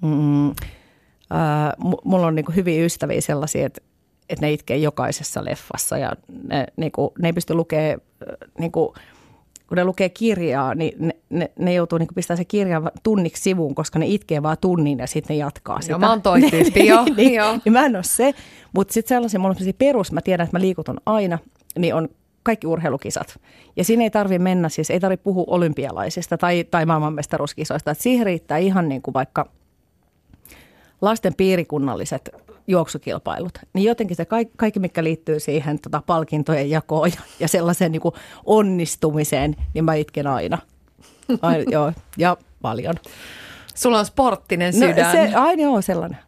mm, 0.03 0.49
äh, 0.51 0.55
mulla 2.05 2.27
on 2.27 2.35
niin 2.35 2.45
kuin 2.45 2.57
hyviä 2.57 2.85
ystäviä 2.85 3.21
sellaisia, 3.21 3.67
että, 3.67 3.81
että 4.29 4.47
ne 4.47 4.53
itkee 4.53 4.77
jokaisessa 4.77 5.45
leffassa 5.45 5.99
ja 5.99 6.13
ne, 6.49 6.67
niin 6.77 6.93
kuin, 6.93 7.11
ne 7.19 7.29
ei 7.29 7.33
pysty 7.33 7.55
lukemaan 7.55 8.01
niin 8.59 8.73
kuin, 8.73 8.95
kun 9.67 9.77
ne 9.77 9.85
lukee 9.85 10.09
kirjaa, 10.09 10.75
niin 10.75 10.95
ne, 10.99 11.17
ne, 11.31 11.51
ne 11.59 11.75
joutuu 11.75 11.99
niin 11.99 12.09
pistämään 12.15 12.39
se 12.39 12.45
kirjan 12.45 12.91
tunniksi 13.03 13.43
sivuun, 13.43 13.75
koska 13.75 13.99
ne 13.99 14.07
itkee 14.07 14.43
vaan 14.43 14.57
tunnin 14.61 14.99
ja 14.99 15.07
sitten 15.07 15.35
ne 15.35 15.39
jatkaa 15.39 15.81
sitä. 15.81 15.93
Joo, 15.93 15.99
mä 15.99 16.11
oon 16.11 16.23
toi 16.23 16.41
tyyppi, 16.51 16.87
joo. 16.87 17.05
niin, 17.17 17.35
joo. 17.35 17.59
niin 17.65 17.73
mä 17.73 17.87
en 17.87 17.97
ole 17.97 18.05
se, 18.05 18.35
mutta 18.73 18.95
sitten 18.95 19.17
sellaisia, 19.17 19.41
mulla 19.41 19.57
on 19.61 19.73
perus, 19.79 20.13
mä 20.13 20.21
tiedän, 20.21 20.45
että 20.45 20.57
mä 20.57 20.61
liikutun 20.61 21.01
aina, 21.07 21.39
niin 21.79 21.95
on 21.95 22.09
kaikki 22.43 22.67
urheilukisat. 22.67 23.41
Ja 23.77 23.85
siinä 23.85 24.03
ei 24.03 24.11
tarvi 24.11 24.39
mennä, 24.39 24.69
siis 24.69 24.91
ei 24.91 25.01
tarvitse 25.01 25.25
puhua 25.25 25.45
olympialaisista 25.47 26.39
tai, 26.39 26.65
tai 26.65 26.87
maailmanmestaruuskisoista. 26.87 27.91
Että 27.91 28.03
siihen 28.03 28.27
riittää 28.27 28.59
ihan 28.59 28.89
niin 28.89 29.03
kuin 29.03 29.15
vaikka 29.15 29.49
lasten 31.01 31.35
piirikunnalliset 31.35 32.31
juoksukilpailut, 32.67 33.59
niin 33.73 33.85
jotenkin 33.85 34.17
se 34.17 34.25
kaikki, 34.25 34.55
kaikki 34.57 34.81
mikä 34.81 35.05
liittyy 35.05 35.41
siihen 35.41 35.79
tota, 35.79 36.03
palkintojen 36.07 36.71
jakoon 36.71 37.11
ja, 37.11 37.21
ja 37.41 37.49
sellaiseen 37.49 37.93
niin 37.93 38.03
kuin 38.03 38.15
onnistumiseen, 38.45 39.57
niin 39.75 39.85
mä 39.85 39.95
itken 39.95 40.27
aina. 40.27 40.59
aina 41.43 41.65
joo, 41.75 41.93
ja 42.17 42.37
paljon. 42.63 42.95
Sulla 43.75 43.99
on 43.99 44.07
sporttinen 44.07 44.75
no, 44.75 44.87
sydän. 44.87 45.07
No, 45.07 45.13
se, 45.13 45.35
aina 45.35 45.63
joo, 45.63 45.83
sellainen. 45.83 46.19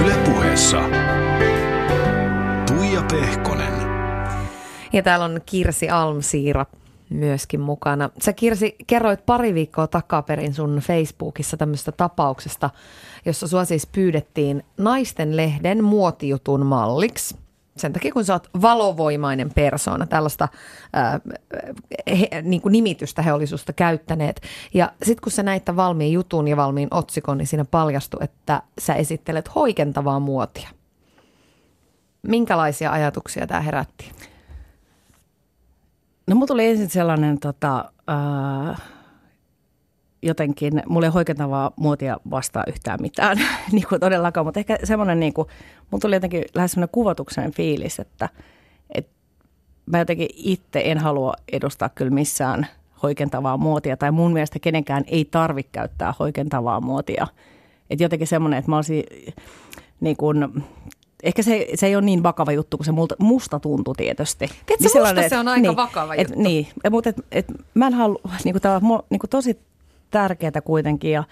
Ylepuheessa 0.00 0.80
Tuija 2.66 3.02
Pehkonen. 3.10 3.72
Ja 4.92 5.02
täällä 5.02 5.24
on 5.24 5.40
Kirsi 5.46 5.88
Almsiira 5.88 6.66
myöskin 7.10 7.60
mukana. 7.60 8.10
Sä 8.22 8.32
Kirsi 8.32 8.76
kerroit 8.86 9.26
pari 9.26 9.54
viikkoa 9.54 9.86
takaperin 9.86 10.54
sun 10.54 10.80
Facebookissa 10.86 11.56
tämmöistä 11.56 11.92
tapauksesta, 11.92 12.70
jossa 13.26 13.48
sua 13.48 13.64
siis 13.64 13.86
pyydettiin 13.86 14.64
naisten 14.78 15.36
lehden 15.36 15.84
muotijutun 15.84 16.66
malliksi. 16.66 17.36
Sen 17.76 17.92
takia, 17.92 18.12
kun 18.12 18.24
sä 18.24 18.32
oot 18.32 18.48
valovoimainen 18.62 19.50
persoona, 19.54 20.06
tällaista 20.06 20.48
ää, 20.92 21.20
he, 22.06 22.42
niin 22.42 22.60
kuin 22.60 22.72
nimitystä 22.72 23.22
he 23.22 23.32
oli 23.32 23.46
susta 23.46 23.72
käyttäneet. 23.72 24.40
Ja 24.74 24.92
sitten 25.02 25.22
kun 25.22 25.32
sä 25.32 25.42
näit 25.42 25.62
valmiin 25.76 26.12
jutun 26.12 26.48
ja 26.48 26.56
valmiin 26.56 26.88
otsikon, 26.90 27.38
niin 27.38 27.46
siinä 27.46 27.64
paljastui, 27.64 28.24
että 28.24 28.62
sä 28.78 28.94
esittelet 28.94 29.54
hoikentavaa 29.54 30.20
muotia. 30.20 30.68
Minkälaisia 32.22 32.92
ajatuksia 32.92 33.46
tämä 33.46 33.60
herätti? 33.60 34.12
No 36.30 36.36
mulla 36.36 36.46
tuli 36.46 36.66
ensin 36.66 36.90
sellainen 36.90 37.40
tota, 37.40 37.92
äh, 38.10 38.82
jotenkin, 40.22 40.82
mulla 40.88 41.06
ei 41.06 41.12
hoikentavaa 41.12 41.72
muotia 41.76 42.16
vastaa 42.30 42.64
yhtään 42.66 42.98
mitään 43.02 43.38
niin 43.72 43.84
kuin 43.88 44.00
todellakaan, 44.00 44.46
mutta 44.46 44.60
ehkä 44.60 44.78
semmoinen, 44.84 45.20
niin 45.20 45.32
kuin, 45.32 45.48
mulla 45.90 46.00
tuli 46.00 46.16
jotenkin 46.16 46.44
lähes 46.54 46.72
semmoinen 46.72 46.92
kuvatuksen 46.92 47.52
fiilis, 47.52 47.98
että, 47.98 48.28
että 48.94 49.12
mä 49.86 49.98
jotenkin 49.98 50.28
itse 50.34 50.82
en 50.84 50.98
halua 50.98 51.34
edustaa 51.52 51.88
kyllä 51.88 52.10
missään 52.10 52.66
hoikentavaa 53.02 53.56
muotia 53.56 53.96
tai 53.96 54.10
mun 54.10 54.32
mielestä 54.32 54.58
kenenkään 54.58 55.04
ei 55.06 55.24
tarvitse 55.24 55.72
käyttää 55.72 56.14
hoikentavaa 56.18 56.80
muotia. 56.80 57.26
Että 57.90 58.04
jotenkin 58.04 58.28
semmoinen, 58.28 58.58
että 58.58 58.70
mä 58.70 58.76
olisin 58.76 59.04
niin 60.00 60.16
kuin, 60.16 60.64
ehkä 61.22 61.42
se, 61.42 61.68
se 61.74 61.86
ei 61.86 61.96
ole 61.96 62.04
niin 62.04 62.22
vakava 62.22 62.52
juttu 62.52 62.76
kuin 62.76 62.84
se 62.84 62.92
multa, 62.92 63.14
musta 63.18 63.60
tuntui 63.60 63.94
tietysti. 63.96 64.38
Tiedätkö, 64.66 64.74
niin 64.98 65.14
musta 65.14 65.28
se 65.28 65.38
on 65.38 65.48
aika 65.48 65.62
niin, 65.62 65.76
vakava 65.76 66.14
et, 66.14 66.28
juttu. 66.28 66.42
Niin, 66.42 66.66
mutta 66.90 67.10
et, 67.10 67.16
et, 67.32 67.46
mä 67.74 67.86
en 67.86 67.94
halua, 67.94 68.20
niin 68.44 68.52
kuin 68.52 68.62
tämä 68.62 68.74
on 68.74 69.02
niin 69.10 69.18
kuin 69.18 69.30
tosi 69.30 69.60
tärkeää 70.10 70.60
kuitenkin 70.64 71.12
ja 71.12 71.24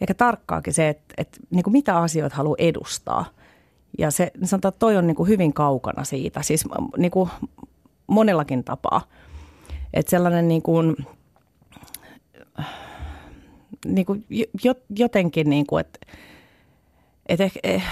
ehkä 0.00 0.14
tarkkaakin 0.14 0.72
se, 0.72 0.88
että, 0.88 1.14
että 1.18 1.38
niin 1.50 1.62
kuin 1.62 1.72
mitä 1.72 1.98
asioita 1.98 2.36
haluaa 2.36 2.56
edustaa. 2.58 3.24
Ja 3.98 4.10
se, 4.10 4.30
niin 4.38 4.48
sanotaan, 4.48 4.70
että 4.70 4.78
toi 4.78 4.96
on 4.96 5.06
niin 5.06 5.14
kuin 5.14 5.28
hyvin 5.28 5.52
kaukana 5.52 6.04
siitä, 6.04 6.42
siis 6.42 6.64
niin 6.96 7.10
kuin 7.10 7.30
monellakin 8.06 8.64
tapaa. 8.64 9.02
Että 9.94 10.10
sellainen 10.10 10.48
niin 10.48 10.62
kuin, 10.62 10.96
niin 13.86 14.06
kuin 14.06 14.24
jotenkin, 14.98 15.50
niin 15.50 15.66
kuin, 15.66 15.80
että, 15.80 15.98
että 17.28 17.44
ehkä, 17.44 17.60
eh, 17.62 17.84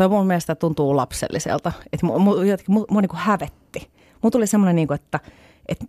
toi 0.00 0.08
mun 0.08 0.26
mielestä 0.26 0.54
tuntuu 0.54 0.96
lapselliselta. 0.96 1.72
Että 1.92 2.06
mua, 2.06 2.18
mua, 2.18 2.34
mua, 2.68 2.84
mua 2.90 3.00
niin 3.00 3.08
kuin 3.08 3.20
hävetti. 3.20 3.90
Mulla 4.22 4.30
tuli 4.30 4.46
semmoinen, 4.46 4.76
niin 4.76 4.88
kuin, 4.88 4.94
että, 4.94 5.20
että, 5.68 5.84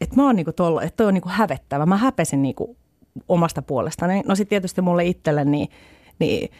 että 0.00 0.16
mä 0.16 0.26
oon 0.26 0.36
niin 0.36 0.44
kuin 0.44 0.54
tuolla, 0.54 0.82
että 0.82 0.96
toi 0.96 1.06
on 1.06 1.14
niin 1.14 1.22
kuin 1.22 1.32
hävettävä. 1.32 1.86
Mä 1.86 1.96
häpesin 1.96 2.42
niin 2.42 2.54
kuin 2.54 2.76
omasta 3.28 3.62
puolestani. 3.62 4.22
No 4.26 4.34
sitten 4.34 4.50
tietysti 4.50 4.80
mulle 4.80 5.04
itselle 5.04 5.44
niin, 5.44 5.68
niin 6.18 6.50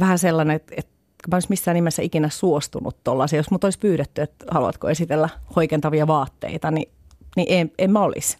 vähän 0.00 0.18
sellainen, 0.18 0.56
että, 0.56 0.74
että 0.76 0.92
mä 1.30 1.36
olisi 1.36 1.48
missään 1.50 1.74
nimessä 1.74 2.02
ikinä 2.02 2.28
suostunut 2.28 2.96
tuollaisiin. 3.04 3.38
Jos 3.38 3.50
mut 3.50 3.64
olisi 3.64 3.78
pyydetty, 3.78 4.22
että 4.22 4.46
haluatko 4.50 4.88
esitellä 4.88 5.28
hoikentavia 5.56 6.06
vaatteita, 6.06 6.70
niin, 6.70 6.88
niin 7.36 7.46
en, 7.50 7.72
en 7.78 7.90
mä 7.90 8.00
olisi 8.00 8.38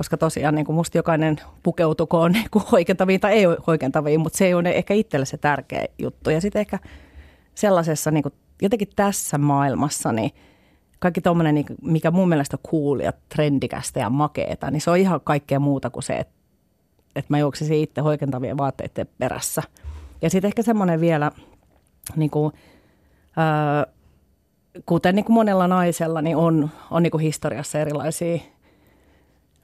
koska 0.00 0.16
tosiaan 0.16 0.54
niin 0.54 0.66
kuin 0.66 0.76
musta 0.76 0.98
jokainen 0.98 1.40
pukeutukoon 1.62 2.32
niin 2.38 2.50
kuin 2.50 2.64
hoikentaviin 2.72 3.20
tai 3.20 3.32
ei 3.32 3.44
hoikentaviin, 3.66 4.20
mutta 4.20 4.38
se 4.38 4.46
ei 4.46 4.54
ole 4.54 4.70
ehkä 4.70 4.94
itselle 4.94 5.26
se 5.26 5.36
tärkeä 5.36 5.84
juttu. 5.98 6.30
Ja 6.30 6.40
sitten 6.40 6.60
ehkä 6.60 6.78
sellaisessa 7.54 8.10
niin 8.10 8.22
kuin, 8.22 8.34
jotenkin 8.62 8.88
tässä 8.96 9.38
maailmassa, 9.38 10.12
niin 10.12 10.30
kaikki 10.98 11.20
tuommoinen, 11.20 11.54
niin, 11.54 11.66
mikä 11.82 12.10
mun 12.10 12.28
mielestä 12.28 12.56
on 12.56 12.70
cool 12.70 13.00
ja 13.00 13.12
trendikästä 13.28 14.00
ja 14.00 14.10
makeeta, 14.10 14.70
niin 14.70 14.80
se 14.80 14.90
on 14.90 14.96
ihan 14.96 15.20
kaikkea 15.24 15.60
muuta 15.60 15.90
kuin 15.90 16.02
se, 16.02 16.16
että, 16.16 16.34
että 17.16 17.32
mä 17.32 17.38
juoksisin 17.38 17.78
itse 17.78 18.00
hoikentavien 18.00 18.58
vaatteiden 18.58 19.08
perässä. 19.18 19.62
Ja 20.22 20.30
sitten 20.30 20.48
ehkä 20.48 20.62
semmoinen 20.62 21.00
vielä, 21.00 21.30
niin 22.16 22.30
kuin, 22.30 22.52
öö, 23.38 23.92
kuten 24.86 25.14
niin 25.14 25.24
kuin 25.24 25.34
monella 25.34 25.68
naisella, 25.68 26.22
niin 26.22 26.36
on, 26.36 26.70
on 26.90 27.02
niin 27.02 27.10
kuin 27.10 27.22
historiassa 27.22 27.78
erilaisia 27.78 28.38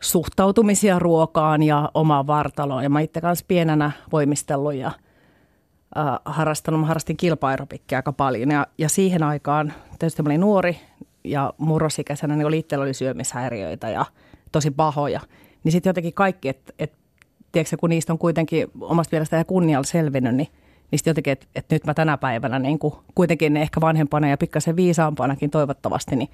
suhtautumisia 0.00 0.98
ruokaan 0.98 1.62
ja 1.62 1.90
omaan 1.94 2.26
vartaloon. 2.26 2.82
Ja 2.82 2.90
mä 2.90 3.00
itse 3.00 3.20
kanssa 3.20 3.44
pienenä 3.48 3.90
voimistellut 4.12 4.74
ja 4.74 4.86
äh, 4.86 6.04
harrastanut. 6.24 6.80
Mä 6.80 6.86
harrastin 6.86 7.16
kilpaeropikkia 7.16 7.98
aika 7.98 8.12
paljon 8.12 8.50
ja, 8.50 8.66
ja 8.78 8.88
siihen 8.88 9.22
aikaan, 9.22 9.72
tietysti 9.98 10.22
mä 10.22 10.28
olin 10.28 10.40
nuori 10.40 10.80
ja 11.24 11.52
murrosikäisenä, 11.58 12.36
niin 12.36 12.46
oli 12.46 12.58
itsellä 12.58 12.82
oli 12.82 12.94
syömishäiriöitä 12.94 13.90
ja 13.90 14.04
tosi 14.52 14.70
pahoja. 14.70 15.20
Niin 15.64 15.72
sitten 15.72 15.90
jotenkin 15.90 16.14
kaikki, 16.14 16.48
että 16.48 16.72
et, 16.78 16.92
tiedätkö, 17.52 17.76
kun 17.76 17.90
niistä 17.90 18.12
on 18.12 18.18
kuitenkin 18.18 18.68
omasta 18.80 19.14
mielestä 19.14 19.36
ja 19.36 19.44
kunnialla 19.44 19.84
selvinnyt, 19.84 20.34
niin 20.34 20.48
niistä 20.90 21.10
jotenkin, 21.10 21.32
että 21.32 21.46
et 21.54 21.66
nyt 21.70 21.86
mä 21.86 21.94
tänä 21.94 22.18
päivänä 22.18 22.58
niin 22.58 22.78
kuin, 22.78 22.94
kuitenkin 23.14 23.56
ehkä 23.56 23.80
vanhempana 23.80 24.28
ja 24.28 24.36
pikkasen 24.36 24.76
viisaampanakin 24.76 25.50
toivottavasti, 25.50 26.16
niin 26.16 26.28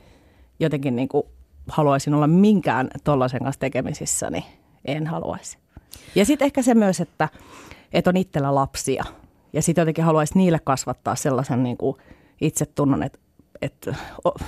jotenkin 0.61 0.97
niin 0.97 1.09
kuin 1.09 1.27
haluaisin 1.69 2.15
olla 2.15 2.27
minkään 2.27 2.89
tollaisen 3.05 3.43
kanssa 3.43 3.61
tekemisissä, 3.61 4.31
niin 4.31 4.45
en 4.85 5.07
haluaisi. 5.07 5.59
Ja 6.15 6.25
sitten 6.25 6.47
ehkä 6.47 6.63
se 6.63 6.75
myös, 6.75 7.01
että, 7.01 7.29
että 7.93 8.11
on 8.11 8.17
itsellä 8.17 8.55
lapsia. 8.55 9.05
Ja 9.53 9.63
sitten 9.63 9.83
jotenkin 9.83 10.05
haluaisi 10.05 10.39
niille 10.39 10.59
kasvattaa 10.65 11.17
sellaisen 11.17 11.63
niin 11.63 11.77
kuin 11.77 11.97
itsetunnon, 12.41 13.03
että, 13.03 13.19
että, 13.63 13.95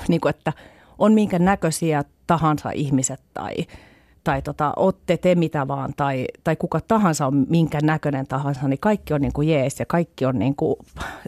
niin 0.08 0.20
kuin, 0.20 0.30
että 0.30 0.52
on 0.98 1.12
minkä 1.12 1.38
näköisiä 1.38 2.04
tahansa 2.26 2.70
ihmiset 2.70 3.20
tai, 3.34 3.54
tai 4.24 4.42
tota, 4.42 4.72
otte 4.76 5.16
te 5.16 5.34
mitä 5.34 5.68
vaan 5.68 5.92
tai, 5.96 6.26
tai 6.44 6.56
kuka 6.56 6.80
tahansa 6.80 7.26
on 7.26 7.46
minkä 7.48 7.78
näköinen 7.82 8.26
tahansa, 8.26 8.68
niin 8.68 8.78
kaikki 8.80 9.14
on 9.14 9.20
niin 9.20 9.32
kuin 9.32 9.48
jees 9.48 9.80
ja 9.80 9.86
kaikki 9.86 10.24
on 10.24 10.38
niin 10.38 10.56
kuin, 10.56 10.76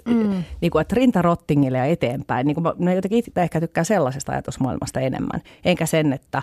mm. 0.05 0.45
niin 0.61 0.71
kuin, 0.71 0.81
että 0.81 0.95
rinta 0.95 1.23
rottingille 1.23 1.79
ja 1.79 1.85
eteenpäin. 1.85 2.47
Niin 2.47 2.55
kuin 2.55 2.63
mä, 2.63 2.75
mä 2.79 2.93
jotenkin 2.93 3.19
itse 3.19 3.31
ehkä 3.37 3.61
tykkään 3.61 3.85
sellaisesta 3.85 4.33
ajatusmaailmasta 4.33 5.01
enemmän. 5.01 5.43
Enkä 5.65 5.87
sen, 5.87 6.13
että, 6.13 6.43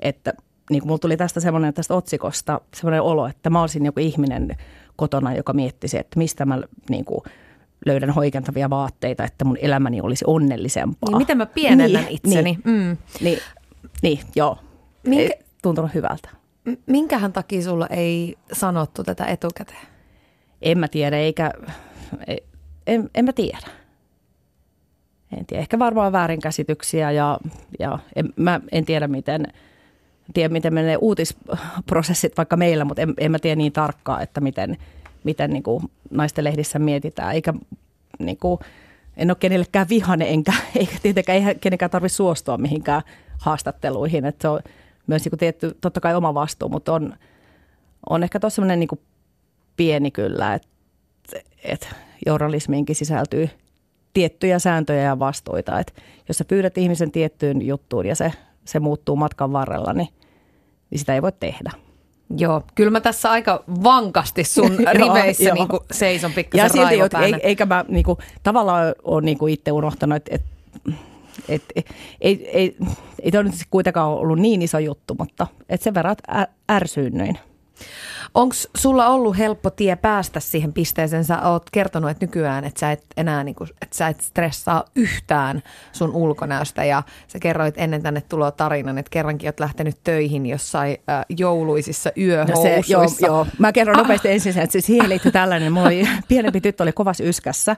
että 0.00 0.32
niin 0.70 0.80
kuin 0.80 0.88
mulla 0.88 0.98
tuli 0.98 1.16
tästä 1.16 1.40
semmoinen 1.40 1.74
tästä 1.74 1.94
otsikosta 1.94 2.60
semmoinen 2.74 3.02
olo, 3.02 3.26
että 3.26 3.50
mä 3.50 3.60
olisin 3.60 3.86
joku 3.86 4.00
ihminen 4.00 4.56
kotona, 4.96 5.34
joka 5.34 5.52
miettisi, 5.52 5.98
että 5.98 6.18
mistä 6.18 6.44
mä 6.44 6.60
niin 6.90 7.04
kuin, 7.04 7.20
löydän 7.86 8.10
hoikentavia 8.10 8.70
vaatteita, 8.70 9.24
että 9.24 9.44
mun 9.44 9.58
elämäni 9.60 10.00
olisi 10.00 10.24
onnellisempaa. 10.26 11.10
Niin, 11.10 11.18
miten 11.18 11.38
mä 11.38 11.46
pienennän 11.46 12.04
niin, 12.04 12.14
itseni. 12.14 12.42
Niin, 12.42 12.60
mm. 12.64 12.96
niin, 13.20 13.38
niin 14.02 14.20
joo. 14.36 14.58
Minkä, 15.06 15.34
tuntunut 15.62 15.94
hyvältä. 15.94 16.28
Minkähän 16.86 17.32
takia 17.32 17.62
sulla 17.62 17.86
ei 17.86 18.36
sanottu 18.52 19.04
tätä 19.04 19.24
etukäteen? 19.24 19.86
En 20.62 20.78
mä 20.78 20.88
tiedä, 20.88 21.18
eikä, 21.18 21.52
en, 22.86 23.10
en 23.14 23.24
mä 23.24 23.32
tiedä. 23.32 23.68
En 25.38 25.46
tiedä, 25.46 25.60
ehkä 25.60 25.78
varmaan 25.78 26.12
väärinkäsityksiä 26.12 27.10
ja, 27.10 27.38
ja 27.78 27.98
en, 28.16 28.32
mä 28.36 28.60
en 28.72 28.84
tiedä 28.84 29.08
miten, 29.08 29.46
tiedä 30.34 30.52
miten 30.52 30.74
menee 30.74 30.96
uutisprosessit 30.96 32.36
vaikka 32.36 32.56
meillä, 32.56 32.84
mutta 32.84 33.02
en, 33.02 33.14
en 33.18 33.30
mä 33.30 33.38
tiedä 33.38 33.56
niin 33.56 33.72
tarkkaan, 33.72 34.22
että 34.22 34.40
miten, 34.40 34.76
miten 35.24 35.50
niin 35.50 35.62
kuin 35.62 35.84
naisten 36.10 36.44
lehdissä 36.44 36.78
mietitään. 36.78 37.34
Eikä 37.34 37.54
niin 38.18 38.38
kuin, 38.38 38.60
en 39.16 39.30
ole 39.30 39.36
kenellekään 39.40 39.88
vihane, 39.88 40.28
enkä, 40.28 40.52
eikä 40.78 40.96
tietenkään 41.02 41.58
kenenkään 41.60 41.90
tarvitse 41.90 42.16
suostua 42.16 42.58
mihinkään 42.58 43.02
haastatteluihin. 43.38 44.24
Että 44.24 44.42
se 44.42 44.48
on, 44.48 44.60
myös 45.08 45.24
niin 45.24 45.30
kuin 45.30 45.38
tietty, 45.38 45.76
totta 45.80 46.00
kai 46.00 46.14
oma 46.14 46.34
vastuu, 46.34 46.68
mutta 46.68 46.92
on, 46.92 47.14
on 48.10 48.22
ehkä 48.22 48.40
tuossa 48.40 48.54
sellainen 48.54 48.80
niin 48.80 49.00
pieni 49.76 50.10
kyllä, 50.10 50.54
että, 50.54 50.68
että 51.64 51.88
journalismiinkin 52.26 52.96
sisältyy 52.96 53.48
tiettyjä 54.12 54.58
sääntöjä 54.58 55.02
ja 55.02 55.18
vastuita. 55.18 55.80
Että 55.80 55.92
jos 56.28 56.38
sä 56.38 56.44
pyydät 56.44 56.78
ihmisen 56.78 57.10
tiettyyn 57.10 57.66
juttuun 57.66 58.06
ja 58.06 58.14
se, 58.14 58.32
se 58.64 58.80
muuttuu 58.80 59.16
matkan 59.16 59.52
varrella, 59.52 59.92
niin, 59.92 60.08
niin 60.90 60.98
sitä 60.98 61.14
ei 61.14 61.22
voi 61.22 61.32
tehdä. 61.40 61.70
Joo, 62.38 62.62
kyllä 62.74 62.90
mä 62.90 63.00
tässä 63.00 63.30
aika 63.30 63.64
vankasti 63.84 64.44
sun 64.44 64.78
riveissä 64.92 65.54
niin 65.54 65.68
kuin 65.68 65.80
seison 65.90 66.32
pikkasen 66.32 66.64
Ja 66.64 66.68
silti, 66.68 67.16
ei, 67.24 67.34
eikä 67.42 67.66
mä 67.66 67.84
niin 67.88 68.04
kuin, 68.04 68.18
tavallaan 68.42 68.94
ole 69.02 69.22
niin 69.22 69.38
kuin 69.38 69.52
itse 69.52 69.72
unohtanut, 69.72 70.16
että, 70.16 70.34
että 70.34 70.48
et, 71.48 71.62
ei, 71.76 71.84
ei, 72.20 72.48
ei, 72.48 72.76
ei 73.22 73.30
tämä 73.30 73.42
nyt 73.42 73.54
kuitenkaan 73.70 74.08
ollut 74.08 74.38
niin 74.38 74.62
iso 74.62 74.78
juttu, 74.78 75.16
mutta 75.18 75.46
et 75.68 75.82
sen 75.82 75.94
verran 75.94 76.16
ärsyynnyin. 76.70 77.38
Onko 78.34 78.54
sulla 78.76 79.08
ollut 79.08 79.38
helppo 79.38 79.70
tie 79.70 79.96
päästä 79.96 80.40
siihen 80.40 80.72
pisteeseen? 80.72 81.24
Sä 81.24 81.42
oot 81.42 81.70
kertonut, 81.70 82.10
että 82.10 82.26
nykyään, 82.26 82.64
että 82.64 82.80
sä 82.80 82.92
et 82.92 83.04
enää 83.16 83.44
niinku, 83.44 83.64
että 83.64 83.96
sä 83.96 84.08
et 84.08 84.20
stressaa 84.20 84.84
yhtään 84.96 85.62
sun 85.92 86.14
ulkonäöstä 86.14 86.84
ja 86.84 87.02
sä 87.28 87.38
kerroit 87.38 87.74
ennen 87.78 88.02
tänne 88.02 88.20
tuloa 88.20 88.50
tarinan, 88.50 88.98
että 88.98 89.10
kerrankin 89.10 89.48
oot 89.48 89.60
lähtenyt 89.60 89.96
töihin 90.04 90.46
jossain 90.46 90.96
äh, 91.10 91.24
jouluisissa 91.28 92.12
yöhousuissa. 92.16 92.98
No 92.98 93.08
se, 93.08 93.24
joo, 93.26 93.32
joo, 93.32 93.46
mä 93.58 93.72
kerron 93.72 93.96
ah. 93.96 94.02
nopeasti 94.02 94.28
ensin 94.30 94.52
sen, 94.52 94.62
että 94.62 94.72
siis 94.72 94.86
siihen 94.86 95.08
liittyy 95.08 95.32
tällainen, 95.32 95.72
mulla 95.72 95.86
oli, 95.86 96.08
pienempi 96.28 96.60
tyttö 96.60 96.82
oli 96.82 96.92
kovassa 96.92 97.24
yskässä 97.24 97.76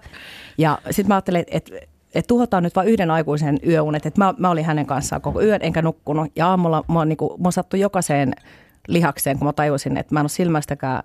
ja 0.58 0.78
sitten 0.90 1.08
mä 1.08 1.14
ajattelin, 1.14 1.44
että 1.50 1.74
että 2.14 2.28
tuhotaan 2.28 2.62
nyt 2.62 2.76
vain 2.76 2.88
yhden 2.88 3.10
aikuisen 3.10 3.58
yöunet. 3.66 4.06
Että 4.06 4.20
mä, 4.20 4.34
mä 4.38 4.50
olin 4.50 4.64
hänen 4.64 4.86
kanssaan 4.86 5.22
koko 5.22 5.42
yön 5.42 5.60
enkä 5.62 5.82
nukkunut. 5.82 6.32
Ja 6.36 6.48
aamulla 6.48 6.84
mä, 6.88 7.04
niinku, 7.04 7.36
mä 7.44 7.50
sattui 7.50 7.80
jokaiseen 7.80 8.32
lihakseen, 8.88 9.38
kun 9.38 9.46
mä 9.46 9.52
tajusin, 9.52 9.96
että 9.96 10.14
mä 10.14 10.20
en 10.20 10.24
ole 10.24 10.28
silmästäkään 10.28 11.02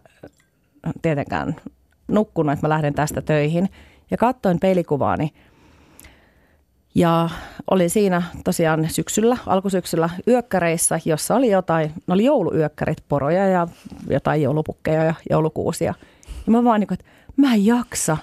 tietenkään 1.01 1.55
nukkunut, 2.07 2.53
että 2.53 2.65
mä 2.67 2.69
lähden 2.69 2.93
tästä 2.93 3.21
töihin. 3.21 3.69
Ja 4.11 4.17
katsoin 4.17 4.59
peilikuvaani. 4.59 5.33
Ja 6.95 7.29
olin 7.71 7.89
siinä 7.89 8.21
tosiaan 8.43 8.89
syksyllä, 8.89 9.37
alkusyksyllä 9.45 10.09
yökkäreissä, 10.27 10.99
jossa 11.05 11.35
oli 11.35 11.51
jotain, 11.51 11.91
ne 12.07 12.13
oli 12.13 12.25
jouluyökkärit, 12.25 12.97
poroja 13.09 13.47
ja 13.47 13.67
jotain 14.09 14.41
joulupukkeja 14.41 15.03
ja 15.03 15.13
joulukuusia. 15.29 15.93
Ja 16.45 16.51
mä 16.51 16.63
vaan 16.63 16.79
niin 16.79 16.87
kuin, 16.87 16.97
että 16.99 17.11
mä 17.35 17.53
en 17.53 17.65
jaksa 17.65 18.17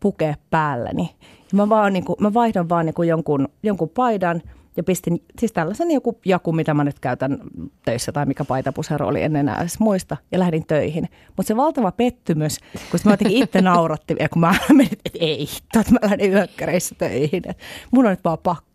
pukea 0.00 0.34
päälleni. 0.50 1.14
Mä, 1.52 1.68
vaan, 1.68 1.92
niin 1.92 2.04
kuin, 2.04 2.16
mä 2.20 2.34
vaihdan 2.34 2.68
vaan 2.68 2.86
niin 2.86 2.94
kuin 2.94 3.08
jonkun, 3.08 3.48
jonkun 3.62 3.88
paidan 3.88 4.42
ja 4.76 4.84
pistin 4.84 5.24
siis 5.38 5.52
tällaisen 5.52 5.90
joku 5.90 6.18
jaku, 6.24 6.52
mitä 6.52 6.74
mä 6.74 6.84
nyt 6.84 6.98
käytän 6.98 7.38
töissä 7.84 8.12
tai 8.12 8.26
mikä 8.26 8.44
paitapusero 8.44 9.06
oli, 9.06 9.22
en 9.22 9.36
enää 9.36 9.60
edes 9.60 9.80
muista, 9.80 10.16
ja 10.32 10.38
lähdin 10.38 10.66
töihin. 10.66 11.08
Mutta 11.36 11.48
se 11.48 11.56
valtava 11.56 11.92
pettymys, 11.92 12.58
kun 12.90 13.00
mä 13.04 13.12
jotenkin 13.12 13.42
itse 13.42 13.60
nauratti, 13.60 14.16
ja 14.20 14.28
kun 14.28 14.40
mä 14.40 14.54
menin, 14.68 14.98
että 15.04 15.18
ei, 15.20 15.48
että 15.80 15.92
mä 15.92 15.98
lähdin 16.02 16.32
yökkäreissä 16.32 16.94
töihin, 16.98 17.42
että 17.48 17.64
mun 17.90 18.06
on 18.06 18.10
nyt 18.10 18.24
vaan 18.24 18.38
pakko. 18.42 18.67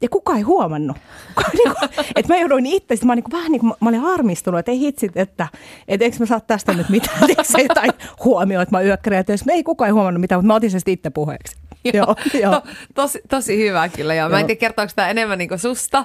Ja 0.00 0.08
kukaan 0.08 0.38
ei 0.38 0.42
huomannut. 0.42 0.96
Niinku, 1.54 1.80
että 2.16 2.34
mä 2.34 2.40
jouduin 2.40 2.66
itse, 2.66 2.94
mä, 3.04 3.14
niin 3.14 3.24
vähän 3.32 3.52
niin 3.52 3.60
kuin, 3.60 3.72
mä 3.80 3.88
olin 3.88 4.00
harmistunut, 4.00 4.58
että 4.58 4.72
ei 4.72 4.80
hitsit, 4.80 5.16
että, 5.16 5.48
että 5.88 6.04
eikö 6.04 6.16
mä 6.20 6.26
saa 6.26 6.40
tästä 6.40 6.72
nyt 6.72 6.88
mitään, 6.88 7.30
että 7.30 7.62
jotain 7.62 7.92
huomioon, 8.24 8.62
että 8.62 8.76
mä 8.76 8.82
yökkäreillä 8.82 9.24
töissä. 9.24 9.52
Ei 9.52 9.62
kukaan 9.62 9.88
ei 9.88 9.92
huomannut 9.92 10.20
mitään, 10.20 10.38
mutta 10.38 10.46
mä 10.46 10.54
otin 10.54 10.70
sen 10.70 10.80
itse 10.86 11.10
puheeksi 11.10 11.56
joo, 11.94 12.16
joo. 12.42 12.52
To, 12.52 12.62
tosi, 12.94 13.20
tosi 13.28 13.58
hyvä 13.58 13.88
kyllä. 13.88 14.14
Joo. 14.14 14.28
Mä 14.28 14.40
en 14.40 14.46
tiedä, 14.46 14.58
kertooko 14.58 14.92
tämä 14.96 15.08
enemmän 15.08 15.38
niin 15.38 15.58
susta 15.58 16.04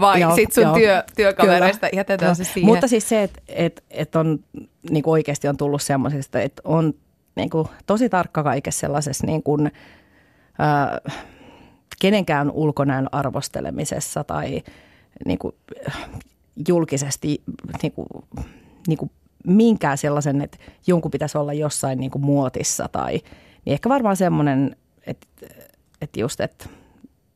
vai 0.00 0.20
joo, 0.20 0.34
sit 0.34 0.52
sun 0.52 0.62
joo. 0.62 0.74
Työ, 0.74 1.02
työkavereista. 1.16 1.88
Kyllä. 1.88 2.00
Jätetään 2.00 2.36
se 2.36 2.44
siihen. 2.44 2.64
Mutta 2.64 2.88
siis 2.88 3.08
se, 3.08 3.22
että 3.22 3.42
et, 3.48 3.84
et 3.90 4.16
on 4.16 4.38
niin 4.90 5.02
kuin 5.02 5.12
oikeasti 5.12 5.48
on 5.48 5.56
tullut 5.56 5.82
semmoisesta, 5.82 6.40
että 6.40 6.62
on 6.64 6.94
niin 7.36 7.50
kuin, 7.50 7.68
tosi 7.86 8.08
tarkka 8.08 8.42
kaikessa 8.42 8.80
sellaisessa 8.80 9.26
niin 9.26 9.42
kuin, 9.42 9.66
äh, 10.60 11.16
kenenkään 12.00 12.50
ulkonäön 12.50 13.08
arvostelemisessa 13.12 14.24
tai 14.24 14.62
niin 15.26 15.38
kuin, 15.38 15.54
julkisesti 16.68 17.42
niin 17.82 17.92
kuin, 17.92 18.08
niin 18.86 18.98
kuin 18.98 19.10
minkään 19.44 19.98
sellaisen, 19.98 20.40
että 20.42 20.58
jonkun 20.86 21.10
pitäisi 21.10 21.38
olla 21.38 21.52
jossain 21.52 21.98
niin 21.98 22.10
kuin 22.10 22.24
muotissa 22.24 22.88
tai 22.92 23.12
niin 23.64 23.72
ehkä 23.72 23.88
varmaan 23.88 24.16
semmoinen 24.16 24.76
että 25.08 25.26
et 26.00 26.16
just, 26.16 26.40
että 26.40 26.68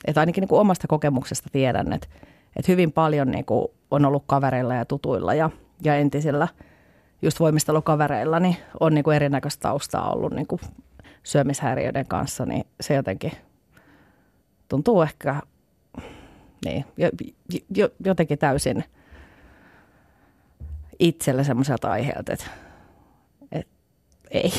et 0.07 0.19
ainakin 0.19 0.43
niin 0.43 0.49
kuin 0.49 0.61
omasta 0.61 0.89
kokemuksesta 0.89 1.49
tiedän, 1.53 1.93
että 1.93 2.09
et 2.57 2.69
hyvin 2.69 2.93
paljon 2.93 3.31
niin 3.31 3.45
kuin 3.45 3.69
on 3.91 4.05
ollut 4.05 4.25
kavereilla 4.27 4.75
ja 4.75 4.85
tutuilla 4.85 5.35
ja, 5.35 5.51
ja 5.85 5.97
entisillä 5.97 6.49
just 7.23 7.41
voimistelukavereilla, 7.41 8.41
niin 8.41 8.57
on 8.81 8.95
niin 8.95 9.05
kuin 9.05 9.17
erinäköistä 9.17 9.63
taustaa 9.63 10.13
ollut 10.13 10.33
niin 10.33 10.47
kuin 10.47 10.61
syömishäiriöiden 11.23 12.07
kanssa, 12.07 12.47
niin 12.47 12.65
se 12.81 12.95
jotenkin 12.95 13.33
tuntuu 14.73 15.03
ehkä 15.03 15.43
niin, 16.65 16.85
jo, 16.97 17.11
jo, 17.77 17.89
jotenkin 18.05 18.39
täysin 18.39 18.85
itselle 20.99 21.45
semmoiselta 21.45 21.91
aiheelta, 21.91 22.33
että, 22.33 22.47
että 23.53 23.73
ei. 24.31 24.53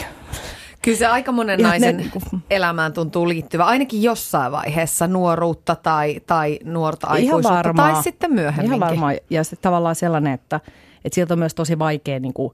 Kyllä 0.81 0.97
se 0.97 1.07
aika 1.07 1.31
monen 1.31 1.59
ja 1.59 1.67
naisen 1.67 1.97
ne, 1.97 2.03
niin 2.03 2.43
elämään 2.49 2.93
tuntuu 2.93 3.27
liittyvä, 3.27 3.65
ainakin 3.65 4.03
jossain 4.03 4.51
vaiheessa 4.51 5.07
nuoruutta 5.07 5.75
tai, 5.75 6.19
tai 6.27 6.59
nuorta 6.63 7.07
aikuisuutta 7.07 7.49
varmaa, 7.49 7.91
tai 7.93 8.03
sitten 8.03 8.33
myöhemmin. 8.33 8.65
Ihan 8.65 8.79
varmaan. 8.79 9.15
Ja 9.29 9.43
sitten 9.43 9.61
tavallaan 9.61 9.95
sellainen, 9.95 10.33
että, 10.33 10.59
että 11.05 11.15
sieltä 11.15 11.33
on 11.33 11.39
myös 11.39 11.55
tosi 11.55 11.79
vaikea 11.79 12.19
niin 12.19 12.33
kuin, 12.33 12.53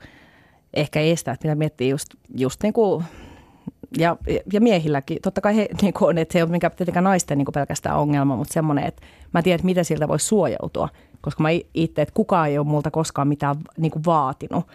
ehkä 0.73 0.99
estää, 0.99 1.33
että 1.33 1.47
mitä 1.47 1.55
miettii 1.55 1.89
just, 1.89 2.09
just 2.35 2.63
niin 2.63 2.73
kuin 2.73 3.05
ja, 3.97 4.17
ja 4.53 4.61
miehilläkin, 4.61 5.17
totta 5.21 5.41
kai 5.41 5.55
he 5.55 5.69
niin 5.81 5.93
on, 6.01 6.17
että 6.17 6.33
se 6.33 6.39
ei 6.39 6.43
ole 6.43 6.51
mikään 6.51 6.73
tietenkään 6.77 7.03
naisten 7.03 7.37
niin 7.37 7.47
pelkästään 7.53 7.97
ongelma, 7.97 8.35
mutta 8.35 8.53
semmoinen, 8.53 8.85
että 8.85 9.01
mä 9.33 9.41
tiedän, 9.41 9.65
miten 9.65 9.85
siltä 9.85 10.07
voisi 10.07 10.25
suojautua, 10.25 10.89
koska 11.21 11.43
mä 11.43 11.49
itse, 11.73 12.01
että 12.01 12.13
kukaan 12.13 12.49
ei 12.49 12.57
ole 12.57 12.67
multa 12.67 12.91
koskaan 12.91 13.27
mitään 13.27 13.55
niin 13.77 13.91
kuin 13.91 14.05
vaatinut. 14.05 14.67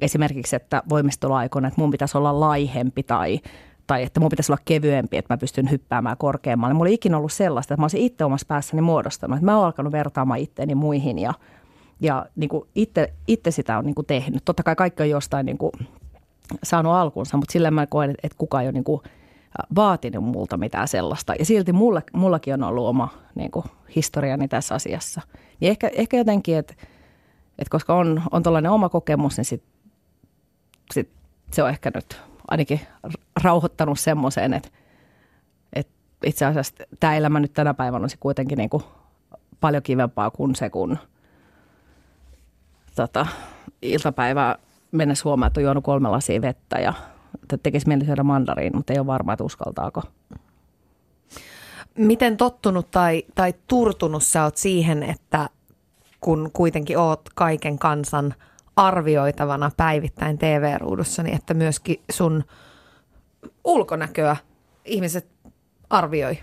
Esimerkiksi, 0.00 0.56
että 0.56 0.82
voimisteluaikoina, 0.88 1.68
että 1.68 1.80
mun 1.80 1.90
pitäisi 1.90 2.18
olla 2.18 2.40
laihempi 2.40 3.02
tai, 3.02 3.40
tai 3.86 4.02
että 4.02 4.20
mun 4.20 4.28
pitäisi 4.28 4.52
olla 4.52 4.62
kevyempi, 4.64 5.16
että 5.16 5.34
mä 5.34 5.38
pystyn 5.38 5.70
hyppäämään 5.70 6.16
korkeammalle. 6.16 6.74
Mulla 6.74 6.88
ei 6.88 6.94
ikinä 6.94 7.18
ollut 7.18 7.32
sellaista, 7.32 7.74
että 7.74 7.80
mä 7.80 7.84
olisin 7.84 8.00
itse 8.00 8.24
omassa 8.24 8.46
päässäni 8.48 8.82
muodostanut, 8.82 9.36
että 9.36 9.44
mä 9.44 9.56
oon 9.56 9.66
alkanut 9.66 9.92
vertaamaan 9.92 10.40
itteeni 10.40 10.74
muihin 10.74 11.18
ja, 11.18 11.34
ja 12.00 12.26
niin 12.36 12.48
kuin 12.48 12.68
itse, 12.74 13.12
itse 13.28 13.50
sitä 13.50 13.78
on 13.78 13.84
niin 13.84 13.94
kuin 13.94 14.06
tehnyt. 14.06 14.42
Totta 14.44 14.62
kai 14.62 14.76
kaikki 14.76 15.02
on 15.02 15.10
jostain 15.10 15.46
niin 15.46 15.58
kuin 15.58 15.72
saanut 16.62 16.92
alkunsa, 16.92 17.36
mutta 17.36 17.52
sillä 17.52 17.70
mä 17.70 17.86
koen, 17.86 18.10
että 18.10 18.38
kukaan 18.38 18.62
ei 18.62 18.66
ole 18.66 18.72
niin 18.72 18.84
kuin 18.84 19.02
vaatinut 19.74 20.24
multa 20.24 20.56
mitään 20.56 20.88
sellaista. 20.88 21.34
Ja 21.38 21.44
silti 21.44 21.72
mulla, 21.72 22.02
mullakin 22.12 22.54
on 22.54 22.62
ollut 22.62 22.86
oma 22.86 23.08
niin 23.34 23.50
kuin 23.50 23.64
historiani 23.96 24.48
tässä 24.48 24.74
asiassa. 24.74 25.20
Niin 25.60 25.70
ehkä, 25.70 25.90
ehkä 25.92 26.16
jotenkin, 26.16 26.58
että, 26.58 26.74
että 27.58 27.70
koska 27.70 27.94
on, 27.94 28.22
on 28.30 28.42
tällainen 28.42 28.70
oma 28.70 28.88
kokemus, 28.88 29.36
niin 29.36 29.44
sit, 29.44 29.62
sit 30.92 31.10
se 31.50 31.62
on 31.62 31.68
ehkä 31.68 31.90
nyt 31.94 32.20
ainakin 32.48 32.80
rauhoittanut 33.42 34.00
semmoiseen, 34.00 34.54
että, 34.54 34.68
että 35.72 35.92
itse 36.24 36.44
asiassa 36.44 36.74
tämä 37.00 37.16
elämä 37.16 37.40
nyt 37.40 37.52
tänä 37.52 37.74
päivänä 37.74 38.02
on 38.02 38.10
se 38.10 38.16
kuitenkin 38.20 38.58
niin 38.58 38.70
kuin 38.70 38.82
paljon 39.60 39.82
kivempaa 39.82 40.30
kuin 40.30 40.54
se, 40.54 40.70
kun 40.70 40.98
tota, 42.94 43.26
iltapäivää 43.82 44.56
mennessä 44.92 45.24
huomaa, 45.24 45.46
että 45.46 45.60
on 45.60 45.64
juonut 45.64 45.84
kolme 45.84 46.08
lasia 46.08 46.42
vettä 46.42 46.78
ja 46.78 46.92
että 47.42 47.58
tekisi 47.58 47.88
mieli 47.88 48.04
syödä 48.04 48.22
mandariin, 48.22 48.76
mutta 48.76 48.92
ei 48.92 48.98
ole 48.98 49.06
varma, 49.06 49.32
että 49.32 49.44
uskaltaako. 49.44 50.02
Miten 51.98 52.36
tottunut 52.36 52.90
tai, 52.90 53.22
tai 53.34 53.54
turtunut 53.66 54.22
sä 54.22 54.44
oot 54.44 54.56
siihen, 54.56 55.02
että 55.02 55.48
kun 56.20 56.50
kuitenkin 56.52 56.98
oot 56.98 57.20
kaiken 57.34 57.78
kansan 57.78 58.34
arvioitavana 58.76 59.70
päivittäin 59.76 60.38
TV-ruudussa, 60.38 61.22
niin 61.22 61.36
että 61.36 61.54
myöskin 61.54 62.00
sun 62.12 62.44
ulkonäköä 63.64 64.36
ihmiset 64.84 65.26
arvioi? 65.90 66.38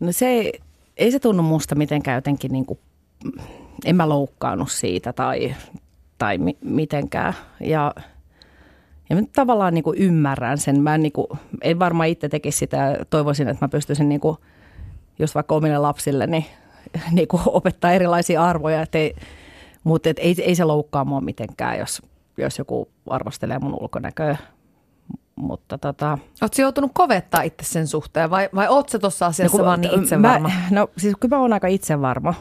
No 0.00 0.12
se 0.12 0.26
ei, 0.26 0.60
ei 0.96 1.10
se 1.12 1.18
tunnu 1.18 1.42
musta 1.42 1.74
mitenkään 1.74 2.14
jotenkin 2.14 2.52
niin 2.52 2.66
kuin, 2.66 2.78
en 3.84 3.96
mä 3.96 4.08
loukkaannut 4.08 4.70
siitä 4.70 5.12
tai, 5.12 5.54
tai 6.18 6.38
mi- 6.38 6.58
mitenkään. 6.64 7.34
Ja, 7.60 7.94
ja 9.10 9.16
mä 9.16 9.22
tavallaan 9.32 9.74
niin 9.74 9.84
kuin 9.84 9.98
ymmärrän 9.98 10.58
sen. 10.58 10.80
Mä 10.80 10.94
en, 10.94 11.02
niin 11.02 11.12
kuin, 11.12 11.26
en 11.62 11.78
varmaan 11.78 12.08
itse 12.08 12.28
tekisi 12.28 12.58
sitä. 12.58 12.96
Toivoisin, 13.10 13.48
että 13.48 13.64
mä 13.64 13.68
pystyisin 13.68 14.08
niin 14.08 14.20
kuin, 14.20 14.36
just 15.18 15.34
vaikka 15.34 15.54
omille 15.54 15.78
lapsille 15.78 16.26
niin, 16.26 16.46
niin 17.12 17.28
kuin 17.28 17.42
opettaa 17.46 17.92
erilaisia 17.92 18.44
arvoja. 18.44 18.82
Et 18.82 18.94
ei, 18.94 19.14
mutta 19.84 20.08
et 20.08 20.18
ei, 20.18 20.34
ei 20.42 20.54
se 20.54 20.64
loukkaa 20.64 21.04
mua 21.04 21.20
mitenkään, 21.20 21.78
jos, 21.78 22.02
jos 22.36 22.58
joku 22.58 22.88
arvostelee 23.10 23.58
mun 23.58 23.78
ulkonäköä. 23.80 24.36
Mutta 25.36 25.78
tota... 25.78 26.18
Oletko 26.42 26.62
joutunut 26.62 26.90
kovettaa 26.94 27.42
itse 27.42 27.64
sen 27.64 27.86
suhteen 27.86 28.30
vai, 28.30 28.48
vai 28.54 28.66
se 28.86 28.98
tuossa 28.98 29.26
asiassa 29.26 29.58
no, 29.58 29.64
vaan 29.64 29.80
niin 29.80 30.02
itsevarma? 30.02 30.48
Mä, 30.48 30.54
no 30.70 30.88
siis 30.96 31.14
kyllä 31.20 31.36
mä 31.36 31.42
oon 31.42 31.52
aika 31.52 31.66
itsevarma. 31.66 32.34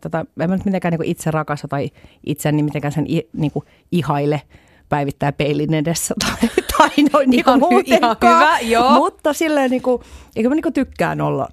Tota, 0.00 0.26
en 0.40 0.50
mä 0.50 0.56
nyt 0.56 0.64
mitenkään 0.64 0.94
niin 0.94 1.10
itse 1.10 1.30
rakasta 1.30 1.68
tai 1.68 1.90
itseäni 2.26 2.62
mitenkään 2.62 2.92
sen 2.92 3.10
i, 3.10 3.28
niin 3.32 3.50
kuin 3.50 3.64
ihaile 3.92 4.42
päivittää 4.88 5.32
peilin 5.32 5.74
edessä 5.74 6.14
tai, 6.24 6.48
tai 6.78 6.90
noin 7.12 7.30
niin 7.30 7.40
ihan, 7.40 7.60
hy, 7.60 7.82
ihan 7.84 8.16
hyvä, 8.22 8.58
joo. 8.60 8.90
Mutta 8.90 9.32
silleen 9.32 9.70
niin 9.70 9.82
kuin, 9.82 10.02
eikö 10.36 10.48
mä 10.48 10.54
niin 10.54 10.62
kuin 10.62 10.72
tykkään 10.72 11.20
olla 11.20 11.48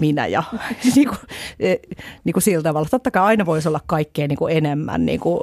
minä 0.00 0.26
ja 0.26 0.42
niin 0.96 1.08
kuin, 1.08 1.18
e, 1.60 1.74
niin 2.24 2.32
kuin 2.32 2.42
sillä 2.42 2.62
tavalla. 2.62 2.88
Totta 2.90 3.10
kai 3.10 3.22
aina 3.22 3.46
voisi 3.46 3.68
olla 3.68 3.80
kaikkea 3.86 4.28
niin 4.28 4.38
kuin 4.38 4.56
enemmän 4.56 5.06
niin 5.06 5.20
kuin, 5.20 5.40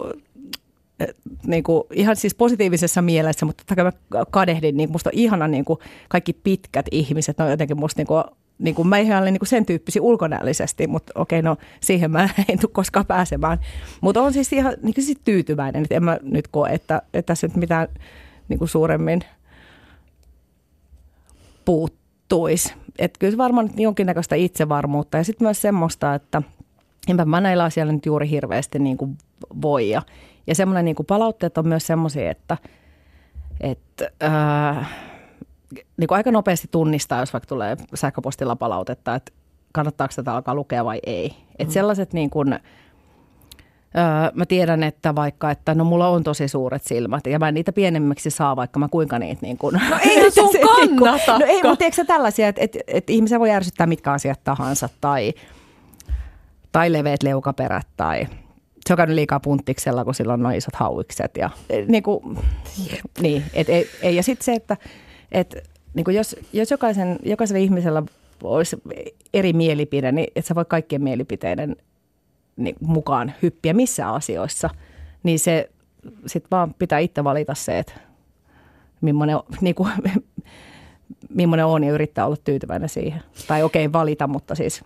e, 1.00 1.06
niin 1.46 1.64
kuin, 1.64 1.84
ihan 1.94 2.16
siis 2.16 2.36
positiivisessa 2.36 3.02
mielessä, 3.02 3.46
mutta 3.46 3.64
totta 3.64 3.76
kai 3.76 3.86
mä 3.86 4.26
kadehdin, 4.32 4.78
niin 4.78 4.90
kuin 4.90 4.94
musta 4.94 5.10
on 5.10 5.20
ihana 5.20 5.48
niin 5.48 5.66
kuin 5.66 5.80
kaikki 6.10 6.34
pitkät 6.34 6.86
ihmiset, 6.92 7.38
ne 7.38 7.46
on 7.46 7.52
jotenkin 7.52 7.80
musta 7.80 8.00
niin 8.00 8.08
kuin, 8.08 8.24
niin 8.62 8.76
kuin 8.76 8.88
mä 8.88 8.98
ihan 8.98 9.22
olen 9.22 9.34
niin 9.34 9.40
kuin 9.40 9.48
sen 9.48 9.66
tyyppisiä 9.66 10.02
ulkonäöllisesti, 10.02 10.88
mutta 10.88 11.12
okei, 11.16 11.42
no 11.42 11.58
siihen 11.80 12.12
mä 12.12 12.30
en 12.50 12.60
tule 12.60 12.72
koskaan 12.74 13.06
pääsemään. 13.06 13.60
Mutta 14.02 14.22
on 14.22 14.34
siis 14.34 14.54
ihan 14.54 14.74
niin 14.84 14.94
kuin 14.94 15.06
sit 15.06 15.22
tyytyväinen, 15.26 15.84
että 15.84 15.96
en 15.96 16.04
mä 16.04 16.18
nyt 16.22 16.48
koe, 16.48 16.70
että, 16.70 17.02
että 17.14 17.28
tässä 17.28 17.48
nyt 17.48 17.56
mitään 17.56 17.88
niin 18.50 18.60
kuin 18.60 18.70
suuremmin 18.70 19.22
puuttuisi. 21.66 22.74
Että 23.00 23.20
kyllä 23.20 23.38
varmaan 23.38 23.70
jonkinnäköistä 23.78 24.36
itsevarmuutta 24.36 25.18
ja 25.18 25.24
sitten 25.24 25.46
myös 25.46 25.62
semmoista, 25.62 26.16
että 26.16 26.42
enpä 27.08 27.26
mä 27.26 27.42
näillä 27.42 27.64
asioilla 27.64 27.94
nyt 27.94 28.06
juuri 28.06 28.30
hirveästi 28.30 28.80
niin 28.80 28.98
kuin 28.98 29.18
voi. 29.62 29.90
Ja, 29.90 30.02
ja 30.48 30.56
semmoinen 30.56 30.86
niin 30.86 30.96
kuin 30.96 31.06
palautteet 31.06 31.58
on 31.58 31.68
myös 31.68 31.88
semmoisia, 31.88 32.32
että, 32.32 32.58
että 33.62 34.12
äh, 34.24 35.11
niin 36.02 36.08
kuin 36.08 36.16
aika 36.16 36.32
nopeasti 36.32 36.68
tunnistaa, 36.72 37.20
jos 37.20 37.34
vaikka 37.34 37.48
tulee 37.48 37.78
sähköpostilla 37.94 38.56
palautetta, 38.56 39.16
että 39.16 39.32
kannattaako 39.72 40.14
tätä 40.16 40.34
alkaa 40.34 40.56
lukea 40.56 40.86
vai 40.86 41.00
ei. 41.06 41.36
Mm. 41.60 41.70
sellaiset 41.70 42.14
niin 42.14 42.30
kuin, 42.30 42.60
Öö, 43.98 44.32
mä 44.34 44.46
tiedän, 44.46 44.84
että 44.84 45.16
vaikka, 45.16 45.52
että 45.52 45.76
no 45.76 45.84
mulla 45.84 46.08
on 46.08 46.24
tosi 46.24 46.48
suuret 46.48 46.84
silmät 46.84 47.28
ja 47.28 47.40
mä 47.40 47.48
en 47.48 47.54
niitä 47.54 47.72
pienemmiksi 47.72 48.30
saa, 48.30 48.56
vaikka 48.56 48.80
mä 48.80 48.88
kuinka 48.88 49.20
niitä 49.20 49.42
niin 49.42 49.58
kuin... 49.58 49.76
No 49.90 49.98
ei 50.02 50.32
sun 50.32 50.50
kannata. 51.00 51.40
no 51.40 51.46
ei, 51.46 51.64
mutta 51.64 51.76
tiedätkö 51.76 52.06
tällaisia, 52.06 52.48
että, 52.48 52.62
että, 52.62 52.80
että 52.88 53.14
ihmisiä 53.14 53.40
voi 53.40 53.52
ärsyttää 53.52 53.88
mitkä 53.88 54.12
asiat 54.12 54.44
tahansa 54.44 54.90
tai, 55.02 55.34
tai 56.72 56.94
leveät 56.94 57.24
leukaperät 57.24 57.88
tai 57.98 58.28
se 58.88 58.94
on 58.94 58.98
käynyt 58.98 59.16
liikaa 59.16 59.40
punttiksella, 59.40 60.06
kun 60.06 60.16
sillä 60.16 60.34
on 60.34 60.44
noin 60.44 60.58
isot 60.58 60.76
hauikset 60.76 61.38
ja 61.38 61.50
niin 61.88 62.04
kuin, 62.04 62.38
niin, 63.22 63.44
et, 63.54 63.70
ei, 63.70 63.90
ei, 64.02 64.16
ja 64.16 64.24
sitten 64.24 64.46
se, 64.46 64.54
että 64.54 64.78
et, 65.32 65.71
niin 65.94 66.04
kuin 66.04 66.18
jos, 66.18 66.36
jos 66.54 66.72
jokaisen, 66.72 67.20
jokaisella 67.24 67.64
ihmisellä 67.64 68.04
olisi 68.44 68.82
eri 69.34 69.54
mielipide, 69.54 70.12
niin 70.12 70.28
että 70.36 70.48
sä 70.48 70.56
voi 70.56 70.66
kaikkien 70.66 71.04
mielipiteiden 71.04 71.76
niin, 72.58 72.76
mukaan 72.80 73.34
hyppiä 73.42 73.74
missä 73.74 74.10
asioissa, 74.10 74.70
niin 75.24 75.40
se 75.40 75.70
sitten 76.26 76.48
vaan 76.52 76.74
pitää 76.74 77.00
itse 77.00 77.24
valita 77.24 77.56
se, 77.56 77.80
että 77.80 77.94
millainen, 79.02 79.38
niin 79.62 79.76
kuin, 79.76 79.92
millainen 81.36 81.66
on 81.66 81.84
ja 81.84 81.92
yrittää 81.92 82.26
olla 82.26 82.38
tyytyväinen 82.44 82.90
siihen. 82.90 83.22
Tai 83.48 83.64
okei, 83.64 83.86
okay, 83.86 83.94
valita, 83.94 84.28
mutta 84.28 84.56
siis 84.56 84.84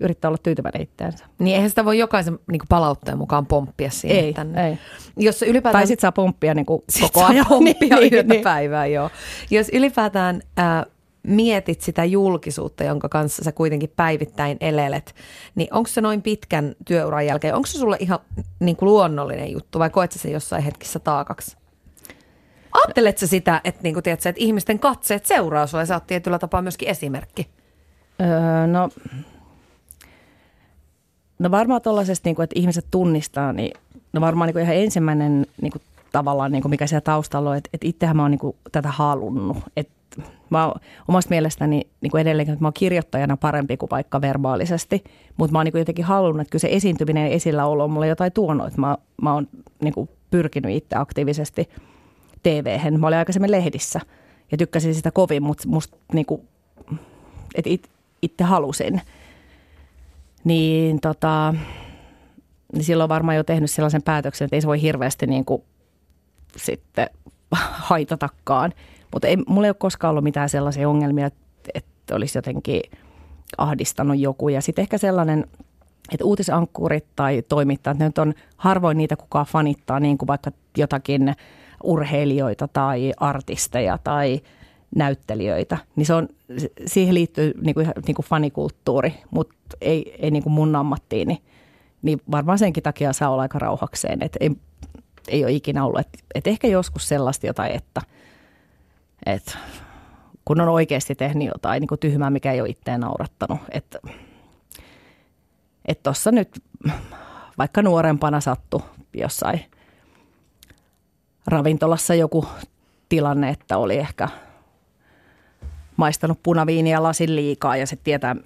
yrittää 0.00 0.28
olla 0.28 0.38
tyytyväinen 0.42 0.82
itteensä. 0.82 1.24
Niin 1.38 1.54
eihän 1.54 1.70
sitä 1.70 1.84
voi 1.84 1.98
jokaisen 1.98 2.34
niin 2.34 2.58
kuin 2.58 2.68
palautteen 2.68 3.18
mukaan 3.18 3.46
pomppia 3.46 3.90
siihen. 3.90 4.24
Ei, 4.24 4.32
tänne. 4.32 4.68
ei. 4.68 4.78
Jos 5.16 5.42
ylipäätään... 5.42 5.80
Tai 5.80 5.86
sitten 5.86 6.02
saa 6.02 6.12
pomppia 6.12 6.54
niin 6.54 6.66
kuin 6.66 6.82
koko 7.00 7.24
ajan. 7.24 7.46
pomppia 7.48 7.96
niin, 8.00 8.14
yhtä 8.14 8.22
niin. 8.34 8.42
päivää, 8.42 8.86
joo. 8.86 9.10
Jos 9.50 9.68
ylipäätään 9.72 10.42
äh, 10.58 10.84
mietit 11.22 11.80
sitä 11.80 12.04
julkisuutta, 12.04 12.84
jonka 12.84 13.08
kanssa 13.08 13.44
sä 13.44 13.52
kuitenkin 13.52 13.92
päivittäin 13.96 14.56
elelet, 14.60 15.14
niin 15.54 15.68
onko 15.74 15.88
se 15.88 16.00
noin 16.00 16.22
pitkän 16.22 16.74
työuran 16.84 17.26
jälkeen, 17.26 17.54
onko 17.54 17.66
se 17.66 17.78
sulle 17.78 17.96
ihan 18.00 18.18
niin 18.60 18.76
kuin 18.76 18.88
luonnollinen 18.88 19.52
juttu 19.52 19.78
vai 19.78 19.90
koet 19.90 20.12
sä 20.12 20.18
sen 20.18 20.32
jossain 20.32 20.62
hetkissä 20.62 20.98
taakaksi? 20.98 21.56
Ajatteletko 22.72 23.26
sitä, 23.26 23.60
että, 23.64 23.80
niin 23.82 23.94
kuin, 23.94 24.02
tiedätkö, 24.02 24.28
että 24.28 24.44
ihmisten 24.44 24.78
katseet 24.78 25.26
seuraa 25.26 25.66
sua 25.66 25.80
ja 25.80 25.86
sä 25.86 25.94
oot 25.94 26.06
tietyllä 26.06 26.38
tapaa 26.38 26.62
myöskin 26.62 26.88
esimerkki? 26.88 27.48
Öö, 28.20 28.66
no, 28.66 28.88
no 31.38 31.50
varmaan 31.50 31.82
tuollaisesta, 31.82 32.28
niin 32.28 32.42
että 32.42 32.60
ihmiset 32.60 32.86
tunnistaa, 32.90 33.52
niin 33.52 33.70
no 34.12 34.20
varmaan 34.20 34.46
niin 34.46 34.54
kuin 34.54 34.62
ihan 34.62 34.76
ensimmäinen 34.76 35.46
niin 35.62 35.72
kuin 35.72 35.82
tavallaan, 36.12 36.52
niin 36.52 36.62
kuin 36.62 36.70
mikä 36.70 36.86
siellä 36.86 37.00
taustalla 37.00 37.50
on, 37.50 37.56
että, 37.56 37.70
että 37.72 37.88
itsehän 37.88 38.16
mä 38.16 38.22
oon 38.22 38.30
niin 38.30 38.38
kuin 38.38 38.56
tätä 38.72 38.90
halunnut. 38.90 39.56
Että 39.76 40.22
mä 40.50 40.66
oon 40.66 40.80
omasta 41.08 41.30
mielestäni 41.30 41.86
niin 42.00 42.10
kuin 42.10 42.20
edelleenkin, 42.20 42.52
että 42.52 42.64
mä 42.64 42.66
oon 42.66 42.72
kirjoittajana 42.72 43.36
parempi 43.36 43.76
kuin 43.76 43.90
vaikka 43.90 44.20
verbaalisesti, 44.20 45.04
mutta 45.36 45.52
mä 45.52 45.58
oon 45.58 45.64
niin 45.64 45.72
kuin 45.72 45.80
jotenkin 45.80 46.04
halunnut, 46.04 46.40
että 46.40 46.50
kyllä 46.50 46.60
se 46.60 46.68
esiintyminen 46.70 47.26
ja 47.26 47.34
esilläolo 47.34 47.84
on 47.84 47.90
mulle 47.90 48.06
jotain 48.06 48.32
tuonut, 48.32 48.66
että 48.66 48.80
mä, 48.80 48.98
mä 49.22 49.34
oon 49.34 49.48
niin 49.82 49.94
kuin 49.94 50.08
pyrkinyt 50.30 50.76
itse 50.76 50.96
aktiivisesti 50.96 51.68
TV-hen. 52.42 53.00
Mä 53.00 53.06
olin 53.06 53.18
aikaisemmin 53.18 53.50
lehdissä 53.50 54.00
ja 54.52 54.58
tykkäsin 54.58 54.94
sitä 54.94 55.10
kovin, 55.10 55.42
mutta 55.42 55.68
musta 55.68 55.96
niin 56.12 56.26
kuin, 56.26 56.42
että 57.54 57.70
it, 57.70 57.88
itse 58.22 58.44
halusin. 58.44 59.00
Niin 60.44 61.00
tota, 61.00 61.54
niin 62.72 62.84
silloin 62.84 63.08
varmaan 63.08 63.36
jo 63.36 63.44
tehnyt 63.44 63.70
sellaisen 63.70 64.02
päätöksen, 64.02 64.44
että 64.44 64.56
ei 64.56 64.60
se 64.60 64.66
voi 64.66 64.82
hirveästi 64.82 65.26
niin 65.26 65.44
kuin 65.44 65.62
sitten 66.56 67.10
haitatakaan. 67.90 68.72
Mutta 69.12 69.28
ei, 69.28 69.36
mulla 69.36 69.66
ei 69.66 69.70
ole 69.70 69.76
koskaan 69.78 70.10
ollut 70.10 70.24
mitään 70.24 70.48
sellaisia 70.48 70.88
ongelmia, 70.88 71.26
että, 71.26 71.40
että 71.74 72.14
olisi 72.14 72.38
jotenkin 72.38 72.80
ahdistanut 73.58 74.18
joku. 74.18 74.48
Ja 74.48 74.60
sitten 74.60 74.82
ehkä 74.82 74.98
sellainen, 74.98 75.46
että 76.12 76.24
uutisankkurit 76.24 77.06
tai 77.16 77.42
toimittajat, 77.48 77.98
ne 77.98 78.12
on 78.18 78.34
harvoin 78.56 78.98
niitä 78.98 79.16
kukaan 79.16 79.46
fanittaa, 79.46 80.00
niin 80.00 80.18
kuin 80.18 80.26
vaikka 80.26 80.50
jotakin 80.76 81.34
urheilijoita 81.84 82.68
tai 82.68 83.12
artisteja 83.16 83.98
tai 84.04 84.40
näyttelijöitä, 84.94 85.78
niin 85.96 86.06
se 86.06 86.14
on, 86.14 86.28
siihen 86.86 87.14
liittyy 87.14 87.54
niin 87.60 87.74
kuin, 87.74 87.86
niin 88.06 88.14
kuin 88.14 88.26
fanikulttuuri, 88.26 89.14
mutta 89.30 89.54
ei, 89.80 90.16
ei 90.18 90.30
niin 90.30 90.42
kuin 90.42 90.52
mun 90.52 90.76
ammattiin, 90.76 91.28
niin, 92.02 92.20
varmaan 92.30 92.58
senkin 92.58 92.82
takia 92.82 93.12
saa 93.12 93.30
olla 93.30 93.42
aika 93.42 93.58
rauhakseen, 93.58 94.22
että 94.22 94.38
ei, 94.40 94.50
ei 95.28 95.44
ole 95.44 95.52
ikinä 95.52 95.84
ollut, 95.84 96.00
että, 96.00 96.18
että 96.34 96.50
ehkä 96.50 96.68
joskus 96.68 97.08
sellaista 97.08 97.46
jotain, 97.46 97.72
että, 97.72 98.00
että 99.26 99.58
kun 100.44 100.60
on 100.60 100.68
oikeasti 100.68 101.14
tehnyt 101.14 101.48
jotain 101.48 101.80
niin 101.80 101.88
kuin 101.88 101.98
tyhmää, 101.98 102.30
mikä 102.30 102.52
ei 102.52 102.60
ole 102.60 102.68
itseään 102.68 103.00
naurattanut, 103.00 103.60
että 103.70 103.98
tuossa 106.02 106.32
nyt 106.32 106.62
vaikka 107.58 107.82
nuorempana 107.82 108.40
sattu 108.40 108.82
jossain 109.14 109.60
ravintolassa 111.46 112.14
joku 112.14 112.46
tilanne, 113.08 113.48
että 113.50 113.78
oli 113.78 113.96
ehkä 113.96 114.28
maistanut 115.98 116.42
punaviiniä 116.42 117.02
lasin 117.02 117.36
liikaa 117.36 117.76
ja 117.76 117.86
se 117.86 117.96
tietää, 117.96 118.36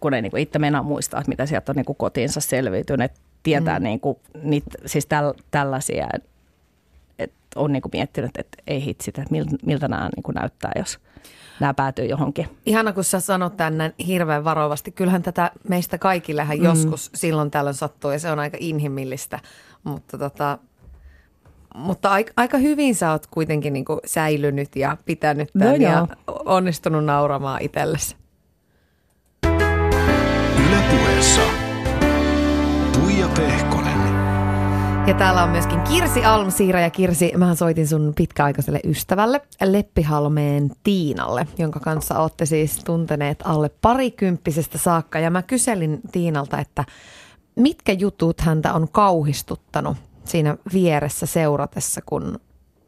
kun 0.00 0.14
ei 0.14 0.22
niin 0.22 0.38
itse 0.38 0.58
meinaa 0.58 0.82
muistaa, 0.82 1.20
että 1.20 1.28
mitä 1.30 1.46
sieltä 1.46 1.72
on 1.72 1.76
niin 1.76 1.96
kotiinsa 1.96 2.40
selviytynyt, 2.40 3.12
tietää 3.42 3.78
mm. 3.78 3.84
niin 3.84 4.00
kuin, 4.00 4.18
niitä, 4.42 4.70
siis 4.86 5.06
täl, 5.06 5.34
tällaisia, 5.50 6.06
että 7.18 7.36
on 7.56 7.72
niin 7.72 7.82
kuin 7.82 7.90
miettinyt, 7.92 8.30
että 8.38 8.62
ei 8.66 8.84
hitsit, 8.84 9.18
että 9.18 9.30
miltä, 9.30 9.56
miltä 9.66 9.88
nämä 9.88 10.10
niin 10.16 10.22
kuin 10.22 10.34
näyttää, 10.34 10.72
jos 10.76 10.98
nämä 11.60 11.74
päätyy 11.74 12.04
johonkin. 12.04 12.48
Ihana, 12.66 12.92
kun 12.92 13.04
sä 13.04 13.20
sanot 13.20 13.56
tänne 13.56 13.94
hirveän 14.06 14.44
varovasti. 14.44 14.90
Kyllähän 14.90 15.22
tätä 15.22 15.50
meistä 15.68 15.98
kaikillehän 15.98 16.58
mm. 16.58 16.64
joskus 16.64 17.10
silloin 17.14 17.50
tällöin 17.50 17.74
sattuu 17.74 18.10
ja 18.10 18.18
se 18.18 18.30
on 18.30 18.38
aika 18.38 18.56
inhimillistä, 18.60 19.40
mutta 19.84 20.18
tota, 20.18 20.58
mutta 21.76 22.10
aika, 22.10 22.32
aika 22.36 22.58
hyvin 22.58 22.94
sä 22.94 23.10
oot 23.10 23.26
kuitenkin 23.26 23.72
niin 23.72 23.84
kuin 23.84 24.00
säilynyt 24.04 24.76
ja 24.76 24.96
pitänyt 25.04 25.50
tämän 25.58 25.80
no 25.80 25.88
ja 25.88 26.06
onnistunut 26.44 27.04
nauramaan 27.04 27.62
itsellesi. 27.62 28.16
Ylepuheessa 30.68 31.42
Tuija 32.92 33.28
Pehkonen. 33.28 33.96
Ja 35.06 35.14
täällä 35.14 35.42
on 35.42 35.50
myöskin 35.50 35.80
Kirsi 35.80 36.24
Almsiira 36.24 36.80
ja 36.80 36.90
Kirsi, 36.90 37.32
mä 37.36 37.54
soitin 37.54 37.88
sun 37.88 38.12
pitkäaikaiselle 38.16 38.80
ystävälle 38.84 39.40
Leppihalmeen 39.64 40.70
Tiinalle, 40.82 41.46
jonka 41.58 41.80
kanssa 41.80 42.18
olette 42.18 42.46
siis 42.46 42.84
tunteneet 42.84 43.38
alle 43.44 43.70
parikymppisestä 43.80 44.78
saakka. 44.78 45.18
Ja 45.18 45.30
mä 45.30 45.42
kyselin 45.42 46.00
Tiinalta, 46.12 46.58
että 46.58 46.84
mitkä 47.56 47.92
jutut 47.92 48.40
häntä 48.40 48.74
on 48.74 48.88
kauhistuttanut 48.92 49.96
siinä 50.26 50.56
vieressä 50.74 51.26
seuratessa, 51.26 52.00
kun 52.06 52.38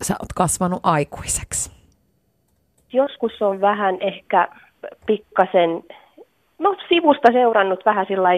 sä 0.03 0.15
oot 0.15 0.33
kasvanut 0.35 0.81
aikuiseksi? 0.83 1.79
Joskus 2.93 3.43
on 3.43 3.61
vähän 3.61 3.97
ehkä 4.01 4.49
pikkasen, 5.07 5.85
no 6.59 6.77
sivusta 6.89 7.33
seurannut 7.33 7.85
vähän 7.87 8.07
sillä 8.09 8.29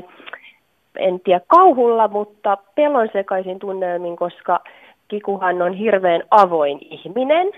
en 0.99 1.21
tiedä 1.21 1.41
kauhulla, 1.47 2.09
mutta 2.09 2.57
pelon 2.75 3.09
sekaisin 3.13 3.59
tunnelmin, 3.59 4.17
koska 4.17 4.61
Kikuhan 5.09 5.63
on 5.63 5.75
hirveän 5.75 6.23
avoin 6.31 6.79
ihminen. 6.81 7.53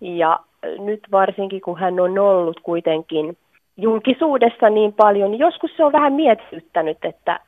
Ja 0.00 0.40
nyt 0.78 1.00
varsinkin, 1.12 1.60
kun 1.60 1.78
hän 1.78 2.00
on 2.00 2.18
ollut 2.18 2.60
kuitenkin 2.60 3.36
julkisuudessa 3.76 4.70
niin 4.70 4.92
paljon, 4.92 5.30
niin 5.30 5.38
joskus 5.38 5.70
se 5.76 5.84
on 5.84 5.92
vähän 5.92 6.12
mietityttänyt, 6.12 7.04
että 7.04 7.40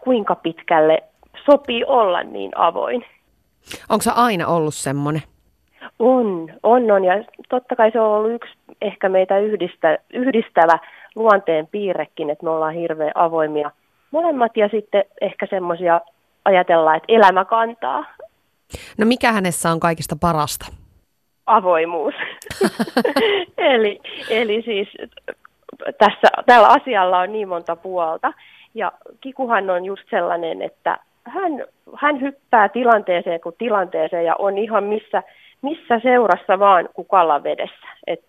kuinka 0.00 0.34
pitkälle 0.34 1.02
sopii 1.46 1.84
olla 1.84 2.22
niin 2.22 2.50
avoin. 2.54 3.04
Onko 3.88 4.02
se 4.02 4.10
aina 4.14 4.46
ollut 4.46 4.74
semmoinen? 4.74 5.22
On, 5.98 6.52
on, 6.62 6.90
on. 6.90 7.04
Ja 7.04 7.24
totta 7.48 7.76
kai 7.76 7.90
se 7.90 8.00
on 8.00 8.06
ollut 8.06 8.32
yksi 8.32 8.52
ehkä 8.82 9.08
meitä 9.08 9.38
yhdistä, 9.38 9.98
yhdistävä 10.12 10.78
luonteen 11.14 11.66
piirrekin, 11.66 12.30
että 12.30 12.44
me 12.44 12.50
ollaan 12.50 12.74
hirveän 12.74 13.12
avoimia 13.14 13.70
molemmat 14.10 14.56
ja 14.56 14.68
sitten 14.68 15.04
ehkä 15.20 15.46
semmoisia 15.50 16.00
ajatellaan, 16.44 16.96
että 16.96 17.12
elämä 17.12 17.44
kantaa. 17.44 18.04
No 18.98 19.06
mikä 19.06 19.32
hänessä 19.32 19.70
on 19.70 19.80
kaikista 19.80 20.16
parasta? 20.20 20.66
Avoimuus. 21.46 22.14
eli, 23.74 24.00
eli 24.30 24.62
siis 24.62 24.88
tässä, 25.98 26.42
tällä 26.46 26.68
asialla 26.68 27.18
on 27.18 27.32
niin 27.32 27.48
monta 27.48 27.76
puolta. 27.76 28.32
Ja 28.74 28.92
Kikuhan 29.20 29.70
on 29.70 29.84
just 29.84 30.02
sellainen, 30.10 30.62
että 30.62 30.98
hän, 31.24 31.64
hän 31.96 32.20
hyppää 32.20 32.68
tilanteeseen 32.68 33.40
kuin 33.40 33.54
tilanteeseen 33.58 34.24
ja 34.24 34.34
on 34.38 34.58
ihan 34.58 34.84
missä, 34.84 35.22
missä 35.62 36.00
seurassa 36.02 36.58
vaan 36.58 36.88
kuin 36.94 37.08
vedessä. 37.44 37.86
Et 38.06 38.20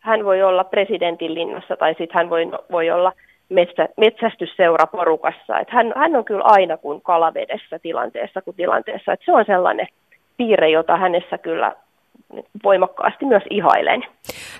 hän 0.00 0.24
voi 0.24 0.42
olla 0.42 0.64
presidentin 0.64 1.34
linnassa 1.34 1.76
tai 1.76 1.90
sitten 1.90 2.14
hän 2.14 2.30
voi, 2.30 2.46
voi 2.70 2.90
olla 2.90 3.12
metsä, 3.48 3.88
metsästysseuraporukassa. 3.96 5.58
Et 5.58 5.70
hän, 5.70 5.92
hän 5.96 6.16
on 6.16 6.24
kyllä 6.24 6.44
aina 6.44 6.76
kuin 6.76 7.00
kalavedessä 7.02 7.78
tilanteessa 7.78 8.42
kuin 8.42 8.56
tilanteessa. 8.56 9.12
Et 9.12 9.20
se 9.24 9.32
on 9.32 9.44
sellainen 9.46 9.86
piirre, 10.36 10.70
jota 10.70 10.96
hänessä 10.96 11.38
kyllä 11.38 11.76
voimakkaasti 12.64 13.24
myös 13.24 13.42
ihailen. 13.50 14.04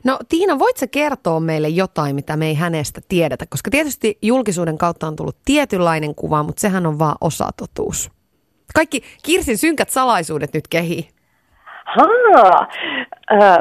No 0.04 0.18
Tiina, 0.28 0.58
voit 0.58 0.76
sä 0.76 0.86
kertoa 0.86 1.40
meille 1.40 1.68
jotain, 1.68 2.14
mitä 2.14 2.36
me 2.36 2.46
ei 2.46 2.54
hänestä 2.54 3.00
tiedetä? 3.08 3.44
Koska 3.50 3.70
tietysti 3.70 4.18
julkisuuden 4.22 4.78
kautta 4.78 5.06
on 5.06 5.16
tullut 5.16 5.36
tietynlainen 5.44 6.14
kuva, 6.14 6.42
mutta 6.42 6.60
sehän 6.60 6.86
on 6.86 6.98
vaan 6.98 7.16
osatotuus. 7.20 8.10
Kaikki 8.74 9.02
Kirsin 9.26 9.58
synkät 9.58 9.90
salaisuudet 9.90 10.54
nyt 10.54 10.68
kehii. 10.68 11.08
Haa, 11.84 12.68
äh, 13.32 13.58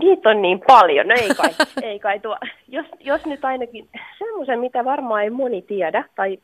niitä 0.00 0.28
on 0.28 0.42
niin 0.42 0.60
paljon. 0.66 1.08
No 1.08 1.14
ei 1.18 1.28
kai, 1.28 1.50
ei 1.90 1.98
kai 1.98 2.20
tuo. 2.20 2.36
Jos, 2.68 2.86
jos 3.00 3.26
nyt 3.26 3.44
ainakin 3.44 3.88
semmoisen, 4.18 4.60
mitä 4.60 4.84
varmaan 4.84 5.22
ei 5.22 5.30
moni 5.30 5.62
tiedä, 5.62 6.04
tai 6.14 6.38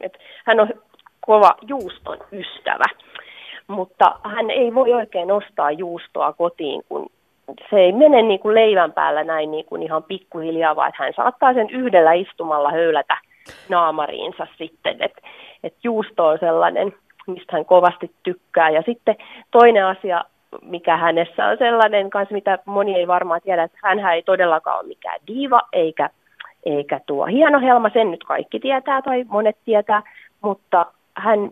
että 0.00 0.18
hän 0.46 0.60
on 0.60 0.68
kova 1.20 1.54
juuston 1.66 2.18
ystävä 2.32 2.84
mutta 3.70 4.14
hän 4.24 4.50
ei 4.50 4.74
voi 4.74 4.92
oikein 4.92 5.32
ostaa 5.32 5.70
juustoa 5.70 6.32
kotiin, 6.32 6.82
kun 6.88 7.06
se 7.70 7.76
ei 7.76 7.92
mene 7.92 8.22
niin 8.22 8.40
kuin 8.40 8.54
leivän 8.54 8.92
päällä 8.92 9.24
näin 9.24 9.50
niin 9.50 9.64
kuin 9.64 9.82
ihan 9.82 10.02
pikkuhiljaa, 10.02 10.76
vaan 10.76 10.92
hän 10.94 11.12
saattaa 11.16 11.54
sen 11.54 11.70
yhdellä 11.70 12.12
istumalla 12.12 12.70
höylätä 12.70 13.16
naamariinsa 13.68 14.46
sitten. 14.58 14.96
että 15.02 15.20
et 15.64 15.74
juusto 15.84 16.26
on 16.26 16.38
sellainen, 16.38 16.94
mistä 17.26 17.52
hän 17.52 17.64
kovasti 17.64 18.10
tykkää. 18.22 18.70
Ja 18.70 18.82
sitten 18.86 19.16
toinen 19.50 19.86
asia, 19.86 20.24
mikä 20.62 20.96
hänessä 20.96 21.46
on 21.46 21.58
sellainen 21.58 22.10
kanssa, 22.10 22.34
mitä 22.34 22.58
moni 22.64 22.94
ei 22.94 23.06
varmaan 23.06 23.40
tiedä, 23.44 23.62
että 23.62 23.78
hän 23.82 23.98
ei 24.14 24.22
todellakaan 24.22 24.78
ole 24.78 24.88
mikään 24.88 25.20
diiva 25.26 25.60
eikä, 25.72 26.10
eikä 26.66 27.00
tuo 27.06 27.26
hieno 27.26 27.60
helma, 27.60 27.90
sen 27.92 28.10
nyt 28.10 28.24
kaikki 28.24 28.60
tietää 28.60 29.02
tai 29.02 29.24
monet 29.28 29.56
tietää, 29.64 30.02
mutta 30.40 30.86
hän 31.16 31.50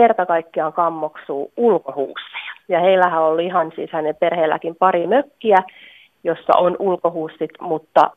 kerta 0.00 0.26
kaikkiaan 0.26 0.72
kammoksuu 0.72 1.52
ulkohuusseja. 1.56 2.52
Ja 2.68 2.80
heillähän 2.80 3.22
oli 3.22 3.46
ihan 3.46 3.72
siis 3.76 3.90
hänen 3.92 4.16
perheelläkin 4.16 4.76
pari 4.76 5.06
mökkiä, 5.06 5.56
jossa 6.24 6.52
on 6.56 6.76
ulkohuussit, 6.78 7.50
mutta 7.60 8.10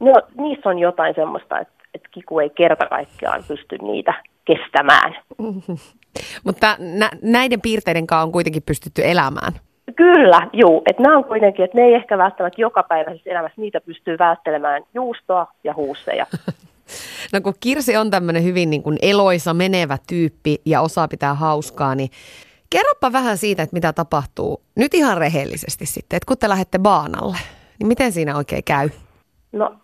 no, 0.00 0.12
niissä 0.36 0.68
on 0.68 0.78
jotain 0.78 1.14
semmoista, 1.14 1.58
että, 1.58 1.74
että 1.94 2.08
Kiku 2.10 2.38
ei 2.38 2.50
kerta 2.50 2.86
kaikkiaan 2.86 3.44
pysty 3.48 3.78
niitä 3.78 4.14
kestämään. 4.44 5.16
Mutta 6.44 6.76
nä- 6.78 7.10
näiden 7.22 7.60
piirteiden 7.60 8.06
kanssa 8.06 8.22
on 8.22 8.32
kuitenkin 8.32 8.62
pystytty 8.66 9.02
elämään. 9.04 9.52
Kyllä, 9.96 10.48
juu. 10.52 10.82
Että 10.86 11.02
nämä 11.02 11.16
on 11.16 11.24
kuitenkin, 11.24 11.64
että 11.64 11.78
ne 11.78 11.84
ei 11.84 11.94
ehkä 11.94 12.18
välttämättä 12.18 12.60
jokapäiväisessä 12.60 13.30
elämässä, 13.30 13.60
niitä 13.60 13.80
pystyy 13.80 14.18
välttelemään 14.18 14.82
juustoa 14.94 15.46
ja 15.64 15.74
huusseja. 15.74 16.26
No 17.32 17.40
kun 17.40 17.54
Kirsi 17.60 17.96
on 17.96 18.10
tämmöinen 18.10 18.44
hyvin 18.44 18.70
niin 18.70 18.82
kuin 18.82 18.96
eloisa, 19.02 19.54
menevä 19.54 19.96
tyyppi 20.08 20.56
ja 20.66 20.80
osaa 20.80 21.08
pitää 21.08 21.34
hauskaa, 21.34 21.94
niin 21.94 22.10
kerropa 22.70 23.12
vähän 23.12 23.36
siitä, 23.36 23.62
että 23.62 23.76
mitä 23.76 23.92
tapahtuu 23.92 24.62
nyt 24.76 24.94
ihan 24.94 25.18
rehellisesti 25.18 25.86
sitten, 25.86 26.16
että 26.16 26.26
kun 26.26 26.38
te 26.38 26.48
lähdette 26.48 26.78
baanalle, 26.78 27.36
niin 27.78 27.88
miten 27.88 28.12
siinä 28.12 28.36
oikein 28.36 28.64
käy? 28.64 28.88
No, 29.52 29.74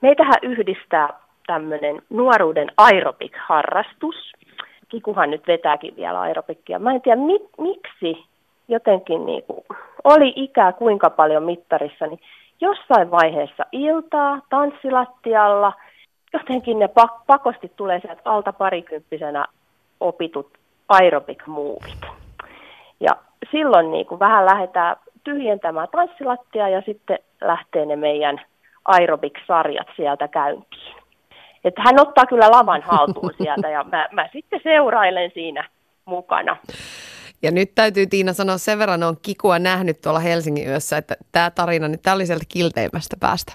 meitähän 0.00 0.38
yhdistää 0.42 1.08
tämmöinen 1.46 2.02
nuoruuden 2.10 2.68
aerobik-harrastus. 2.76 4.32
Kikuhan 4.88 5.30
nyt 5.30 5.46
vetääkin 5.46 5.96
vielä 5.96 6.20
aerobikkia. 6.20 6.78
Mä 6.78 6.92
en 6.94 7.02
tiedä, 7.02 7.20
mi- 7.20 7.50
miksi 7.58 8.24
jotenkin 8.68 9.26
niin 9.26 9.42
kuin, 9.42 9.64
oli 10.04 10.32
ikää 10.36 10.72
kuinka 10.72 11.10
paljon 11.10 11.42
mittarissa, 11.42 12.06
niin 12.06 12.20
jossain 12.60 13.10
vaiheessa 13.10 13.64
iltaa 13.72 14.40
tanssilattialla– 14.50 15.72
jotenkin 16.32 16.78
ne 16.78 16.88
pak- 16.88 17.26
pakosti 17.26 17.72
tulee 17.76 18.00
sieltä 18.00 18.22
alta 18.24 18.52
parikymppisenä 18.52 19.44
opitut 20.00 20.58
aerobic 20.88 21.46
movit. 21.46 22.00
Ja 23.00 23.16
silloin 23.50 23.90
niin 23.90 24.06
kuin 24.06 24.18
vähän 24.18 24.46
lähdetään 24.46 24.96
tyhjentämään 25.24 25.88
tanssilattia 25.92 26.68
ja 26.68 26.82
sitten 26.86 27.18
lähtee 27.40 27.86
ne 27.86 27.96
meidän 27.96 28.40
aerobic-sarjat 28.84 29.88
sieltä 29.96 30.28
käyntiin. 30.28 30.96
Että 31.64 31.82
hän 31.82 32.00
ottaa 32.00 32.26
kyllä 32.26 32.50
lavan 32.50 32.82
haltuun 32.82 33.32
sieltä 33.42 33.68
ja 33.68 33.84
mä, 33.84 34.08
mä 34.12 34.28
sitten 34.32 34.60
seurailen 34.62 35.30
siinä 35.34 35.68
mukana. 36.04 36.56
Ja 37.42 37.50
nyt 37.50 37.74
täytyy 37.74 38.06
Tiina 38.06 38.32
sanoa 38.32 38.58
sen 38.58 38.78
verran, 38.78 39.02
on 39.02 39.16
Kikua 39.22 39.58
nähnyt 39.58 40.00
tuolla 40.00 40.20
Helsingin 40.20 40.68
yössä, 40.68 40.96
että 40.96 41.14
tämä 41.32 41.50
tarina, 41.50 41.88
niin 41.88 42.00
tämä 42.02 42.14
oli 42.14 42.26
sieltä 42.26 42.44
kilteimmästä 42.48 43.16
päästä. 43.20 43.52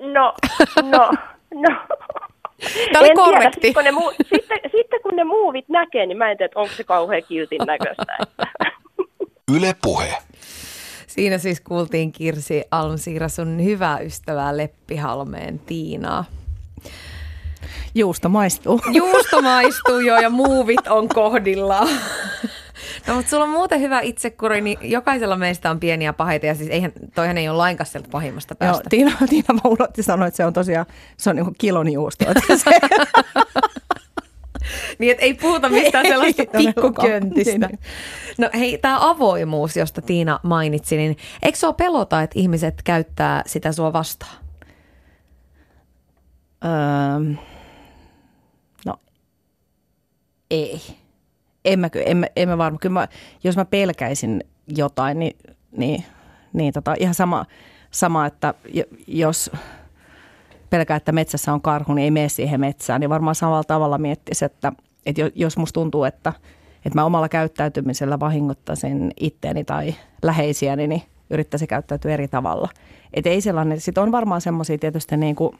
No, 0.00 0.34
no, 0.82 1.10
no. 1.54 1.76
Tämä 2.92 3.00
oli 3.00 3.10
En 3.10 3.16
korrekti. 3.16 3.60
Tiedä, 3.60 3.74
kun 3.74 3.84
ne 3.84 3.90
muu, 3.90 4.12
sitten, 4.22 4.58
sitten 4.76 5.00
kun 5.02 5.16
ne 5.16 5.24
muuvit 5.24 5.68
näkee, 5.68 6.06
niin 6.06 6.18
mä 6.18 6.30
en 6.30 6.36
tiedä, 6.36 6.46
että 6.46 6.60
onko 6.60 6.74
se 6.74 6.84
kauhean 6.84 7.22
kiltin 7.28 7.60
näköistä. 7.66 8.16
Että. 8.22 8.46
Yle 9.56 9.74
Puhe. 9.82 10.14
Siinä 11.06 11.38
siis 11.38 11.60
kuultiin 11.60 12.12
Kirsi 12.12 12.64
Almsiira 12.70 13.28
sun 13.28 13.64
hyvää 13.64 13.98
ystävää 13.98 14.56
Leppihalmeen 14.56 15.58
Tiinaa. 15.58 16.24
Juusto 17.94 18.28
maistuu. 18.28 18.80
Juusto 18.92 19.42
maistuu 19.42 19.98
jo 19.98 20.18
ja 20.20 20.30
muuvit 20.44 20.86
on 20.88 21.08
kohdillaan. 21.08 21.88
No 23.06 23.14
mutta 23.14 23.30
sulla 23.30 23.44
on 23.44 23.50
muuten 23.50 23.80
hyvä 23.80 24.00
itsekuri, 24.00 24.60
niin 24.60 24.78
jokaisella 24.82 25.36
meistä 25.36 25.70
on 25.70 25.80
pieniä 25.80 26.12
paheita 26.12 26.46
ja 26.46 26.54
siis 26.54 26.70
eihän, 26.70 26.92
toihan 27.14 27.38
ei 27.38 27.48
ole 27.48 27.56
lainkaan 27.56 27.86
sieltä 27.86 28.08
pahimmasta 28.10 28.54
Joo, 28.54 28.58
päästä. 28.58 28.90
Tiina, 28.90 29.12
Tiina 29.30 29.54
vaan 29.64 29.72
unohti 29.72 30.02
sanoa, 30.02 30.26
että 30.26 30.36
se 30.36 30.44
on 30.44 30.52
tosiaan 30.52 30.86
se 31.16 31.30
on 31.30 31.36
niin 31.36 31.54
kilon 31.58 31.92
juustoa. 31.92 32.32
Niin, 34.98 35.12
että 35.12 35.24
ei 35.24 35.34
puhuta 35.34 35.68
mistään 35.68 36.06
sellaista 36.06 36.42
pikkuköntistä. 36.58 37.70
No 38.38 38.50
hei, 38.54 38.78
tämä 38.78 39.10
avoimuus, 39.10 39.76
josta 39.76 40.02
Tiina 40.02 40.40
mainitsi, 40.42 40.96
niin 40.96 41.16
eikö 41.42 41.58
sua 41.58 41.72
pelota, 41.72 42.22
että 42.22 42.38
ihmiset 42.38 42.74
käyttää 42.84 43.42
sitä 43.46 43.72
sua 43.72 43.92
vastaan? 43.92 44.36
öö, 46.64 47.34
no 48.86 49.00
ei. 50.50 50.97
En 51.68 51.78
mä, 51.78 51.88
en 52.06 52.16
mä, 52.16 52.26
en 52.36 52.48
mä 52.48 52.58
varma. 52.58 52.78
Kyllä 52.78 52.92
mä, 52.92 53.08
jos 53.44 53.56
mä 53.56 53.64
pelkäisin 53.64 54.44
jotain, 54.66 55.18
niin, 55.18 55.36
niin, 55.76 56.04
niin 56.52 56.72
tota, 56.72 56.94
ihan 56.98 57.14
sama, 57.14 57.46
sama, 57.90 58.26
että 58.26 58.54
jo- 58.72 58.84
jos 59.06 59.50
pelkää, 60.70 60.96
että 60.96 61.12
metsässä 61.12 61.52
on 61.52 61.60
karhu, 61.60 61.94
niin 61.94 62.04
ei 62.04 62.10
mene 62.10 62.28
siihen 62.28 62.60
metsään. 62.60 63.00
Niin 63.00 63.10
varmaan 63.10 63.34
samalla 63.34 63.64
tavalla 63.64 63.98
miettisi, 63.98 64.44
että, 64.44 64.72
että 65.06 65.20
jo- 65.20 65.30
jos 65.34 65.56
musta 65.56 65.80
tuntuu, 65.80 66.04
että, 66.04 66.32
että 66.84 66.98
mä 66.98 67.04
omalla 67.04 67.28
käyttäytymisellä 67.28 68.20
vahingottaisin 68.20 69.12
itteeni 69.20 69.64
tai 69.64 69.94
läheisiäni, 70.22 70.86
niin 70.86 71.02
yrittäisi 71.30 71.66
käyttäytyä 71.66 72.12
eri 72.12 72.28
tavalla. 72.28 72.68
Että 73.14 73.30
ei 73.30 73.40
sellainen, 73.40 73.80
sit 73.80 73.98
on 73.98 74.12
varmaan 74.12 74.40
semmoisia 74.40 74.78
tietysti 74.78 75.16
niin 75.16 75.36
kuin 75.36 75.58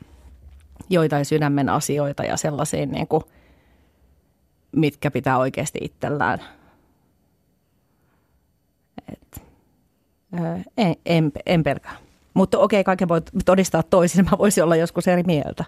joitain 0.91 1.25
sydämen 1.25 1.69
asioita 1.69 2.25
ja 2.25 2.37
sellaisia, 2.37 2.87
niin 2.87 3.09
kuin, 3.09 3.23
mitkä 4.77 5.11
pitää 5.11 5.39
oikeasti 5.39 5.79
itsellään. 5.83 6.39
Et, 9.13 9.43
ää, 10.33 10.63
en, 10.77 10.97
en, 11.07 11.33
en 11.47 11.63
pelkää. 11.63 11.97
Mutta 12.35 12.59
okei, 12.59 12.85
kaiken 12.85 13.09
voi 13.09 13.21
todistaa 13.45 13.83
toisin. 13.83 14.25
Mä 14.25 14.39
voisin 14.39 14.65
olla 14.65 14.77
joskus 14.77 15.09
eri 15.09 15.23
mieltä. 15.23 15.65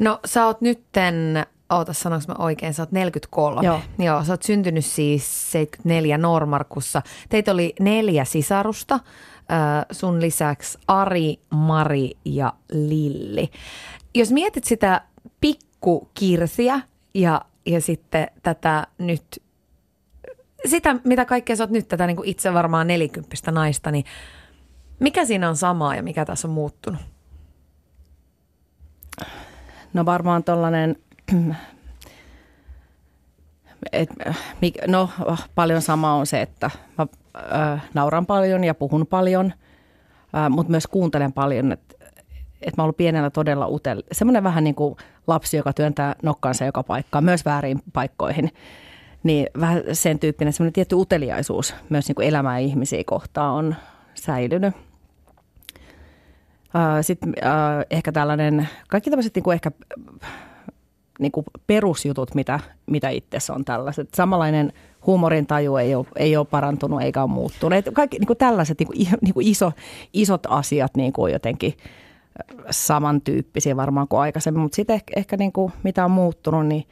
No 0.00 0.20
sä 0.24 0.46
oot 0.46 0.60
nytten, 0.60 1.46
oota 1.70 1.92
sanoinko 1.92 2.24
mä 2.28 2.44
oikein, 2.44 2.74
sä 2.74 2.82
oot 2.82 2.92
43. 2.92 3.66
Joo. 3.66 3.80
Joo, 3.98 4.24
sä 4.24 4.32
oot 4.32 4.42
syntynyt 4.42 4.84
siis 4.84 5.52
74 5.52 6.18
Normarkussa. 6.18 7.02
Teitä 7.28 7.52
oli 7.52 7.74
neljä 7.80 8.24
sisarusta, 8.24 8.94
äh, 8.94 9.86
sun 9.92 10.20
lisäksi 10.20 10.78
Ari, 10.88 11.36
Mari 11.50 12.10
ja 12.24 12.52
Lilli. 12.72 13.50
Jos 14.14 14.32
mietit 14.32 14.64
sitä 14.64 15.00
pikkukirsiä 15.40 16.80
ja, 17.14 17.40
ja 17.66 17.80
sitten 17.80 18.26
tätä 18.42 18.86
nyt, 18.98 19.42
sitä 20.66 20.96
mitä 21.04 21.24
kaikkea 21.24 21.56
sä 21.56 21.62
oot 21.62 21.70
nyt, 21.70 21.88
tätä 21.88 22.06
niin 22.06 22.16
kuin 22.16 22.28
itse 22.28 22.54
varmaan 22.54 22.86
nelikymppistä 22.86 23.50
naista, 23.50 23.90
niin 23.90 24.04
mikä 25.00 25.24
siinä 25.24 25.48
on 25.48 25.56
samaa 25.56 25.96
ja 25.96 26.02
mikä 26.02 26.24
tässä 26.24 26.48
on 26.48 26.54
muuttunut? 26.54 27.00
No 29.92 30.04
varmaan 30.04 30.44
mik- 34.62 34.86
no 34.86 35.10
paljon 35.54 35.82
sama 35.82 36.14
on 36.14 36.26
se, 36.26 36.42
että 36.42 36.70
mä 36.98 37.06
nauran 37.94 38.26
paljon 38.26 38.64
ja 38.64 38.74
puhun 38.74 39.06
paljon, 39.06 39.52
mutta 40.50 40.70
myös 40.70 40.86
kuuntelen 40.86 41.32
paljon, 41.32 41.76
että 42.54 42.68
et 42.70 42.76
mä 42.76 42.82
oon 42.82 42.84
ollut 42.84 42.96
pienellä 42.96 43.30
todella 43.30 43.68
utel. 43.68 44.02
Semmoinen 44.12 44.44
vähän 44.44 44.64
niin 44.64 44.74
kuin 44.74 44.96
lapsi, 45.26 45.56
joka 45.56 45.72
työntää 45.72 46.14
nokkansa 46.22 46.64
joka 46.64 46.82
paikkaan, 46.82 47.24
myös 47.24 47.44
väärin 47.44 47.80
paikkoihin. 47.92 48.50
Niin 49.22 49.46
vähän 49.60 49.82
sen 49.92 50.18
tyyppinen 50.18 50.52
semmoinen 50.52 50.72
tietty 50.72 50.94
uteliaisuus 50.94 51.74
myös 51.88 52.08
niin 52.08 52.14
kuin 52.14 52.28
elämää 52.28 52.58
ihmisiä 52.58 53.02
kohtaan 53.06 53.54
on 53.54 53.74
säilynyt. 54.14 54.74
Sitten 57.00 57.34
ehkä 57.90 58.12
tällainen, 58.12 58.68
kaikki 58.88 59.10
tämmöiset 59.10 59.34
niin 59.34 59.42
kuin 59.42 59.54
ehkä 59.54 59.70
niin 61.18 61.32
kuin 61.32 61.46
perusjutut, 61.66 62.34
mitä, 62.34 62.60
mitä 62.86 63.08
itsessä 63.08 63.52
on 63.52 63.64
tällaiset. 63.64 64.08
Samanlainen 64.14 64.72
huumorin 65.06 65.46
taju 65.46 65.76
ei 65.76 65.94
ole, 65.94 66.06
ei 66.16 66.36
ole 66.36 66.46
parantunut 66.46 67.02
eikä 67.02 67.22
ole 67.22 67.30
muuttunut. 67.30 67.84
Kaikki 67.92 68.18
niin 68.18 68.26
kuin 68.26 68.36
tällaiset 68.36 68.78
niin 68.78 68.86
kuin, 68.86 68.98
niin 69.20 69.34
kuin 69.34 69.46
iso, 69.46 69.72
isot 70.12 70.46
asiat 70.48 70.96
niin 70.96 71.12
kuin 71.12 71.32
jotenkin 71.32 71.74
samantyyppisiä 72.70 73.76
varmaan 73.76 74.08
kuin 74.08 74.20
aikaisemmin. 74.20 74.62
Mutta 74.62 74.76
sitten 74.76 74.94
ehkä, 74.94 75.12
ehkä 75.16 75.36
niin 75.36 75.52
kuin, 75.52 75.72
mitä 75.82 76.04
on 76.04 76.10
muuttunut, 76.10 76.66
niin 76.66 76.84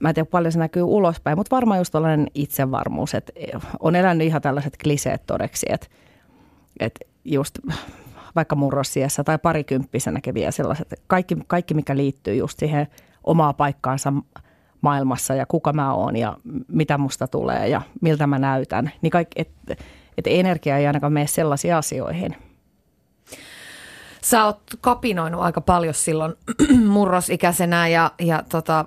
mä 0.00 0.08
en 0.08 0.14
tiedä 0.14 0.28
paljon 0.30 0.52
se 0.52 0.58
näkyy 0.58 0.82
ulospäin, 0.82 1.38
mutta 1.38 1.56
varmaan 1.56 1.80
just 1.80 1.92
tällainen 1.92 2.26
itsevarmuus, 2.34 3.14
että 3.14 3.32
on 3.80 3.96
elänyt 3.96 4.26
ihan 4.26 4.42
tällaiset 4.42 4.76
kliseet 4.82 5.22
todeksi, 5.26 5.66
että, 5.68 5.86
että 6.80 7.00
just 7.24 7.58
vaikka 8.36 8.56
murrosiassa 8.56 9.24
tai 9.24 9.38
parikymppisenäkin 9.38 10.34
vielä 10.34 10.50
sellaiset, 10.50 10.94
kaikki, 11.06 11.36
kaikki 11.46 11.74
mikä 11.74 11.96
liittyy 11.96 12.34
just 12.34 12.58
siihen 12.58 12.86
omaa 13.24 13.52
paikkaansa 13.52 14.12
maailmassa 14.80 15.34
ja 15.34 15.46
kuka 15.46 15.72
mä 15.72 15.94
oon 15.94 16.16
ja 16.16 16.36
mitä 16.68 16.98
musta 16.98 17.26
tulee 17.28 17.68
ja 17.68 17.82
miltä 18.00 18.26
mä 18.26 18.38
näytän, 18.38 18.92
niin 19.02 19.10
kaikki, 19.10 19.40
että 19.40 19.76
et 20.18 20.26
energia 20.26 20.78
ei 20.78 20.86
ainakaan 20.86 21.12
mene 21.12 21.26
sellaisiin 21.26 21.74
asioihin. 21.74 22.36
Sä 24.24 24.44
oot 24.44 24.62
kapinoinut 24.80 25.40
aika 25.40 25.60
paljon 25.60 25.94
silloin 25.94 26.34
murrosikäisenä 26.86 27.88
ja, 27.88 28.10
ja 28.20 28.42
tota, 28.48 28.84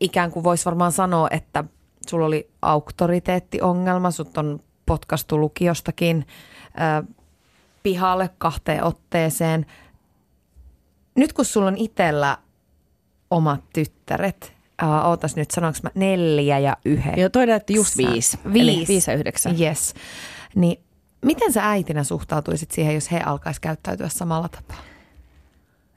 ikään 0.00 0.30
kuin 0.30 0.44
voisi 0.44 0.64
varmaan 0.64 0.92
sanoa, 0.92 1.28
että 1.30 1.64
sulla 2.08 2.26
oli 2.26 2.50
auktoriteettiongelma, 2.62 4.10
sut 4.10 4.38
on 4.38 4.60
potkastu 4.86 5.40
lukiostakin 5.40 6.26
äh, 6.80 7.08
pihalle 7.82 8.30
kahteen 8.38 8.84
otteeseen. 8.84 9.66
Nyt 11.14 11.32
kun 11.32 11.44
sulla 11.44 11.68
on 11.68 11.76
itsellä 11.76 12.38
omat 13.30 13.64
tyttäret, 13.72 14.52
äh, 14.82 15.06
ootas 15.06 15.36
nyt, 15.36 15.50
sanoinko 15.50 15.78
mä 15.82 15.90
neljä 15.94 16.58
ja 16.58 16.76
yhdeksän? 16.84 17.18
Ja 17.18 17.30
toinen, 17.30 17.56
että 17.56 17.72
just 17.72 17.96
viisi. 17.96 18.38
Viisi. 18.52 18.78
Eli 18.78 18.84
viisi 18.88 19.10
ja 19.10 19.16
yhdeksän. 19.16 19.60
Yes. 19.60 19.94
Niin 20.54 20.80
miten 21.24 21.52
sä 21.52 21.70
äitinä 21.70 22.04
suhtautuisit 22.04 22.70
siihen, 22.70 22.94
jos 22.94 23.12
he 23.12 23.20
alkaisi 23.20 23.60
käyttäytyä 23.60 24.08
samalla 24.08 24.48
tapaa? 24.48 24.82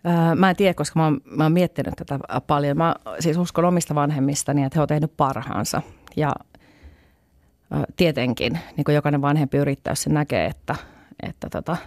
Öö, 0.06 0.36
Mä 0.36 0.50
en 0.50 0.56
tiedä, 0.56 0.74
koska 0.74 1.00
mä 1.00 1.04
oon, 1.04 1.22
mä 1.26 1.44
oon 1.44 1.52
miettinyt 1.52 1.94
tätä 1.96 2.20
paljon. 2.48 2.78
Mä 2.78 2.96
siis 3.20 3.38
uskon 3.38 3.66
omista 3.66 3.96
vanhemmistani, 3.96 4.64
että 4.64 4.80
he 4.80 4.82
on 4.82 4.88
tehnyt 4.88 5.18
parhaansa. 5.18 5.82
Ja 6.16 6.34
tietenkin, 7.96 8.60
niin 8.78 8.86
kuin 8.86 8.96
jokainen 8.96 9.22
vanhempi 9.22 9.58
yrittää, 9.58 9.92
jos 9.92 10.04
se 10.04 10.10
näkee, 10.10 10.46
että, 10.46 10.76
että 11.24 11.50
tota, 11.50 11.78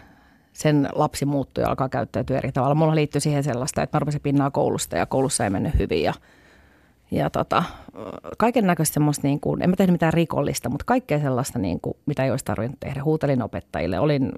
sen 0.53 0.89
lapsi 0.95 1.25
muuttuu 1.25 1.63
ja 1.63 1.69
alkaa 1.69 1.89
käyttäytyä 1.89 2.39
eri 2.39 2.53
tavalla. 2.53 2.75
Mulla 2.75 2.95
liittyy 2.95 3.21
siihen 3.21 3.45
sellaista, 3.45 3.83
että 3.83 3.97
mä 3.97 4.01
rupesin 4.01 4.21
pinnaa 4.21 4.51
koulusta 4.51 4.97
ja 4.97 5.07
koulussa 5.07 5.45
ei 5.45 5.51
mennyt 5.51 5.79
hyvin 5.79 6.03
ja 6.03 6.15
ja 7.11 7.31
tota, 7.31 7.63
kaiken 8.39 8.67
näköistä 8.67 8.95
semmoista, 8.95 9.27
niin 9.27 9.41
kuin, 9.41 9.63
en 9.63 9.71
mä 9.71 9.77
tehnyt 9.77 9.93
mitään 9.93 10.13
rikollista, 10.13 10.69
mutta 10.69 10.85
kaikkea 10.85 11.21
sellaista, 11.21 11.59
niin 11.59 11.81
kuin, 11.81 11.97
mitä 12.07 12.25
ei 12.25 12.31
olisi 12.31 12.45
tarvinnut 12.45 12.81
tehdä. 12.81 13.05
Huutelin 13.05 13.43
opettajille, 13.43 13.99
olin 14.01 14.33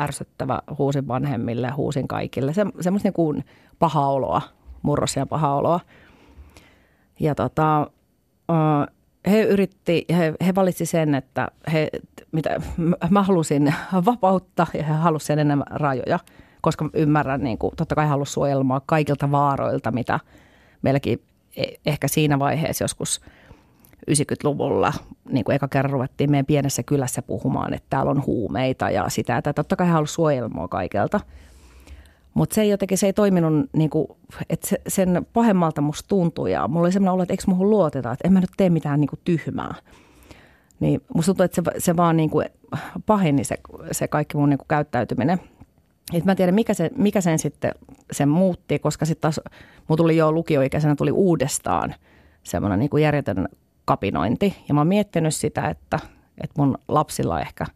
ärsyttävä, 0.00 0.62
huusin 0.78 1.08
vanhemmille, 1.08 1.70
huusin 1.70 2.08
kaikille. 2.08 2.52
Se, 2.52 2.66
semmoista 2.80 3.06
niin 3.06 3.14
kuin 3.14 3.44
pahaa 3.78 4.10
oloa, 4.10 4.42
murrosia 4.82 5.26
pahaa 5.26 5.56
oloa. 5.56 5.80
Ja 7.20 7.34
tota, 7.34 7.90
he 9.30 9.42
yritti, 9.42 10.04
he, 10.16 10.34
he 10.46 10.54
valitsi 10.54 10.86
sen, 10.86 11.14
että 11.14 11.48
he, 11.72 11.88
mitä, 12.32 12.60
mä 13.10 13.22
halusin 13.22 13.74
vapautta 14.04 14.66
ja 14.74 14.84
he 14.84 14.92
halusivat 14.92 15.40
enemmän 15.40 15.66
rajoja, 15.70 16.18
koska 16.60 16.90
ymmärrän, 16.94 17.42
niin 17.42 17.58
kuin, 17.58 17.76
totta 17.76 17.94
kai 17.94 18.06
halusin 18.06 18.32
suojelmaa 18.32 18.80
kaikilta 18.86 19.30
vaaroilta, 19.30 19.90
mitä 19.90 20.20
meilläkin 20.82 21.22
ehkä 21.86 22.08
siinä 22.08 22.38
vaiheessa 22.38 22.84
joskus 22.84 23.20
90-luvulla, 24.10 24.92
niin 25.30 25.44
kuin 25.44 25.56
eka 25.56 25.68
kerran 25.68 25.92
ruvettiin 25.92 26.30
meidän 26.30 26.46
pienessä 26.46 26.82
kylässä 26.82 27.22
puhumaan, 27.22 27.74
että 27.74 27.86
täällä 27.90 28.10
on 28.10 28.26
huumeita 28.26 28.90
ja 28.90 29.08
sitä, 29.08 29.36
että 29.36 29.52
totta 29.52 29.76
kai 29.76 29.88
halusi 29.88 30.14
suojelmaa 30.14 30.68
kaikelta. 30.68 31.20
Mutta 32.34 32.54
se 32.54 32.62
ei 32.62 32.68
jotenkin, 32.68 32.98
se 32.98 33.06
ei 33.06 33.12
toiminut, 33.12 33.70
niin 33.72 33.90
kuin, 33.90 34.08
että 34.50 34.68
se, 34.68 34.80
sen 34.88 35.26
pahemmalta 35.32 35.80
musta 35.80 36.08
tuntui 36.08 36.52
ja 36.52 36.68
mulla 36.68 36.84
oli 36.84 36.92
sellainen 36.92 37.12
olo, 37.12 37.22
että 37.22 37.32
eikö 37.32 37.42
muuhun 37.46 37.70
luoteta, 37.70 38.12
että 38.12 38.28
en 38.28 38.32
mä 38.32 38.40
nyt 38.40 38.50
tee 38.56 38.70
mitään 38.70 39.00
niin 39.00 39.08
kuin 39.08 39.20
tyhmää. 39.24 39.74
Niin 40.80 41.00
musta 41.14 41.28
tuntuu, 41.28 41.44
että 41.44 41.62
se, 41.64 41.80
se 41.80 41.96
vaan 41.96 42.16
niin 42.16 42.30
kuin 42.30 42.46
paheni 43.06 43.44
se, 43.44 43.56
se 43.92 44.08
kaikki 44.08 44.36
mun 44.36 44.50
niin 44.50 44.58
kuin 44.58 44.68
käyttäytyminen. 44.68 45.40
Et 46.12 46.24
mä 46.24 46.32
en 46.32 46.36
tiedä, 46.36 46.52
mikä, 46.52 46.74
se, 46.74 46.90
mikä 46.96 47.20
sen 47.20 47.38
sitten 47.38 47.72
sen 48.12 48.28
muutti, 48.28 48.78
koska 48.78 49.04
sitten 49.04 49.20
taas 49.20 49.40
mun 49.88 49.96
tuli 49.96 50.16
jo 50.16 50.32
lukioikäisenä 50.32 50.94
tuli 50.94 51.10
uudestaan 51.10 51.94
semmoinen 52.42 52.78
niin 52.78 53.02
järjetön 53.02 53.48
kapinointi. 53.84 54.56
Ja 54.68 54.74
mä 54.74 54.80
oon 54.80 54.86
miettinyt 54.86 55.34
sitä, 55.34 55.68
että, 55.68 55.98
että 56.40 56.54
mun 56.62 56.78
lapsilla 56.88 57.40
ehkä 57.40 57.66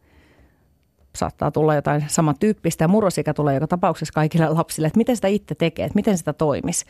saattaa 1.16 1.50
tulla 1.50 1.74
jotain 1.74 2.04
samantyyppistä 2.08 2.84
ja 2.84 2.88
murrosikä 2.88 3.34
tulee 3.34 3.54
joka 3.54 3.66
tapauksessa 3.66 4.12
kaikille 4.12 4.48
lapsille, 4.48 4.86
että 4.86 4.98
miten 4.98 5.16
sitä 5.16 5.28
itse 5.28 5.54
tekee, 5.54 5.86
että 5.86 5.96
miten 5.96 6.18
sitä 6.18 6.32
toimisi. 6.32 6.84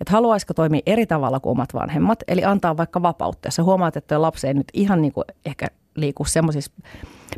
Että 0.00 0.12
haluaisiko 0.12 0.54
toimia 0.54 0.80
eri 0.86 1.06
tavalla 1.06 1.40
kuin 1.40 1.50
omat 1.50 1.74
vanhemmat, 1.74 2.22
eli 2.28 2.44
antaa 2.44 2.76
vaikka 2.76 3.02
vapautta. 3.02 3.46
Jos 3.46 3.54
sä 3.54 3.62
huomaat, 3.62 3.96
että 3.96 4.22
lapsi 4.22 4.46
ei 4.46 4.54
nyt 4.54 4.68
ihan 4.72 5.02
niin 5.02 5.12
kuin 5.12 5.24
ehkä 5.46 5.66
liiku 6.00 6.24
semmoisissa 6.24 6.72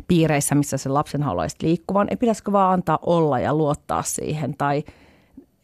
piireissä, 0.07 0.55
missä 0.55 0.77
se 0.77 0.89
lapsen 0.89 1.23
haluaisi 1.23 1.55
liikkuvan, 1.61 2.07
ei 2.09 2.17
pitäisikö 2.17 2.51
vaan 2.51 2.73
antaa 2.73 2.99
olla 3.01 3.39
ja 3.39 3.53
luottaa 3.53 4.03
siihen 4.03 4.57
tai 4.57 4.83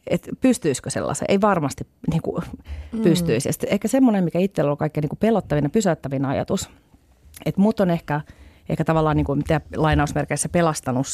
että 0.06 0.30
pystyisikö 0.40 0.90
sellaisen? 0.90 1.26
Ei 1.28 1.40
varmasti 1.40 1.86
niin 2.10 2.22
kuin, 2.22 2.42
mm. 2.92 3.02
pystyisi. 3.02 3.48
Ja 3.48 3.52
ehkä 3.66 3.88
semmoinen, 3.88 4.24
mikä 4.24 4.38
itsellä 4.38 4.70
on 4.70 4.76
kaikkein 4.76 5.02
niin 5.02 5.18
pelottavin 5.20 5.64
ja 5.64 5.70
pysäyttävin 5.70 6.24
ajatus, 6.24 6.70
että 7.46 7.60
mut 7.60 7.80
on 7.80 7.90
ehkä, 7.90 8.20
ehkä 8.68 8.84
tavallaan 8.84 9.16
niin 9.16 9.24
kuin, 9.24 9.38
mitä 9.38 9.60
lainausmerkeissä 9.76 10.48
pelastanut 10.48 11.06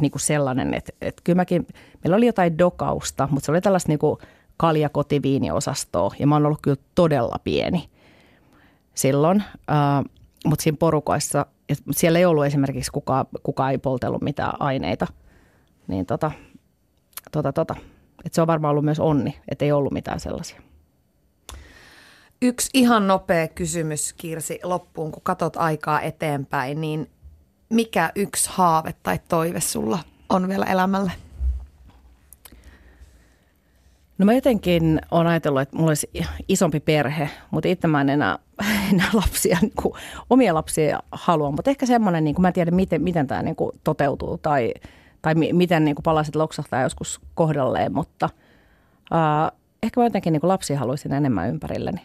niin 0.00 0.10
kuin 0.10 0.20
sellainen, 0.20 0.74
että, 0.74 0.92
että 1.00 1.22
kyllä 1.24 1.36
mäkin, 1.36 1.66
meillä 2.04 2.16
oli 2.16 2.26
jotain 2.26 2.58
dokausta, 2.58 3.28
mutta 3.30 3.46
se 3.46 3.52
oli 3.52 3.60
tällaista 3.60 3.88
niin 3.88 3.98
kuin 3.98 4.18
kalja-kotiviiniosastoa 4.56 6.14
ja 6.18 6.26
mä 6.26 6.34
oon 6.34 6.46
ollut 6.46 6.62
kyllä 6.62 6.82
todella 6.94 7.36
pieni 7.44 7.88
silloin. 8.94 9.44
Uh, 9.70 10.17
mutta 10.46 10.62
siinä 10.62 10.76
porukoissa, 10.78 11.46
siellä 11.90 12.18
ei 12.18 12.24
ollut 12.24 12.46
esimerkiksi 12.46 12.92
kukaan, 12.92 13.26
kuka 13.42 13.70
ei 13.70 13.78
poltellut 13.78 14.22
mitään 14.22 14.60
aineita, 14.60 15.06
niin 15.86 16.06
tota, 16.06 16.30
tota, 17.32 17.52
tota. 17.52 17.74
Et 18.24 18.34
se 18.34 18.40
on 18.40 18.46
varmaan 18.46 18.70
ollut 18.70 18.84
myös 18.84 19.00
onni, 19.00 19.38
että 19.48 19.64
ei 19.64 19.72
ollut 19.72 19.92
mitään 19.92 20.20
sellaisia. 20.20 20.62
Yksi 22.42 22.70
ihan 22.74 23.06
nopea 23.06 23.48
kysymys, 23.48 24.12
Kirsi, 24.12 24.60
loppuun, 24.62 25.12
kun 25.12 25.22
katot 25.22 25.56
aikaa 25.56 26.00
eteenpäin, 26.00 26.80
niin 26.80 27.10
mikä 27.68 28.12
yksi 28.14 28.50
haave 28.52 28.94
tai 29.02 29.18
toive 29.28 29.60
sulla 29.60 29.98
on 30.28 30.48
vielä 30.48 30.64
elämälle? 30.64 31.12
No 34.18 34.24
mä 34.24 34.32
jotenkin 34.32 35.00
olen 35.10 35.26
ajatellut, 35.26 35.60
että 35.60 35.76
mulla 35.76 35.90
olisi 35.90 36.10
isompi 36.48 36.80
perhe, 36.80 37.30
mutta 37.50 37.68
itse 37.68 37.88
mä 37.88 38.00
en 38.00 38.08
enää, 38.08 38.38
enää 38.92 39.10
lapsia, 39.12 39.58
niin 39.60 39.72
kuin, 39.82 39.94
omia 40.30 40.54
lapsia 40.54 41.00
halua. 41.12 41.50
Mutta 41.50 41.70
ehkä 41.70 41.86
semmoinen, 41.86 42.24
niin 42.24 42.34
kuin, 42.34 42.42
mä 42.42 42.48
en 42.48 42.54
tiedä 42.54 42.70
miten, 42.70 43.02
miten 43.02 43.26
tämä 43.26 43.42
niin 43.42 43.56
kuin, 43.56 43.72
toteutuu 43.84 44.38
tai, 44.38 44.74
tai 45.22 45.34
miten 45.34 45.84
niin 45.84 45.94
kuin, 45.94 46.02
palasit 46.02 46.36
loksahtaa 46.36 46.82
joskus 46.82 47.20
kohdalleen, 47.34 47.94
mutta 47.94 48.28
äh, 49.14 49.58
ehkä 49.82 50.00
mä 50.00 50.06
jotenkin 50.06 50.32
niin 50.32 50.40
kuin, 50.40 50.48
lapsia 50.48 50.78
haluaisin 50.78 51.12
enemmän 51.12 51.48
ympärilleni. 51.48 52.00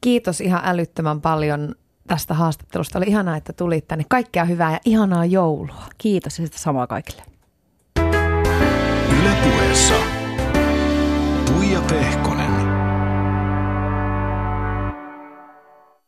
Kiitos 0.00 0.40
ihan 0.40 0.60
älyttömän 0.64 1.20
paljon 1.20 1.74
tästä 2.06 2.34
haastattelusta. 2.34 2.98
Oli 2.98 3.06
ihanaa, 3.08 3.36
että 3.36 3.52
tulit 3.52 3.88
tänne. 3.88 4.04
Kaikkea 4.08 4.44
hyvää 4.44 4.72
ja 4.72 4.80
ihanaa 4.84 5.24
joulua. 5.24 5.82
Kiitos 5.98 6.38
ja 6.38 6.46
sitä 6.46 6.58
samaa 6.58 6.86
kaikille. 6.86 7.22
Yle 9.20 9.36
puheessa. 9.42 10.23
Tuija 11.64 11.80
Pehkonen. 11.80 12.43